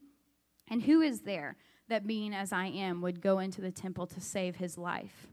And 0.70 0.84
who 0.84 1.02
is 1.02 1.22
there 1.22 1.58
that 1.90 2.08
being 2.08 2.34
as 2.34 2.54
I 2.54 2.68
am 2.68 3.02
would 3.02 3.20
go 3.20 3.40
into 3.40 3.60
the 3.62 3.72
temple 3.72 4.08
to 4.08 4.22
save 4.22 4.56
his 4.56 4.78
life? 4.78 5.28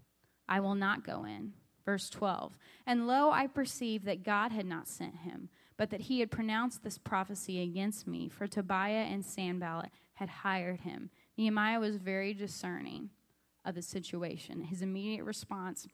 I 0.48 0.58
will 0.60 0.74
not 0.74 1.04
go 1.04 1.24
in. 1.24 1.52
Verse 1.84 2.10
12. 2.10 2.58
And 2.84 3.06
lo, 3.06 3.30
I 3.30 3.46
perceived 3.46 4.06
that 4.06 4.24
God 4.24 4.50
had 4.50 4.66
not 4.66 4.88
sent 4.88 5.18
him 5.18 5.50
but 5.76 5.90
that 5.90 6.02
he 6.02 6.20
had 6.20 6.30
pronounced 6.30 6.82
this 6.82 6.98
prophecy 6.98 7.62
against 7.62 8.06
me, 8.06 8.28
for 8.28 8.46
Tobiah 8.46 9.04
and 9.04 9.24
Sanballat 9.24 9.90
had 10.14 10.28
hired 10.28 10.80
him. 10.80 11.10
Nehemiah 11.36 11.80
was 11.80 11.96
very 11.96 12.32
discerning 12.32 13.10
of 13.64 13.74
the 13.74 13.82
situation. 13.82 14.62
His 14.62 14.80
immediate 14.82 15.24
response 15.24 15.86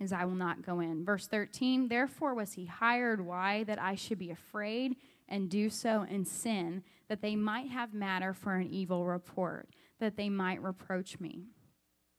is, 0.00 0.12
I 0.12 0.24
will 0.24 0.34
not 0.34 0.64
go 0.64 0.80
in. 0.80 1.04
Verse 1.04 1.26
13, 1.26 1.88
therefore 1.88 2.34
was 2.34 2.54
he 2.54 2.64
hired. 2.64 3.24
Why? 3.24 3.64
That 3.64 3.80
I 3.80 3.94
should 3.94 4.18
be 4.18 4.30
afraid 4.30 4.96
and 5.28 5.50
do 5.50 5.68
so 5.68 6.06
in 6.08 6.24
sin, 6.24 6.82
that 7.08 7.22
they 7.22 7.36
might 7.36 7.70
have 7.70 7.92
matter 7.92 8.32
for 8.32 8.54
an 8.54 8.68
evil 8.68 9.04
report, 9.04 9.68
that 10.00 10.16
they 10.16 10.28
might 10.28 10.62
reproach 10.62 11.20
me. 11.20 11.46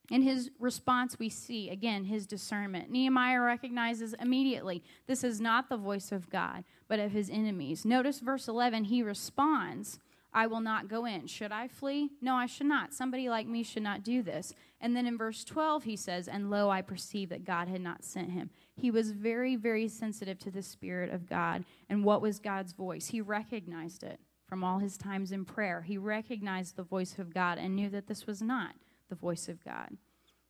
In 0.09 0.21
his 0.21 0.51
response, 0.59 1.17
we 1.17 1.29
see 1.29 1.69
again 1.69 2.05
his 2.05 2.27
discernment. 2.27 2.91
Nehemiah 2.91 3.39
recognizes 3.39 4.13
immediately 4.19 4.83
this 5.07 5.23
is 5.23 5.39
not 5.39 5.69
the 5.69 5.77
voice 5.77 6.11
of 6.11 6.29
God, 6.29 6.65
but 6.87 6.99
of 6.99 7.11
his 7.11 7.29
enemies. 7.29 7.85
Notice 7.85 8.19
verse 8.19 8.47
11, 8.47 8.85
he 8.85 9.01
responds, 9.01 9.99
I 10.33 10.47
will 10.47 10.59
not 10.59 10.87
go 10.87 11.05
in. 11.05 11.27
Should 11.27 11.51
I 11.51 11.67
flee? 11.67 12.09
No, 12.19 12.35
I 12.35 12.47
should 12.47 12.65
not. 12.65 12.93
Somebody 12.93 13.29
like 13.29 13.47
me 13.47 13.63
should 13.63 13.83
not 13.83 14.03
do 14.03 14.23
this. 14.23 14.53
And 14.81 14.95
then 14.95 15.05
in 15.05 15.17
verse 15.17 15.43
12, 15.43 15.83
he 15.83 15.95
says, 15.95 16.27
And 16.27 16.49
lo, 16.49 16.69
I 16.69 16.81
perceive 16.81 17.29
that 17.29 17.45
God 17.45 17.67
had 17.67 17.81
not 17.81 18.03
sent 18.03 18.31
him. 18.31 18.49
He 18.75 18.89
was 18.89 19.11
very, 19.11 19.55
very 19.55 19.87
sensitive 19.87 20.39
to 20.39 20.51
the 20.51 20.63
Spirit 20.63 21.13
of 21.13 21.29
God 21.29 21.63
and 21.87 22.03
what 22.03 22.21
was 22.21 22.39
God's 22.39 22.73
voice. 22.73 23.07
He 23.07 23.21
recognized 23.21 24.03
it 24.03 24.19
from 24.47 24.63
all 24.63 24.79
his 24.79 24.97
times 24.97 25.31
in 25.31 25.45
prayer. 25.45 25.83
He 25.83 25.97
recognized 25.97 26.75
the 26.75 26.83
voice 26.83 27.19
of 27.19 27.33
God 27.33 27.57
and 27.59 27.75
knew 27.75 27.89
that 27.91 28.07
this 28.07 28.25
was 28.25 28.41
not 28.41 28.73
the 29.09 29.15
voice 29.15 29.47
of 29.47 29.63
God. 29.63 29.97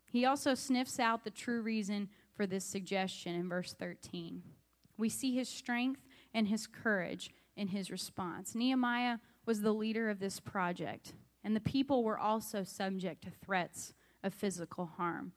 He 0.05 0.25
also 0.25 0.53
sniffs 0.53 0.99
out 0.99 1.23
the 1.23 1.31
true 1.31 1.61
reason 1.61 2.09
for 2.35 2.45
this 2.45 2.65
suggestion 2.65 3.35
in 3.35 3.49
verse 3.49 3.73
13. 3.73 4.43
We 4.97 5.09
see 5.09 5.33
his 5.33 5.49
strength 5.49 6.01
and 6.33 6.47
his 6.47 6.67
courage 6.67 7.31
in 7.55 7.69
his 7.69 7.91
response. 7.91 8.55
Nehemiah 8.55 9.17
was 9.45 9.61
the 9.61 9.73
leader 9.73 10.09
of 10.09 10.19
this 10.19 10.39
project, 10.39 11.13
and 11.43 11.55
the 11.55 11.61
people 11.61 12.03
were 12.03 12.17
also 12.17 12.63
subject 12.63 13.23
to 13.23 13.31
threats 13.31 13.93
of 14.23 14.33
physical 14.33 14.85
harm. 14.85 15.33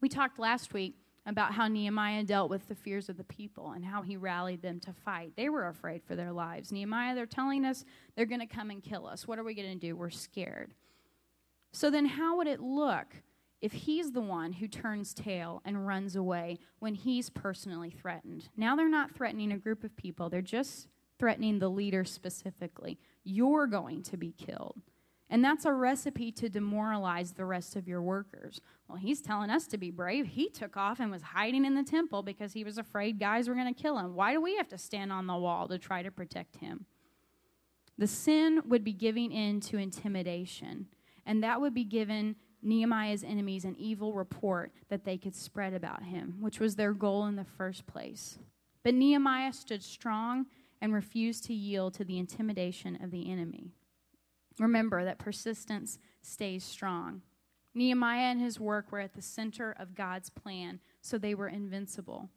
We 0.00 0.08
talked 0.08 0.38
last 0.38 0.72
week 0.72 0.96
about 1.24 1.54
how 1.54 1.68
Nehemiah 1.68 2.24
dealt 2.24 2.50
with 2.50 2.68
the 2.68 2.74
fears 2.74 3.08
of 3.08 3.16
the 3.16 3.24
people 3.24 3.72
and 3.72 3.84
how 3.84 4.02
he 4.02 4.16
rallied 4.16 4.62
them 4.62 4.80
to 4.80 4.92
fight. 4.92 5.32
They 5.36 5.48
were 5.48 5.68
afraid 5.68 6.02
for 6.02 6.16
their 6.16 6.32
lives. 6.32 6.72
Nehemiah, 6.72 7.14
they're 7.14 7.26
telling 7.26 7.64
us 7.64 7.84
they're 8.16 8.26
going 8.26 8.40
to 8.40 8.46
come 8.46 8.70
and 8.70 8.82
kill 8.82 9.06
us. 9.06 9.26
What 9.26 9.38
are 9.38 9.44
we 9.44 9.54
going 9.54 9.72
to 9.72 9.86
do? 9.86 9.94
We're 9.94 10.10
scared. 10.10 10.74
So 11.72 11.90
then, 11.90 12.06
how 12.06 12.36
would 12.36 12.46
it 12.46 12.60
look 12.60 13.16
if 13.60 13.72
he's 13.72 14.12
the 14.12 14.20
one 14.20 14.52
who 14.52 14.68
turns 14.68 15.14
tail 15.14 15.62
and 15.64 15.86
runs 15.86 16.16
away 16.16 16.58
when 16.78 16.94
he's 16.94 17.30
personally 17.30 17.90
threatened? 17.90 18.48
Now 18.56 18.76
they're 18.76 18.88
not 18.88 19.14
threatening 19.14 19.52
a 19.52 19.58
group 19.58 19.82
of 19.82 19.96
people, 19.96 20.28
they're 20.28 20.42
just 20.42 20.88
threatening 21.18 21.58
the 21.58 21.70
leader 21.70 22.04
specifically. 22.04 22.98
You're 23.24 23.66
going 23.66 24.02
to 24.04 24.16
be 24.16 24.32
killed. 24.32 24.82
And 25.30 25.42
that's 25.42 25.64
a 25.64 25.72
recipe 25.72 26.30
to 26.32 26.50
demoralize 26.50 27.32
the 27.32 27.46
rest 27.46 27.74
of 27.74 27.88
your 27.88 28.02
workers. 28.02 28.60
Well, 28.86 28.98
he's 28.98 29.22
telling 29.22 29.48
us 29.48 29.66
to 29.68 29.78
be 29.78 29.90
brave. 29.90 30.26
He 30.26 30.50
took 30.50 30.76
off 30.76 31.00
and 31.00 31.10
was 31.10 31.22
hiding 31.22 31.64
in 31.64 31.74
the 31.74 31.82
temple 31.82 32.22
because 32.22 32.52
he 32.52 32.64
was 32.64 32.76
afraid 32.76 33.18
guys 33.18 33.48
were 33.48 33.54
going 33.54 33.72
to 33.72 33.82
kill 33.82 33.96
him. 33.96 34.14
Why 34.14 34.34
do 34.34 34.42
we 34.42 34.56
have 34.56 34.68
to 34.68 34.76
stand 34.76 35.10
on 35.10 35.26
the 35.26 35.36
wall 35.36 35.68
to 35.68 35.78
try 35.78 36.02
to 36.02 36.10
protect 36.10 36.56
him? 36.56 36.84
The 37.96 38.06
sin 38.06 38.60
would 38.66 38.84
be 38.84 38.92
giving 38.92 39.32
in 39.32 39.60
to 39.60 39.78
intimidation 39.78 40.88
and 41.26 41.42
that 41.42 41.60
would 41.60 41.74
be 41.74 41.84
given 41.84 42.36
Nehemiah's 42.62 43.24
enemies 43.24 43.64
an 43.64 43.76
evil 43.76 44.12
report 44.12 44.72
that 44.88 45.04
they 45.04 45.18
could 45.18 45.34
spread 45.34 45.74
about 45.74 46.04
him, 46.04 46.36
which 46.40 46.60
was 46.60 46.76
their 46.76 46.92
goal 46.92 47.26
in 47.26 47.36
the 47.36 47.44
first 47.44 47.86
place. 47.86 48.38
But 48.84 48.94
Nehemiah 48.94 49.52
stood 49.52 49.82
strong 49.82 50.46
and 50.80 50.92
refused 50.92 51.44
to 51.44 51.54
yield 51.54 51.94
to 51.94 52.04
the 52.04 52.18
intimidation 52.18 52.98
of 53.02 53.10
the 53.10 53.30
enemy. 53.30 53.72
Remember 54.58 55.04
that 55.04 55.18
persistence 55.18 55.98
stays 56.20 56.64
strong. 56.64 57.22
Nehemiah 57.74 58.30
and 58.30 58.40
his 58.40 58.60
work 58.60 58.92
were 58.92 59.00
at 59.00 59.14
the 59.14 59.22
center 59.22 59.74
of 59.78 59.94
God's 59.94 60.30
plan, 60.30 60.80
so 61.00 61.18
they 61.18 61.34
were 61.34 61.48
invincible. 61.48 62.28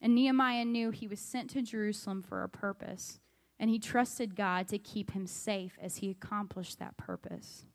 And 0.00 0.14
Nehemiah 0.14 0.64
knew 0.64 0.90
he 0.90 1.06
was 1.06 1.20
sent 1.20 1.50
to 1.50 1.62
Jerusalem 1.62 2.22
for 2.22 2.42
a 2.42 2.48
purpose, 2.48 3.20
and 3.58 3.70
he 3.70 3.78
trusted 3.78 4.34
God 4.34 4.68
to 4.68 4.78
keep 4.78 5.12
him 5.12 5.26
safe 5.26 5.78
as 5.80 5.98
he 5.98 6.10
accomplished 6.10 6.78
that 6.80 6.96
purpose. 6.96 7.66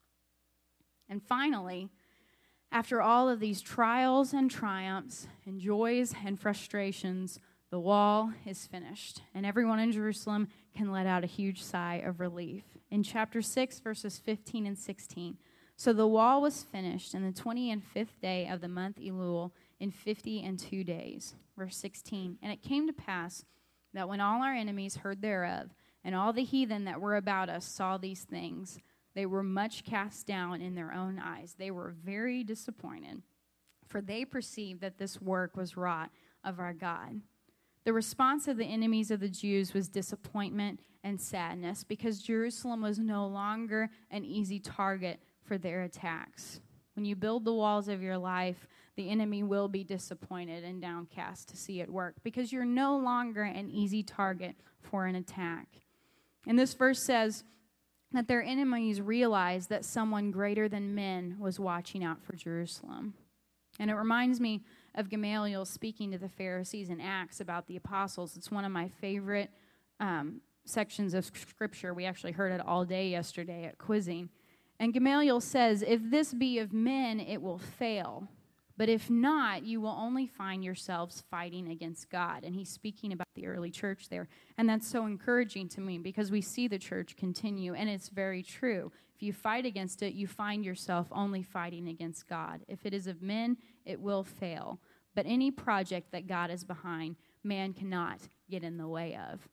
And 1.09 1.23
finally, 1.23 1.89
after 2.71 3.01
all 3.01 3.27
of 3.27 3.39
these 3.39 3.61
trials 3.61 4.31
and 4.31 4.49
triumphs 4.49 5.27
and 5.45 5.59
joys 5.59 6.13
and 6.23 6.39
frustrations, 6.39 7.39
The 7.71 7.79
wall 7.79 8.33
is 8.47 8.65
finished, 8.65 9.21
and 9.35 9.45
everyone 9.45 9.79
in 9.79 9.91
Jerusalem 9.91 10.47
can 10.75 10.91
let 10.91 11.05
out 11.05 11.23
a 11.23 11.27
huge 11.27 11.61
sigh 11.61 12.01
of 12.05 12.19
relief. 12.19 12.63
In 12.89 13.03
chapter 13.03 13.43
6, 13.43 13.79
verses 13.79 14.17
15 14.17 14.65
and 14.65 14.77
16. 14.77 15.37
So 15.75 15.93
the 15.93 16.07
wall 16.07 16.41
was 16.41 16.63
finished 16.63 17.13
in 17.13 17.23
the 17.23 17.31
20 17.31 17.71
and 17.71 17.83
fifth 17.83 18.19
day 18.21 18.47
of 18.47 18.61
the 18.61 18.67
month 18.67 18.97
Elul 18.97 19.51
in 19.79 19.91
50 19.91 20.43
and 20.43 20.57
two 20.57 20.83
days. 20.83 21.35
Verse 21.57 21.77
16. 21.77 22.39
And 22.41 22.51
it 22.51 22.63
came 22.63 22.87
to 22.87 22.93
pass 22.93 23.45
that 23.93 24.09
when 24.09 24.19
all 24.19 24.41
our 24.41 24.53
enemies 24.53 24.97
heard 24.97 25.21
thereof, 25.21 25.69
and 26.03 26.15
all 26.15 26.33
the 26.33 26.43
heathen 26.43 26.85
that 26.85 27.01
were 27.01 27.17
about 27.17 27.49
us 27.49 27.65
saw 27.65 27.97
these 27.97 28.23
things, 28.23 28.79
they 29.19 29.25
were 29.25 29.43
much 29.43 29.83
cast 29.83 30.27
down 30.27 30.61
in 30.61 30.75
their 30.75 30.93
own 30.93 31.19
eyes. 31.19 31.53
They 31.57 31.71
were 31.71 31.93
very 32.05 32.41
disappointed, 32.41 33.21
for 33.85 33.99
they 33.99 34.23
perceived 34.23 34.79
that 34.79 34.97
this 34.97 35.19
work 35.19 35.57
was 35.57 35.75
wrought 35.75 36.09
of 36.45 36.57
our 36.57 36.71
God. 36.71 37.19
The 37.83 37.91
response 37.91 38.47
of 38.47 38.55
the 38.55 38.63
enemies 38.63 39.11
of 39.11 39.19
the 39.19 39.27
Jews 39.27 39.73
was 39.73 39.89
disappointment 39.89 40.79
and 41.03 41.19
sadness 41.19 41.83
because 41.83 42.21
Jerusalem 42.21 42.81
was 42.81 42.97
no 42.97 43.27
longer 43.27 43.89
an 44.09 44.23
easy 44.23 44.57
target 44.57 45.19
for 45.43 45.57
their 45.57 45.81
attacks. 45.81 46.61
When 46.95 47.03
you 47.03 47.17
build 47.17 47.43
the 47.43 47.53
walls 47.53 47.89
of 47.89 48.01
your 48.01 48.17
life, 48.17 48.69
the 48.95 49.09
enemy 49.09 49.43
will 49.43 49.67
be 49.67 49.83
disappointed 49.83 50.63
and 50.63 50.81
downcast 50.81 51.49
to 51.49 51.57
see 51.57 51.81
it 51.81 51.89
work 51.91 52.15
because 52.23 52.53
you're 52.53 52.63
no 52.63 52.95
longer 52.95 53.43
an 53.43 53.69
easy 53.69 54.01
target 54.01 54.55
for 54.79 55.07
an 55.07 55.15
attack. 55.15 55.67
And 56.47 56.57
this 56.57 56.73
verse 56.73 57.03
says 57.03 57.43
that 58.11 58.27
their 58.27 58.41
enemies 58.41 59.01
realized 59.01 59.69
that 59.69 59.85
someone 59.85 60.31
greater 60.31 60.67
than 60.67 60.95
men 60.95 61.35
was 61.39 61.59
watching 61.59 62.03
out 62.03 62.23
for 62.23 62.35
Jerusalem. 62.35 63.13
And 63.79 63.89
it 63.89 63.95
reminds 63.95 64.39
me 64.39 64.63
of 64.95 65.09
Gamaliel 65.09 65.65
speaking 65.65 66.11
to 66.11 66.17
the 66.17 66.29
Pharisees 66.29 66.89
in 66.89 66.99
Acts 66.99 67.39
about 67.39 67.67
the 67.67 67.75
apostles. 67.75 68.35
It's 68.35 68.51
one 68.51 68.65
of 68.65 68.71
my 68.71 68.89
favorite 68.99 69.51
um, 69.99 70.41
sections 70.65 71.13
of 71.13 71.25
scripture. 71.25 71.93
We 71.93 72.05
actually 72.05 72.31
heard 72.31 72.51
it 72.51 72.65
all 72.65 72.83
day 72.83 73.09
yesterday 73.09 73.65
at 73.65 73.77
quizzing. 73.77 74.29
And 74.79 74.93
Gamaliel 74.93 75.41
says, 75.41 75.83
If 75.85 76.01
this 76.03 76.33
be 76.33 76.59
of 76.59 76.73
men, 76.73 77.19
it 77.19 77.41
will 77.41 77.57
fail. 77.57 78.27
But 78.79 78.87
if 78.87 79.09
not, 79.09 79.65
you 79.65 79.81
will 79.81 79.89
only 79.99 80.25
find 80.25 80.63
yourselves 80.63 81.21
fighting 81.29 81.67
against 81.67 82.09
God. 82.09 82.45
And 82.45 82.55
he's 82.55 82.69
speaking 82.69 83.11
about 83.11 83.27
the 83.35 83.45
early 83.45 83.71
church 83.71 84.07
there. 84.07 84.29
And 84.57 84.69
that's 84.69 84.87
so 84.87 85.05
encouraging 85.05 85.67
to 85.69 85.81
me 85.81 85.97
because 85.97 86.31
we 86.31 86.39
see 86.39 86.69
the 86.69 86.79
church 86.79 87.17
continue, 87.17 87.73
and 87.73 87.89
it's 87.89 88.07
very 88.07 88.41
true. 88.41 88.93
If 89.13 89.21
you 89.21 89.33
fight 89.33 89.65
against 89.65 90.01
it, 90.01 90.13
you 90.13 90.27
find 90.27 90.63
yourself 90.63 91.07
only 91.11 91.43
fighting 91.43 91.89
against 91.89 92.29
God. 92.29 92.61
If 92.69 92.85
it 92.85 92.93
is 92.93 93.05
of 93.05 93.21
men, 93.21 93.57
it 93.83 93.99
will 93.99 94.23
fail. 94.23 94.79
But 95.13 95.25
any 95.27 95.51
project 95.51 96.13
that 96.13 96.25
God 96.25 96.49
is 96.49 96.63
behind, 96.63 97.17
man 97.43 97.73
cannot 97.73 98.29
get 98.49 98.63
in 98.63 98.77
the 98.77 98.87
way 98.87 99.19
of. 99.29 99.49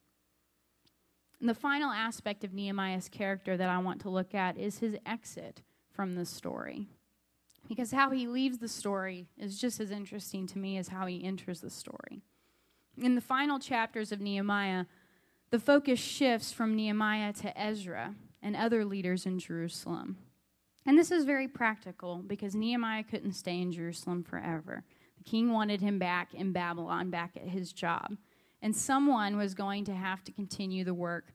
And 1.40 1.48
the 1.48 1.54
final 1.54 1.90
aspect 1.90 2.44
of 2.44 2.54
Nehemiah's 2.54 3.08
character 3.08 3.56
that 3.56 3.68
I 3.68 3.78
want 3.78 4.02
to 4.02 4.08
look 4.08 4.36
at 4.36 4.56
is 4.56 4.78
his 4.78 4.96
exit 5.04 5.62
from 5.90 6.14
the 6.14 6.24
story. 6.24 6.86
Because 7.68 7.92
how 7.92 8.10
he 8.10 8.26
leaves 8.26 8.58
the 8.58 8.68
story 8.68 9.28
is 9.36 9.60
just 9.60 9.80
as 9.80 9.90
interesting 9.90 10.46
to 10.48 10.58
me 10.58 10.78
as 10.78 10.88
how 10.88 11.06
he 11.06 11.24
enters 11.24 11.60
the 11.60 11.70
story. 11.70 12.22
In 12.96 13.14
the 13.14 13.20
final 13.20 13.58
chapters 13.58 14.12
of 14.12 14.20
Nehemiah, 14.20 14.86
the 15.50 15.58
focus 15.58 15.98
shifts 15.98 16.52
from 16.52 16.74
Nehemiah 16.74 17.32
to 17.34 17.58
Ezra 17.60 18.14
and 18.42 18.56
other 18.56 18.84
leaders 18.84 19.26
in 19.26 19.38
Jerusalem. 19.38 20.18
And 20.86 20.96
this 20.96 21.10
is 21.10 21.24
very 21.24 21.48
practical 21.48 22.22
because 22.24 22.54
Nehemiah 22.54 23.02
couldn't 23.02 23.32
stay 23.32 23.60
in 23.60 23.72
Jerusalem 23.72 24.22
forever. 24.22 24.84
The 25.18 25.24
king 25.24 25.52
wanted 25.52 25.80
him 25.80 25.98
back 25.98 26.32
in 26.32 26.52
Babylon, 26.52 27.10
back 27.10 27.36
at 27.36 27.48
his 27.48 27.72
job. 27.72 28.16
And 28.62 28.74
someone 28.74 29.36
was 29.36 29.54
going 29.54 29.84
to 29.86 29.94
have 29.94 30.22
to 30.24 30.32
continue 30.32 30.84
the 30.84 30.94
work 30.94 31.32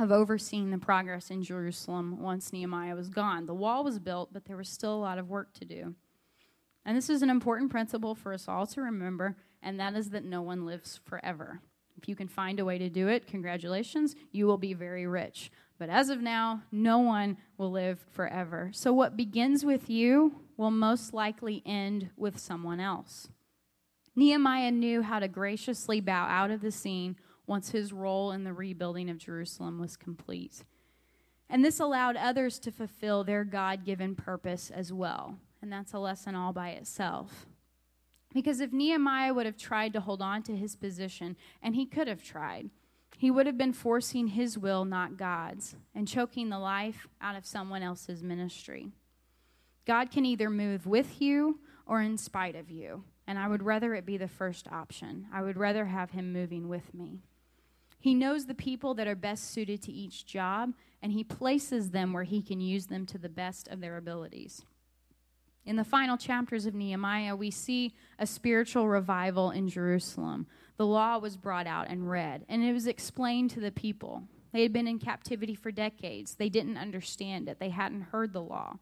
of 0.00 0.12
overseeing 0.12 0.70
the 0.70 0.78
progress 0.78 1.30
in 1.30 1.42
Jerusalem 1.42 2.20
once 2.20 2.52
Nehemiah 2.52 2.94
was 2.94 3.08
gone. 3.08 3.46
The 3.46 3.54
wall 3.54 3.84
was 3.84 3.98
built, 3.98 4.32
but 4.32 4.44
there 4.44 4.56
was 4.56 4.68
still 4.68 4.94
a 4.94 5.00
lot 5.00 5.18
of 5.18 5.28
work 5.28 5.52
to 5.54 5.64
do. 5.64 5.94
And 6.84 6.96
this 6.96 7.10
is 7.10 7.22
an 7.22 7.30
important 7.30 7.70
principle 7.70 8.14
for 8.14 8.32
us 8.32 8.48
all 8.48 8.66
to 8.68 8.80
remember, 8.80 9.36
and 9.62 9.78
that 9.80 9.94
is 9.94 10.10
that 10.10 10.24
no 10.24 10.40
one 10.40 10.64
lives 10.64 11.00
forever. 11.04 11.60
If 11.96 12.08
you 12.08 12.14
can 12.14 12.28
find 12.28 12.60
a 12.60 12.64
way 12.64 12.78
to 12.78 12.88
do 12.88 13.08
it, 13.08 13.26
congratulations, 13.26 14.14
you 14.30 14.46
will 14.46 14.56
be 14.56 14.72
very 14.72 15.06
rich. 15.06 15.50
But 15.78 15.90
as 15.90 16.08
of 16.08 16.20
now, 16.20 16.62
no 16.72 16.98
one 16.98 17.36
will 17.56 17.70
live 17.70 18.04
forever. 18.12 18.70
So 18.72 18.92
what 18.92 19.16
begins 19.16 19.64
with 19.64 19.90
you 19.90 20.40
will 20.56 20.70
most 20.70 21.12
likely 21.12 21.62
end 21.66 22.10
with 22.16 22.38
someone 22.38 22.80
else. 22.80 23.28
Nehemiah 24.16 24.72
knew 24.72 25.02
how 25.02 25.18
to 25.20 25.28
graciously 25.28 26.00
bow 26.00 26.26
out 26.26 26.50
of 26.50 26.60
the 26.60 26.72
scene 26.72 27.16
once 27.48 27.70
his 27.70 27.92
role 27.92 28.30
in 28.30 28.44
the 28.44 28.52
rebuilding 28.52 29.08
of 29.10 29.18
Jerusalem 29.18 29.80
was 29.80 29.96
complete. 29.96 30.64
And 31.50 31.64
this 31.64 31.80
allowed 31.80 32.16
others 32.16 32.58
to 32.60 32.70
fulfill 32.70 33.24
their 33.24 33.42
God 33.42 33.84
given 33.84 34.14
purpose 34.14 34.70
as 34.70 34.92
well. 34.92 35.38
And 35.62 35.72
that's 35.72 35.94
a 35.94 35.98
lesson 35.98 36.34
all 36.34 36.52
by 36.52 36.70
itself. 36.70 37.46
Because 38.34 38.60
if 38.60 38.72
Nehemiah 38.72 39.32
would 39.32 39.46
have 39.46 39.56
tried 39.56 39.94
to 39.94 40.00
hold 40.00 40.20
on 40.20 40.42
to 40.44 40.54
his 40.54 40.76
position, 40.76 41.36
and 41.62 41.74
he 41.74 41.86
could 41.86 42.06
have 42.06 42.22
tried, 42.22 42.68
he 43.16 43.30
would 43.30 43.46
have 43.46 43.56
been 43.56 43.72
forcing 43.72 44.28
his 44.28 44.58
will, 44.58 44.84
not 44.84 45.16
God's, 45.16 45.74
and 45.94 46.06
choking 46.06 46.50
the 46.50 46.58
life 46.58 47.08
out 47.20 47.34
of 47.34 47.46
someone 47.46 47.82
else's 47.82 48.22
ministry. 48.22 48.92
God 49.86 50.10
can 50.10 50.26
either 50.26 50.50
move 50.50 50.86
with 50.86 51.20
you 51.22 51.60
or 51.86 52.02
in 52.02 52.18
spite 52.18 52.54
of 52.54 52.70
you, 52.70 53.04
and 53.26 53.38
I 53.38 53.48
would 53.48 53.62
rather 53.62 53.94
it 53.94 54.04
be 54.04 54.18
the 54.18 54.28
first 54.28 54.68
option. 54.68 55.26
I 55.32 55.40
would 55.40 55.56
rather 55.56 55.86
have 55.86 56.10
him 56.10 56.32
moving 56.32 56.68
with 56.68 56.92
me. 56.92 57.22
He 57.98 58.14
knows 58.14 58.46
the 58.46 58.54
people 58.54 58.94
that 58.94 59.08
are 59.08 59.16
best 59.16 59.50
suited 59.50 59.82
to 59.82 59.92
each 59.92 60.24
job, 60.24 60.74
and 61.02 61.12
he 61.12 61.24
places 61.24 61.90
them 61.90 62.12
where 62.12 62.24
he 62.24 62.42
can 62.42 62.60
use 62.60 62.86
them 62.86 63.06
to 63.06 63.18
the 63.18 63.28
best 63.28 63.68
of 63.68 63.80
their 63.80 63.96
abilities. 63.96 64.64
In 65.64 65.76
the 65.76 65.84
final 65.84 66.16
chapters 66.16 66.64
of 66.64 66.74
Nehemiah, 66.74 67.36
we 67.36 67.50
see 67.50 67.94
a 68.18 68.26
spiritual 68.26 68.88
revival 68.88 69.50
in 69.50 69.68
Jerusalem. 69.68 70.46
The 70.76 70.86
law 70.86 71.18
was 71.18 71.36
brought 71.36 71.66
out 71.66 71.88
and 71.88 72.08
read, 72.08 72.46
and 72.48 72.62
it 72.62 72.72
was 72.72 72.86
explained 72.86 73.50
to 73.50 73.60
the 73.60 73.72
people. 73.72 74.22
They 74.52 74.62
had 74.62 74.72
been 74.72 74.88
in 74.88 74.98
captivity 74.98 75.54
for 75.54 75.70
decades. 75.70 76.36
They 76.36 76.48
didn't 76.48 76.78
understand 76.78 77.48
it, 77.48 77.58
they 77.58 77.70
hadn't 77.70 78.02
heard 78.12 78.32
the 78.32 78.40
law. 78.40 78.78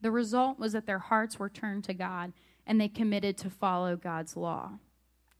The 0.00 0.10
result 0.10 0.58
was 0.58 0.72
that 0.74 0.86
their 0.86 0.98
hearts 0.98 1.38
were 1.38 1.48
turned 1.48 1.84
to 1.84 1.94
God 1.94 2.32
and 2.66 2.80
they 2.80 2.88
committed 2.88 3.36
to 3.38 3.50
follow 3.50 3.96
God's 3.96 4.36
law. 4.36 4.72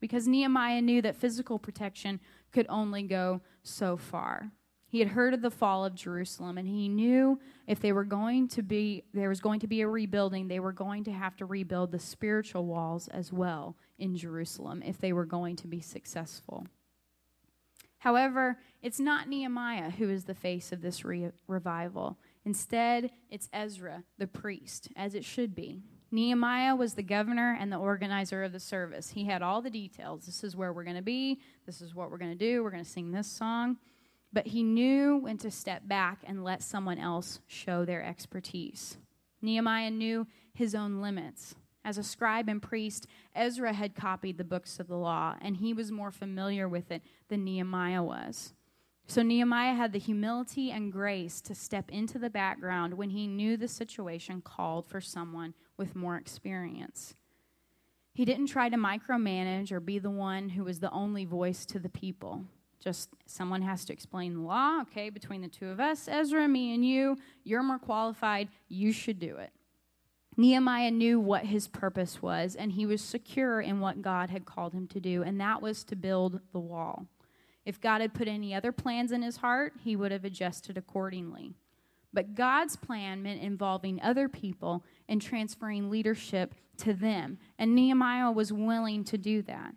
Because 0.01 0.29
Nehemiah 0.29 0.83
knew 0.83 1.03
that 1.03 1.17
physical 1.17 1.59
protection 1.59 2.21
could 2.53 2.67
only 2.69 3.03
go 3.03 3.41
so 3.63 3.97
far. 3.97 4.53
He 4.89 5.01
had 5.01 5.09
heard 5.09 5.35
of 5.35 5.43
the 5.43 5.51
fall 5.51 5.85
of 5.85 5.95
Jerusalem 5.95 6.59
and 6.59 6.69
he 6.69 6.89
knew 6.89 7.41
if 7.67 7.81
they 7.81 7.93
were 7.93 8.05
going 8.05 8.49
to 8.49 8.63
be 8.63 9.05
there 9.13 9.29
was 9.29 9.41
going 9.41 9.61
to 9.61 9.67
be 9.67 9.81
a 9.81 9.89
rebuilding, 9.89 10.49
they 10.49 10.61
were 10.61 10.73
going 10.73 11.05
to 11.05 11.13
have 11.13 11.37
to 11.37 11.45
rebuild 11.45 11.91
the 11.91 11.99
spiritual 11.99 12.67
walls 12.67 13.09
as 13.09 13.33
well 13.33 13.77
in 13.99 14.17
Jerusalem 14.17 14.83
if 14.87 14.99
they 14.99 15.13
were 15.13 15.27
going 15.27 15.57
to 15.57 15.67
be 15.67 15.81
successful. 15.81 16.67
However, 17.99 18.59
it's 18.83 19.01
not 19.01 19.29
Nehemiah 19.29 19.91
who 19.91 20.09
is 20.09 20.25
the 20.25 20.35
face 20.35 20.71
of 20.71 20.81
this 20.81 21.05
re- 21.05 21.33
revival. 21.49 22.19
Instead, 22.45 23.11
it's 23.29 23.49
Ezra, 23.53 24.05
the 24.19 24.29
priest, 24.29 24.89
as 24.95 25.17
it 25.17 25.25
should 25.25 25.55
be. 25.55 25.83
Nehemiah 26.17 26.75
was 26.75 26.95
the 26.95 27.03
governor 27.03 27.55
and 27.61 27.71
the 27.71 27.77
organizer 27.77 28.43
of 28.43 28.53
the 28.53 28.59
service. 28.59 29.11
He 29.11 29.27
had 29.27 29.43
all 29.43 29.61
the 29.61 29.69
details. 29.69 30.25
This 30.25 30.43
is 30.43 30.57
where 30.57 30.73
we're 30.73 30.83
going 30.83 30.97
to 30.97 31.03
be. 31.03 31.41
This 31.67 31.83
is 31.83 31.95
what 31.95 32.11
we're 32.11 32.17
going 32.17 32.31
to 32.31 32.39
do. 32.39 32.65
We're 32.65 32.71
going 32.71 32.83
to 32.83 32.91
sing 32.91 33.13
this 33.13 33.27
song. 33.31 33.77
But 34.33 34.47
he 34.47 34.63
knew 34.63 35.19
when 35.19 35.37
to 35.37 35.51
step 35.51 35.87
back 35.87 36.23
and 36.27 36.43
let 36.43 36.63
someone 36.63 36.99
else 36.99 37.41
show 37.47 37.85
their 37.85 38.03
expertise. 38.03 38.97
Nehemiah 39.43 39.91
knew 39.91 40.27
his 40.55 40.75
own 40.75 41.03
limits. 41.03 41.55
As 41.85 41.99
a 41.99 42.03
scribe 42.03 42.49
and 42.49 42.63
priest, 42.63 43.07
Ezra 43.35 43.75
had 43.75 43.95
copied 43.95 44.39
the 44.39 44.43
books 44.45 44.81
of 44.81 44.89
the 44.89 44.97
law, 44.97 45.35
and 45.43 45.59
he 45.59 45.75
was 45.75 45.93
more 45.93 46.11
familiar 46.11 46.67
with 46.67 46.91
it 46.91 47.03
than 47.29 47.45
Nehemiah 47.45 48.03
was. 48.03 48.55
So 49.09 49.23
Nehemiah 49.23 49.75
had 49.75 49.93
the 49.93 49.99
humility 49.99 50.71
and 50.71 50.93
grace 50.93 51.41
to 51.43 51.55
step 51.55 51.91
into 51.91 52.19
the 52.19 52.31
background 52.31 52.95
when 52.95 53.11
he 53.11 53.27
knew 53.27 53.57
the 53.57 53.69
situation 53.69 54.41
called 54.41 54.87
for 54.87 55.01
someone 55.01 55.55
with 55.77 55.95
more 55.95 56.17
experience. 56.17 57.15
He 58.13 58.25
didn't 58.25 58.47
try 58.47 58.69
to 58.69 58.77
micromanage 58.77 59.71
or 59.71 59.79
be 59.79 59.99
the 59.99 60.11
one 60.11 60.49
who 60.49 60.65
was 60.65 60.81
the 60.81 60.91
only 60.91 61.25
voice 61.25 61.65
to 61.67 61.79
the 61.79 61.89
people. 61.89 62.45
Just 62.81 63.11
someone 63.27 63.63
has 63.63 63.85
to 63.85 63.93
explain 63.93 64.35
the 64.35 64.41
law. 64.41 64.81
Okay, 64.83 65.11
between 65.11 65.43
the 65.43 65.49
two 65.49 65.69
of 65.69 65.81
us, 65.81 66.09
Ezra, 66.09 66.49
me, 66.49 66.75
and 66.75 66.85
you, 66.85 67.19
you're 67.45 67.63
more 67.63 67.79
qualified. 67.79 68.49
You 68.69 68.93
should 68.93 69.19
do 69.19 69.37
it. 69.37 69.51
Nehemiah 70.37 70.91
knew 70.91 71.19
what 71.19 71.47
his 71.47 71.69
purpose 71.69 72.21
was, 72.21 72.55
and 72.55 72.73
he 72.73 72.85
was 72.85 73.01
secure 73.01 73.61
in 73.61 73.81
what 73.81 74.03
God 74.03 74.31
had 74.31 74.45
called 74.45 74.75
him 74.75 74.87
to 74.89 75.01
do, 75.01 75.23
and 75.23 75.41
that 75.41 75.63
was 75.63 75.85
to 75.85 75.97
build 75.97 76.41
the 76.53 76.61
wall. 76.61 77.07
If 77.67 77.81
God 77.81 78.01
had 78.01 78.15
put 78.15 78.29
any 78.29 78.55
other 78.55 78.73
plans 78.73 79.13
in 79.13 79.21
his 79.23 79.39
heart, 79.39 79.75
he 79.83 79.97
would 79.97 80.13
have 80.13 80.25
adjusted 80.25 80.79
accordingly. 80.79 81.53
But 82.13 82.35
God's 82.35 82.77
plan 82.77 83.23
meant 83.23 83.43
involving 83.43 84.01
other 84.01 84.29
people 84.29 84.85
and 85.09 85.21
transferring 85.21 85.91
leadership 85.91 86.55
to 86.79 86.95
them. 86.95 87.39
And 87.59 87.75
Nehemiah 87.75 88.31
was 88.31 88.53
willing 88.53 89.05
to 89.05 89.19
do 89.19 89.43
that. 89.43 89.75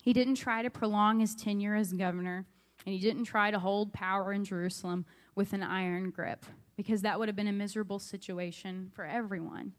He 0.00 0.12
didn't 0.12 0.36
try 0.36 0.62
to 0.62 0.70
prolong 0.70 1.20
his 1.20 1.34
tenure 1.34 1.74
as 1.74 1.92
governor, 1.92 2.46
and 2.86 2.94
he 2.94 3.00
didn't 3.00 3.24
try 3.24 3.50
to 3.50 3.58
hold 3.58 3.92
power 3.92 4.32
in 4.32 4.44
Jerusalem 4.44 5.04
with 5.34 5.52
an 5.52 5.62
iron 5.62 6.10
grip, 6.10 6.46
because 6.76 7.02
that 7.02 7.18
would 7.18 7.28
have 7.28 7.36
been 7.36 7.48
a 7.48 7.52
miserable 7.52 7.98
situation 7.98 8.90
for 8.94 9.04
everyone. 9.04 9.72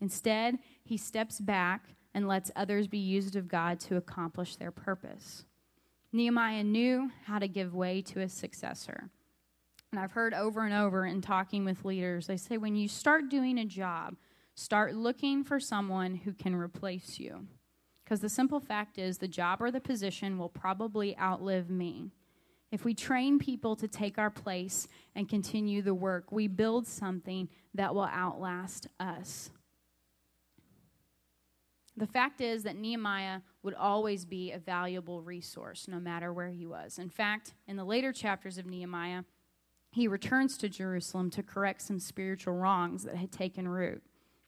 Instead, 0.00 0.58
he 0.84 0.96
steps 0.96 1.40
back 1.40 1.88
and 2.14 2.26
lets 2.26 2.50
others 2.56 2.86
be 2.86 2.98
used 2.98 3.36
of 3.36 3.48
God 3.48 3.80
to 3.80 3.96
accomplish 3.96 4.56
their 4.56 4.70
purpose. 4.70 5.44
Nehemiah 6.12 6.64
knew 6.64 7.10
how 7.24 7.38
to 7.38 7.48
give 7.48 7.74
way 7.74 8.02
to 8.02 8.20
a 8.20 8.28
successor. 8.28 9.10
And 9.92 10.00
I've 10.00 10.12
heard 10.12 10.34
over 10.34 10.64
and 10.64 10.74
over 10.74 11.04
in 11.06 11.20
talking 11.20 11.64
with 11.64 11.84
leaders, 11.84 12.26
they 12.26 12.36
say 12.36 12.58
when 12.58 12.76
you 12.76 12.88
start 12.88 13.30
doing 13.30 13.58
a 13.58 13.64
job, 13.64 14.16
start 14.54 14.94
looking 14.94 15.44
for 15.44 15.60
someone 15.60 16.14
who 16.14 16.32
can 16.32 16.54
replace 16.54 17.18
you. 17.18 17.46
Because 18.04 18.20
the 18.20 18.28
simple 18.28 18.60
fact 18.60 18.98
is, 18.98 19.18
the 19.18 19.28
job 19.28 19.60
or 19.60 19.70
the 19.70 19.80
position 19.80 20.38
will 20.38 20.48
probably 20.48 21.16
outlive 21.18 21.68
me. 21.68 22.10
If 22.70 22.84
we 22.84 22.94
train 22.94 23.38
people 23.38 23.76
to 23.76 23.88
take 23.88 24.18
our 24.18 24.30
place 24.30 24.88
and 25.14 25.28
continue 25.28 25.80
the 25.82 25.94
work, 25.94 26.32
we 26.32 26.48
build 26.48 26.86
something 26.86 27.48
that 27.74 27.94
will 27.94 28.06
outlast 28.06 28.88
us. 29.00 29.50
The 31.98 32.06
fact 32.06 32.40
is 32.40 32.62
that 32.62 32.76
Nehemiah 32.76 33.40
would 33.64 33.74
always 33.74 34.24
be 34.24 34.52
a 34.52 34.58
valuable 34.58 35.20
resource, 35.20 35.88
no 35.88 35.98
matter 35.98 36.32
where 36.32 36.48
he 36.48 36.64
was. 36.64 36.96
In 36.96 37.10
fact, 37.10 37.54
in 37.66 37.76
the 37.76 37.84
later 37.84 38.12
chapters 38.12 38.56
of 38.56 38.66
Nehemiah, 38.66 39.24
he 39.90 40.06
returns 40.06 40.56
to 40.58 40.68
Jerusalem 40.68 41.28
to 41.30 41.42
correct 41.42 41.82
some 41.82 41.98
spiritual 41.98 42.54
wrongs 42.54 43.02
that 43.02 43.16
had 43.16 43.32
taken 43.32 43.66
root. 43.66 44.00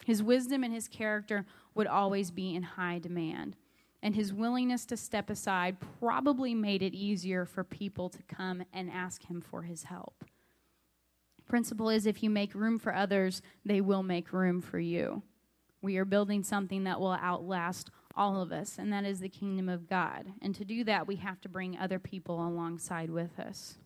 His 0.05 0.23
wisdom 0.23 0.63
and 0.63 0.73
his 0.73 0.87
character 0.87 1.45
would 1.75 1.89
always 1.89 2.31
be 2.31 2.55
in 2.55 2.63
high 2.63 3.01
demand, 3.01 3.57
and 4.01 4.15
his 4.15 4.33
willingness 4.33 4.87
to 4.87 4.97
step 4.97 5.29
aside 5.29 5.79
probably 5.99 6.55
made 6.55 6.83
it 6.83 6.95
easier 6.95 7.45
for 7.45 7.65
people 7.65 8.09
to 8.11 8.23
come 8.23 8.63
and 8.73 8.93
ask 8.93 9.25
him 9.25 9.41
for 9.41 9.63
his 9.63 9.85
help. 9.85 10.25
Principle 11.47 11.91
is 11.91 12.07
if 12.07 12.23
you 12.23 12.31
make 12.31 12.55
room 12.55 12.79
for 12.79 12.95
others, 12.95 13.43
they 13.65 13.81
will 13.81 14.05
make 14.05 14.33
room 14.33 14.61
for 14.61 14.79
you. 14.79 15.25
We 15.83 15.97
are 15.97 16.05
building 16.05 16.43
something 16.43 16.85
that 16.85 17.01
will 17.01 17.15
outlast 17.15 17.91
all 18.15 18.43
of 18.43 18.53
us, 18.53 18.77
and 18.79 18.93
that 18.93 19.05
is 19.05 19.21
the 19.21 19.29
kingdom 19.29 19.69
of 19.69 19.89
God. 19.89 20.27
And 20.43 20.55
to 20.55 20.65
do 20.65 20.85
that, 20.85 21.07
we 21.07 21.17
have 21.17 21.41
to 21.43 21.49
bring 21.49 21.79
other 21.79 21.99
people 21.99 22.47
alongside 22.47 23.11
with 23.11 23.39
us. 23.39 23.79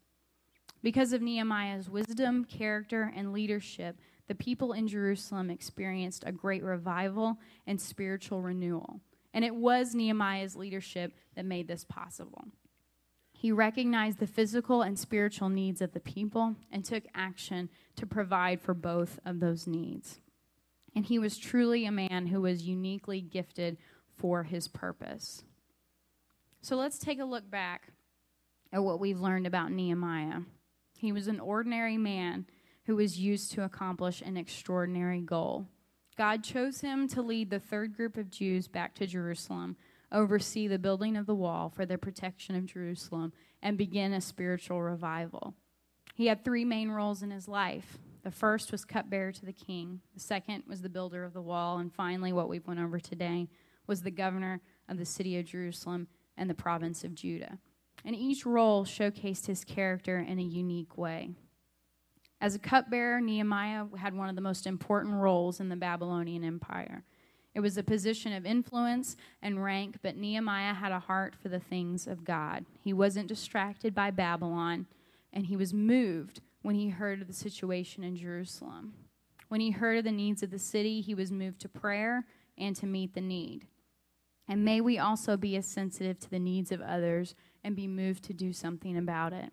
Because 0.83 1.13
of 1.13 1.23
Nehemiah's 1.23 1.89
wisdom, 1.89 2.45
character, 2.45 3.13
and 3.15 3.33
leadership, 3.33 3.97
the 4.27 4.35
people 4.35 4.73
in 4.73 4.89
Jerusalem 4.89 5.51
experienced 5.51 6.25
a 6.27 6.33
great 6.33 6.63
revival 6.63 7.39
and 7.67 7.81
spiritual 7.81 8.43
renewal. 8.43 9.01
And 9.33 9.45
it 9.45 9.55
was 9.55 9.95
Nehemiah's 9.95 10.57
leadership 10.57 11.13
that 11.37 11.45
made 11.45 11.69
this 11.69 11.85
possible. 11.85 12.45
He 13.33 13.53
recognized 13.53 14.19
the 14.19 14.27
physical 14.27 14.83
and 14.83 14.99
spiritual 14.99 15.49
needs 15.49 15.81
of 15.81 15.93
the 15.93 16.01
people 16.01 16.57
and 16.73 16.85
took 16.85 17.05
action 17.15 17.69
to 17.97 18.07
provide 18.07 18.61
for 18.61 18.75
both 18.75 19.19
of 19.25 19.41
those 19.41 19.67
needs 19.67 20.21
and 20.95 21.05
he 21.05 21.19
was 21.19 21.39
truly 21.39 21.87
a 21.87 21.93
man 21.93 22.27
who 22.27 22.43
was 22.43 22.67
uniquely 22.67 23.21
gifted 23.21 23.77
for 24.17 24.45
his 24.45 24.69
purpose. 24.69 25.43
So 26.63 26.77
let's 26.77 26.99
take 26.99 27.21
a 27.21 27.25
look 27.25 27.51
back 27.51 27.89
at 28.73 28.83
what 28.83 29.01
we've 29.01 29.21
learned 29.21 29.47
about 29.47 29.73
Nehemiah. 29.73 30.41
He 30.97 31.13
was 31.13 31.29
an 31.29 31.41
ordinary 31.41 31.99
man 31.99 32.47
who 32.87 32.97
was 32.97 33.19
used 33.19 33.53
to 33.53 33.65
accomplish 33.65 34.23
an 34.23 34.37
extraordinary 34.37 35.21
goal. 35.21 35.67
God 36.17 36.45
chose 36.45 36.81
him 36.81 37.09
to 37.09 37.23
lead 37.23 37.51
the 37.51 37.59
third 37.59 37.97
group 37.97 38.17
of 38.17 38.31
Jews 38.31 38.69
back 38.69 38.95
to 38.95 39.07
Jerusalem, 39.07 39.77
oversee 40.13 40.69
the 40.69 40.79
building 40.79 41.17
of 41.17 41.27
the 41.27 41.35
wall 41.35 41.69
for 41.69 41.85
the 41.85 41.99
protection 41.99 42.55
of 42.55 42.67
Jerusalem, 42.67 43.33
and 43.63 43.77
begin 43.77 44.13
a 44.13 44.21
spiritual 44.21 44.81
revival. 44.81 45.55
He 46.15 46.27
had 46.27 46.45
three 46.45 46.65
main 46.65 46.91
roles 46.91 47.23
in 47.23 47.31
his 47.31 47.49
life 47.49 47.99
the 48.25 48.31
first 48.31 48.73
was 48.73 48.87
cupbearer 48.87 49.33
to 49.33 49.45
the 49.45 49.53
king. 49.53 50.01
The 50.15 50.21
second 50.21 50.65
was 50.67 50.81
the 50.81 50.89
builder 50.89 51.25
of 51.25 51.35
the 51.35 51.43
wall. 51.43 51.79
And 51.79 51.93
finally, 51.93 52.33
what 52.33 52.49
we've 52.49 52.67
went 52.67 52.81
over 52.81 52.99
today 52.99 53.49
was 53.87 54.01
the 54.01 54.11
governor 54.11 54.63
of 54.89 54.97
the 54.97 55.05
city 55.05 55.39
of 55.39 55.45
Jerusalem 55.45 56.09
and 56.37 56.49
the 56.49 56.55
province 56.55 57.05
of 57.05 57.15
Judah. 57.15 57.59
And 58.03 58.17
each 58.17 58.47
role 58.47 58.87
showcased 58.87 59.47
his 59.47 59.63
character 59.63 60.19
in 60.19 60.39
a 60.39 60.43
unique 60.43 60.97
way. 60.97 61.31
As 62.41 62.55
a 62.55 62.59
cupbearer, 62.59 63.21
Nehemiah 63.21 63.85
had 63.99 64.15
one 64.15 64.31
of 64.31 64.37
the 64.37 64.41
most 64.41 64.67
important 64.67 65.15
roles 65.15 65.61
in 65.61 65.69
the 65.69 65.77
Babylonian 65.77 66.45
Empire. 66.45 67.05
It 67.55 67.61
was 67.61 67.77
a 67.77 67.83
position 67.83 68.33
of 68.33 68.47
influence 68.47 69.17
and 69.43 69.63
rank, 69.63 69.99
but 70.03 70.17
Nehemiah 70.17 70.75
had 70.75 70.93
a 70.93 70.99
heart 70.99 71.35
for 71.41 71.49
the 71.49 71.61
things 71.61 72.07
of 72.07 72.25
God. 72.25 72.65
He 72.81 72.93
wasn't 72.93 73.29
distracted 73.29 73.95
by 73.95 74.11
Babylon, 74.11 74.87
and 75.33 75.47
he 75.47 75.57
was 75.57 75.73
moved 75.73 76.41
when 76.65 76.77
he 76.77 76.89
heard 76.89 77.21
of 77.21 77.27
the 77.27 77.35
situation 77.35 78.03
in 78.03 78.17
Jerusalem. 78.17 78.95
When 79.49 79.61
he 79.61 79.71
heard 79.71 79.99
of 79.99 80.05
the 80.05 80.11
needs 80.11 80.43
of 80.43 80.51
the 80.51 80.59
city, 80.59 81.03
he 81.03 81.15
was 81.15 81.31
moved 81.31 81.61
to 81.61 81.69
prayer 81.69 82.25
and 82.57 82.75
to 82.77 82.87
meet 82.87 83.13
the 83.13 83.21
need. 83.21 83.67
And 84.49 84.65
may 84.65 84.81
we 84.81 84.99
also 84.99 85.37
be 85.37 85.57
as 85.57 85.67
sensitive 85.67 86.19
to 86.21 86.31
the 86.31 86.39
needs 86.39 86.73
of 86.73 86.81
others 86.81 87.35
and 87.63 87.77
be 87.77 87.87
moved 87.87 88.25
to 88.25 88.33
do 88.33 88.55
something 88.55 88.97
about 88.97 89.35
it. 89.35 89.53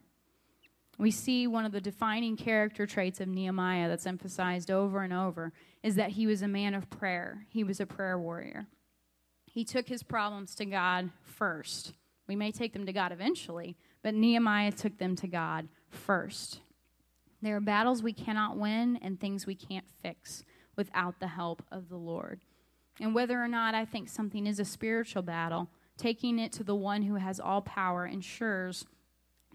We 0.97 1.11
see 1.11 1.47
one 1.47 1.65
of 1.65 1.73
the 1.73 1.81
defining 1.81 2.37
character 2.37 2.87
traits 2.87 3.19
of 3.19 3.27
Nehemiah 3.27 3.89
that's 3.89 4.07
emphasized 4.07 4.71
over 4.71 5.01
and 5.01 5.11
over 5.11 5.51
is 5.83 5.95
that 5.95 6.11
he 6.11 6.25
was 6.25 6.41
a 6.41 6.47
man 6.47 6.73
of 6.73 6.89
prayer. 6.89 7.45
He 7.49 7.65
was 7.65 7.81
a 7.81 7.85
prayer 7.85 8.17
warrior. 8.17 8.67
He 9.45 9.65
took 9.65 9.89
his 9.89 10.01
problems 10.01 10.55
to 10.55 10.65
God 10.65 11.09
first. 11.23 11.91
We 12.25 12.37
may 12.37 12.53
take 12.53 12.71
them 12.71 12.85
to 12.85 12.93
God 12.93 13.11
eventually, 13.11 13.75
but 14.01 14.13
Nehemiah 14.13 14.71
took 14.71 14.97
them 14.97 15.17
to 15.17 15.27
God 15.27 15.67
first. 15.89 16.61
There 17.41 17.55
are 17.55 17.61
battles 17.61 18.03
we 18.03 18.13
cannot 18.13 18.57
win 18.57 18.99
and 19.01 19.19
things 19.19 19.45
we 19.45 19.55
can't 19.55 19.85
fix 20.01 20.43
without 20.75 21.19
the 21.19 21.27
help 21.27 21.63
of 21.71 21.89
the 21.89 21.97
Lord. 21.97 22.41
And 22.99 23.15
whether 23.15 23.41
or 23.41 23.47
not 23.47 23.73
I 23.73 23.85
think 23.85 24.09
something 24.09 24.45
is 24.45 24.59
a 24.59 24.65
spiritual 24.65 25.23
battle, 25.23 25.69
taking 25.97 26.37
it 26.37 26.51
to 26.53 26.63
the 26.63 26.75
one 26.75 27.03
who 27.03 27.15
has 27.15 27.39
all 27.39 27.61
power 27.61 28.05
ensures 28.05 28.85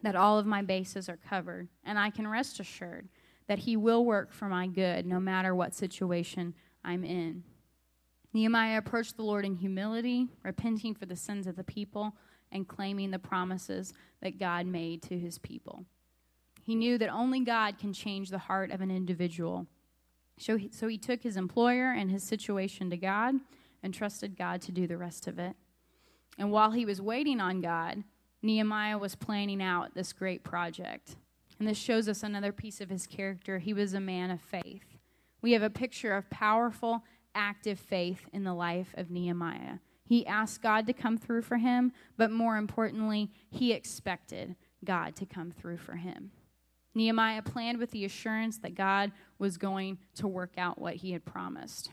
that 0.03 0.17
all 0.17 0.39
of 0.39 0.47
my 0.47 0.63
bases 0.63 1.09
are 1.09 1.19
covered. 1.29 1.69
And 1.85 1.99
I 1.99 2.11
can 2.11 2.27
rest 2.27 2.61
assured 2.61 3.09
that 3.47 3.61
he 3.61 3.77
will 3.77 4.05
work 4.05 4.33
for 4.33 4.49
my 4.49 4.67
good 4.67 5.07
no 5.07 5.21
matter 5.21 5.55
what 5.55 5.75
situation 5.75 6.55
I'm 6.85 7.05
in. 7.05 7.45
Nehemiah 8.33 8.79
approached 8.79 9.17
the 9.17 9.23
Lord 9.23 9.45
in 9.45 9.55
humility, 9.55 10.29
repenting 10.43 10.95
for 10.95 11.07
the 11.07 11.17
sins 11.17 11.47
of 11.47 11.57
the 11.57 11.65
people, 11.65 12.15
and 12.53 12.69
claiming 12.69 13.11
the 13.11 13.19
promises 13.19 13.93
that 14.21 14.39
God 14.39 14.67
made 14.67 15.03
to 15.05 15.19
his 15.19 15.39
people. 15.39 15.85
He 16.67 16.75
knew 16.75 16.99
that 16.99 17.11
only 17.11 17.39
God 17.41 17.79
can 17.79 17.93
change 17.93 18.31
the 18.31 18.39
heart 18.39 18.73
of 18.73 18.81
an 18.81 18.91
individual. 18.91 19.69
So 20.37 20.57
he, 20.57 20.69
so 20.73 20.89
he 20.89 20.99
took 20.99 21.23
his 21.23 21.37
employer 21.37 21.93
and 21.93 22.11
his 22.11 22.25
situation 22.25 22.91
to 22.91 22.97
God 22.97 23.37
and 23.85 23.95
trusted 23.95 24.37
God 24.37 24.61
to 24.63 24.73
do 24.73 24.89
the 24.89 24.99
rest 24.99 25.29
of 25.29 25.39
it. 25.39 25.55
And 26.37 26.51
while 26.51 26.73
he 26.73 26.85
was 26.85 27.01
waiting 27.01 27.41
on 27.41 27.61
God, 27.61 28.03
Nehemiah 28.43 28.99
was 28.99 29.15
planning 29.15 29.63
out 29.63 29.95
this 29.95 30.13
great 30.13 30.43
project. 30.43 31.15
And 31.61 31.69
this 31.69 31.79
shows 31.79 32.09
us 32.09 32.25
another 32.25 32.51
piece 32.51 32.81
of 32.81 32.91
his 32.91 33.07
character. 33.07 33.59
He 33.59 33.73
was 33.73 33.95
a 33.95 34.01
man 34.01 34.33
of 34.33 34.41
faith. 34.41 34.99
We 35.41 35.53
have 35.53 35.63
a 35.63 35.71
picture 35.71 36.17
of 36.17 36.29
powerful, 36.31 37.05
active 37.33 37.79
faith 37.79 38.27
in 38.33 38.43
the 38.43 38.55
life 38.55 38.93
of 38.97 39.09
Nehemiah. 39.09 39.79
He 40.05 40.27
asked 40.27 40.63
God 40.63 40.85
to 40.89 40.93
come 40.93 41.17
through 41.17 41.43
for 41.43 41.59
him, 41.59 41.93
but 42.17 42.33
more 42.33 42.57
importantly, 42.57 43.31
he 43.49 43.73
expected 43.73 44.57
God 44.85 45.15
to 45.17 45.27
come 45.27 45.53
through 45.53 45.79
for 45.79 45.95
him. 45.95 46.33
Nehemiah 46.97 47.43
planned 47.43 47.79
with 47.79 47.91
the 47.91 48.07
assurance 48.07 48.57
that 48.59 48.75
God 48.75 49.13
was 49.39 49.59
going 49.59 49.99
to 50.15 50.27
work 50.27 50.55
out 50.57 50.81
what 50.81 50.97
he 50.97 51.13
had 51.13 51.27
promised. 51.27 51.91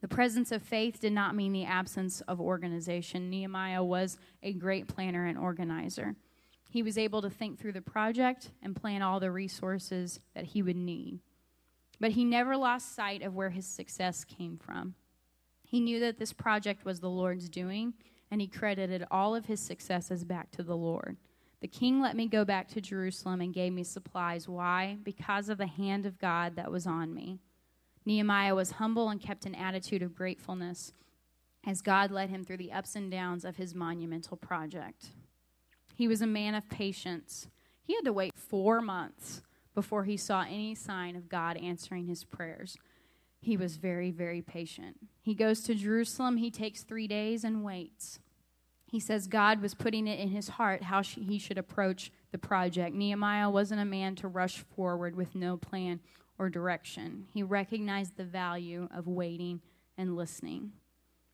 The 0.00 0.06
presence 0.06 0.52
of 0.52 0.62
faith 0.62 1.00
did 1.00 1.12
not 1.12 1.34
mean 1.34 1.52
the 1.52 1.64
absence 1.64 2.20
of 2.22 2.40
organization. 2.40 3.28
Nehemiah 3.28 3.82
was 3.82 4.18
a 4.40 4.52
great 4.52 4.86
planner 4.86 5.26
and 5.26 5.36
organizer. 5.36 6.14
He 6.70 6.84
was 6.84 6.96
able 6.96 7.20
to 7.22 7.30
think 7.30 7.58
through 7.58 7.72
the 7.72 7.82
project 7.82 8.52
and 8.62 8.76
plan 8.76 9.02
all 9.02 9.18
the 9.18 9.32
resources 9.32 10.20
that 10.34 10.44
he 10.44 10.62
would 10.62 10.76
need. 10.76 11.18
But 11.98 12.12
he 12.12 12.24
never 12.24 12.56
lost 12.56 12.94
sight 12.94 13.22
of 13.22 13.34
where 13.34 13.50
his 13.50 13.66
success 13.66 14.24
came 14.24 14.56
from. 14.56 14.94
He 15.64 15.80
knew 15.80 15.98
that 15.98 16.18
this 16.18 16.32
project 16.32 16.84
was 16.84 17.00
the 17.00 17.10
Lord's 17.10 17.48
doing, 17.48 17.94
and 18.30 18.40
he 18.40 18.46
credited 18.46 19.04
all 19.10 19.34
of 19.34 19.46
his 19.46 19.60
successes 19.60 20.24
back 20.24 20.52
to 20.52 20.62
the 20.62 20.76
Lord. 20.76 21.16
The 21.62 21.68
king 21.68 22.02
let 22.02 22.16
me 22.16 22.26
go 22.26 22.44
back 22.44 22.66
to 22.70 22.80
Jerusalem 22.80 23.40
and 23.40 23.54
gave 23.54 23.72
me 23.72 23.84
supplies. 23.84 24.48
Why? 24.48 24.98
Because 25.04 25.48
of 25.48 25.58
the 25.58 25.68
hand 25.68 26.04
of 26.06 26.18
God 26.18 26.56
that 26.56 26.72
was 26.72 26.88
on 26.88 27.14
me. 27.14 27.38
Nehemiah 28.04 28.56
was 28.56 28.72
humble 28.72 29.08
and 29.08 29.20
kept 29.20 29.46
an 29.46 29.54
attitude 29.54 30.02
of 30.02 30.16
gratefulness 30.16 30.92
as 31.64 31.80
God 31.80 32.10
led 32.10 32.30
him 32.30 32.42
through 32.42 32.56
the 32.56 32.72
ups 32.72 32.96
and 32.96 33.12
downs 33.12 33.44
of 33.44 33.58
his 33.58 33.76
monumental 33.76 34.36
project. 34.36 35.10
He 35.94 36.08
was 36.08 36.20
a 36.20 36.26
man 36.26 36.56
of 36.56 36.68
patience. 36.68 37.46
He 37.84 37.94
had 37.94 38.04
to 38.06 38.12
wait 38.12 38.32
four 38.34 38.80
months 38.80 39.40
before 39.72 40.02
he 40.02 40.16
saw 40.16 40.42
any 40.42 40.74
sign 40.74 41.14
of 41.14 41.28
God 41.28 41.56
answering 41.56 42.06
his 42.06 42.24
prayers. 42.24 42.76
He 43.40 43.56
was 43.56 43.76
very, 43.76 44.10
very 44.10 44.42
patient. 44.42 44.96
He 45.20 45.34
goes 45.34 45.60
to 45.62 45.76
Jerusalem. 45.76 46.38
He 46.38 46.50
takes 46.50 46.82
three 46.82 47.06
days 47.06 47.44
and 47.44 47.62
waits. 47.62 48.18
He 48.92 49.00
says 49.00 49.26
God 49.26 49.62
was 49.62 49.74
putting 49.74 50.06
it 50.06 50.20
in 50.20 50.28
his 50.28 50.50
heart 50.50 50.82
how 50.82 51.02
he 51.02 51.38
should 51.38 51.56
approach 51.56 52.12
the 52.30 52.36
project. 52.36 52.94
Nehemiah 52.94 53.48
wasn't 53.48 53.80
a 53.80 53.86
man 53.86 54.14
to 54.16 54.28
rush 54.28 54.58
forward 54.58 55.16
with 55.16 55.34
no 55.34 55.56
plan 55.56 55.98
or 56.38 56.50
direction. 56.50 57.24
He 57.32 57.42
recognized 57.42 58.18
the 58.18 58.24
value 58.24 58.90
of 58.94 59.08
waiting 59.08 59.62
and 59.96 60.14
listening. 60.14 60.72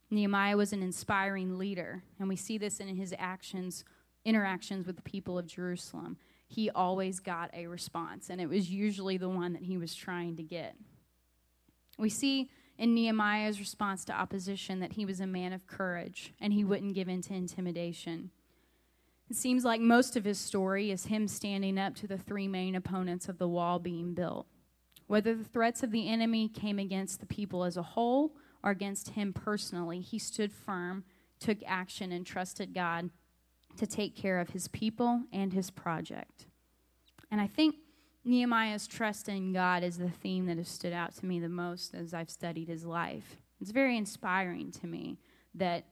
Nehemiah 0.09 0.57
was 0.57 0.73
an 0.73 0.85
inspiring 0.85 1.59
leader, 1.59 2.05
and 2.21 2.29
we 2.29 2.37
see 2.37 2.59
this 2.59 2.79
in 2.79 2.95
his 2.95 3.13
actions, 3.19 3.85
interactions 4.25 4.87
with 4.87 4.95
the 4.95 5.03
people 5.03 5.37
of 5.37 5.49
Jerusalem. 5.49 6.17
He 6.47 6.71
always 6.71 7.19
got 7.19 7.51
a 7.53 7.67
response, 7.67 8.31
and 8.31 8.41
it 8.41 8.49
was 8.49 8.71
usually 8.71 9.17
the 9.17 9.29
one 9.29 9.53
that 9.55 9.65
he 9.65 9.79
was 9.79 9.97
trying 9.97 10.37
to 10.37 10.45
get. 10.45 10.77
We 11.99 12.09
see 12.09 12.51
in 12.79 12.95
Nehemiah's 12.95 13.59
response 13.59 14.05
to 14.05 14.13
opposition 14.13 14.81
that 14.81 14.93
he 14.93 15.05
was 15.05 15.21
a 15.21 15.27
man 15.27 15.53
of 15.53 15.67
courage 15.67 16.33
and 16.41 16.53
he 16.53 16.65
wouldn't 16.65 16.95
give 16.95 17.09
in 17.09 17.21
to 17.23 17.35
intimidation. 17.35 18.31
It 19.29 19.37
seems 19.37 19.65
like 19.65 19.81
most 19.81 20.17
of 20.17 20.25
his 20.25 20.39
story 20.39 20.91
is 20.91 21.07
him 21.07 21.29
standing 21.29 21.79
up 21.79 21.95
to 21.97 22.07
the 22.07 22.17
three 22.17 22.49
main 22.49 22.75
opponents 22.75 23.29
of 23.29 23.39
the 23.39 23.49
wall 23.49 23.79
being 23.79 24.15
built. 24.15 24.47
Whether 25.07 25.35
the 25.35 25.45
threats 25.45 25.83
of 25.83 25.91
the 25.91 26.09
enemy 26.09 26.49
came 26.49 26.79
against 26.79 27.21
the 27.21 27.27
people 27.27 27.65
as 27.65 27.77
a 27.77 27.83
whole 27.83 28.33
or 28.63 28.71
against 28.71 29.11
him 29.11 29.33
personally, 29.33 30.01
he 30.01 30.19
stood 30.19 30.53
firm, 30.53 31.05
took 31.41 31.59
action, 31.67 32.13
and 32.13 32.25
trusted 32.25 32.73
God 32.73 33.11
to 33.77 33.87
take 33.87 34.17
care 34.17 34.39
of 34.39 34.51
his 34.51 34.69
people 34.69 35.23
and 35.33 35.53
his 35.53 35.71
project. 35.71 36.47
And 37.31 37.41
I 37.41 37.47
think 37.47 37.77
Nehemiah's 38.29 38.87
trust 38.87 39.29
in 39.29 39.55
God 39.55 39.83
is 39.83 39.97
the 39.97 40.11
theme 40.11 40.47
that 40.47 40.59
has 40.59 40.69
stood 40.69 40.93
out 40.93 41.15
to 41.17 41.27
me 41.27 41.41
the 41.41 41.49
most 41.49 41.95
as 41.95 42.13
I've 42.13 42.29
studied 42.29 42.69
his 42.69 42.85
life. 42.85 43.39
It's 43.59 43.71
very 43.71 43.97
inspiring 43.97 44.71
to 44.73 44.87
me 44.87 45.19
that 45.55 45.87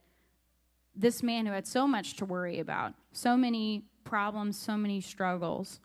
this 0.95 1.23
man 1.23 1.47
who 1.47 1.51
had 1.51 1.65
so 1.65 1.87
much 1.87 2.15
to 2.17 2.25
worry 2.25 2.59
about, 2.59 2.93
so 3.11 3.35
many 3.35 3.85
problems, 4.03 4.57
so 4.57 4.77
many 4.77 5.01
struggles, 5.01 5.79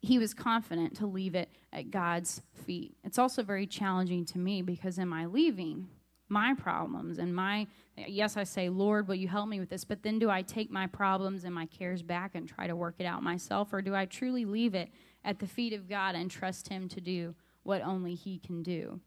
he 0.00 0.18
was 0.18 0.34
confident 0.34 0.96
to 0.96 1.06
leave 1.06 1.36
it 1.36 1.48
at 1.72 1.92
God's 1.92 2.42
feet. 2.66 2.96
It's 3.04 3.18
also 3.18 3.44
very 3.44 3.66
challenging 3.66 4.24
to 4.26 4.38
me 4.38 4.62
because 4.62 4.98
am 4.98 5.12
I 5.12 5.26
leaving 5.26 5.86
my 6.32 6.54
problems 6.54 7.18
and 7.18 7.34
my 7.36 7.66
yes 7.94 8.38
i 8.38 8.42
say 8.42 8.70
lord 8.70 9.06
will 9.06 9.14
you 9.14 9.28
help 9.28 9.46
me 9.46 9.60
with 9.60 9.68
this 9.68 9.84
but 9.84 10.02
then 10.02 10.18
do 10.18 10.30
i 10.30 10.40
take 10.40 10.70
my 10.70 10.86
problems 10.86 11.44
and 11.44 11.54
my 11.54 11.66
cares 11.66 12.00
back 12.02 12.34
and 12.34 12.48
try 12.48 12.66
to 12.66 12.74
work 12.74 12.94
it 12.98 13.04
out 13.04 13.22
myself 13.22 13.70
or 13.70 13.82
do 13.82 13.94
i 13.94 14.06
truly 14.06 14.46
leave 14.46 14.74
it 14.74 14.88
at 15.24 15.38
the 15.38 15.46
feet 15.46 15.72
of 15.72 15.88
God 15.88 16.14
and 16.14 16.30
trust 16.30 16.68
Him 16.68 16.88
to 16.88 17.00
do 17.00 17.34
what 17.62 17.82
only 17.82 18.14
He 18.14 18.38
can 18.38 18.62
do. 18.62 19.00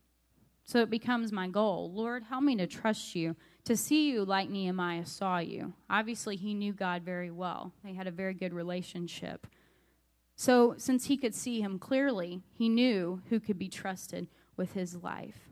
So 0.65 0.81
it 0.81 0.89
becomes 0.89 1.31
my 1.31 1.47
goal. 1.47 1.91
Lord, 1.93 2.23
help 2.23 2.43
me 2.43 2.55
to 2.55 2.65
trust 2.65 3.15
you, 3.15 3.35
to 3.65 3.77
see 3.77 4.09
you 4.09 4.25
like 4.25 4.49
Nehemiah 4.49 5.05
saw 5.05 5.37
you. 5.37 5.73
Obviously, 5.89 6.35
he 6.35 6.55
knew 6.55 6.73
God 6.73 7.03
very 7.03 7.29
well, 7.29 7.71
they 7.83 7.93
had 7.93 8.07
a 8.07 8.11
very 8.11 8.33
good 8.33 8.53
relationship. 8.53 9.45
So, 10.35 10.75
since 10.77 11.05
he 11.05 11.15
could 11.15 11.33
see 11.33 11.61
him 11.61 11.79
clearly, 11.79 12.41
he 12.51 12.67
knew 12.67 13.21
who 13.29 13.39
could 13.39 13.57
be 13.57 13.69
trusted 13.69 14.27
with 14.57 14.73
his 14.73 14.95
life. 15.01 15.49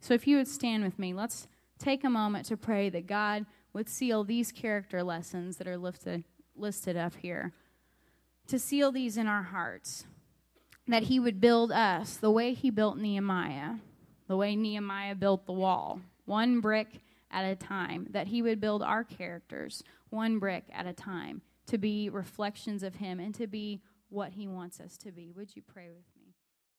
So, 0.00 0.14
if 0.14 0.26
you 0.26 0.38
would 0.38 0.48
stand 0.48 0.82
with 0.82 0.98
me, 0.98 1.14
let's 1.14 1.46
take 1.78 2.02
a 2.02 2.10
moment 2.10 2.46
to 2.46 2.56
pray 2.56 2.88
that 2.88 3.06
God 3.06 3.46
would 3.74 3.88
seal 3.88 4.24
these 4.24 4.50
character 4.50 5.04
lessons 5.04 5.58
that 5.58 5.68
are 5.68 5.76
lifted, 5.76 6.24
listed 6.56 6.96
up 6.96 7.14
here 7.14 7.52
to 8.52 8.58
seal 8.58 8.92
these 8.92 9.16
in 9.16 9.26
our 9.26 9.44
hearts, 9.44 10.04
that 10.86 11.04
he 11.04 11.18
would 11.18 11.40
build 11.40 11.72
us 11.72 12.18
the 12.18 12.30
way 12.30 12.52
he 12.52 12.68
built 12.68 12.98
Nehemiah, 12.98 13.76
the 14.28 14.36
way 14.36 14.54
Nehemiah 14.54 15.14
built 15.14 15.46
the 15.46 15.54
wall, 15.54 16.02
one 16.26 16.60
brick 16.60 17.00
at 17.30 17.46
a 17.46 17.56
time, 17.56 18.08
that 18.10 18.26
he 18.26 18.42
would 18.42 18.60
build 18.60 18.82
our 18.82 19.04
characters 19.04 19.82
one 20.10 20.38
brick 20.38 20.64
at 20.70 20.86
a 20.86 20.92
time 20.92 21.40
to 21.66 21.78
be 21.78 22.10
reflections 22.10 22.82
of 22.82 22.96
him 22.96 23.18
and 23.18 23.34
to 23.36 23.46
be 23.46 23.80
what 24.10 24.32
he 24.32 24.46
wants 24.46 24.80
us 24.80 24.98
to 24.98 25.10
be. 25.10 25.32
Would 25.34 25.56
you 25.56 25.62
pray 25.62 25.88
with 25.88 26.04
me? 26.14 26.21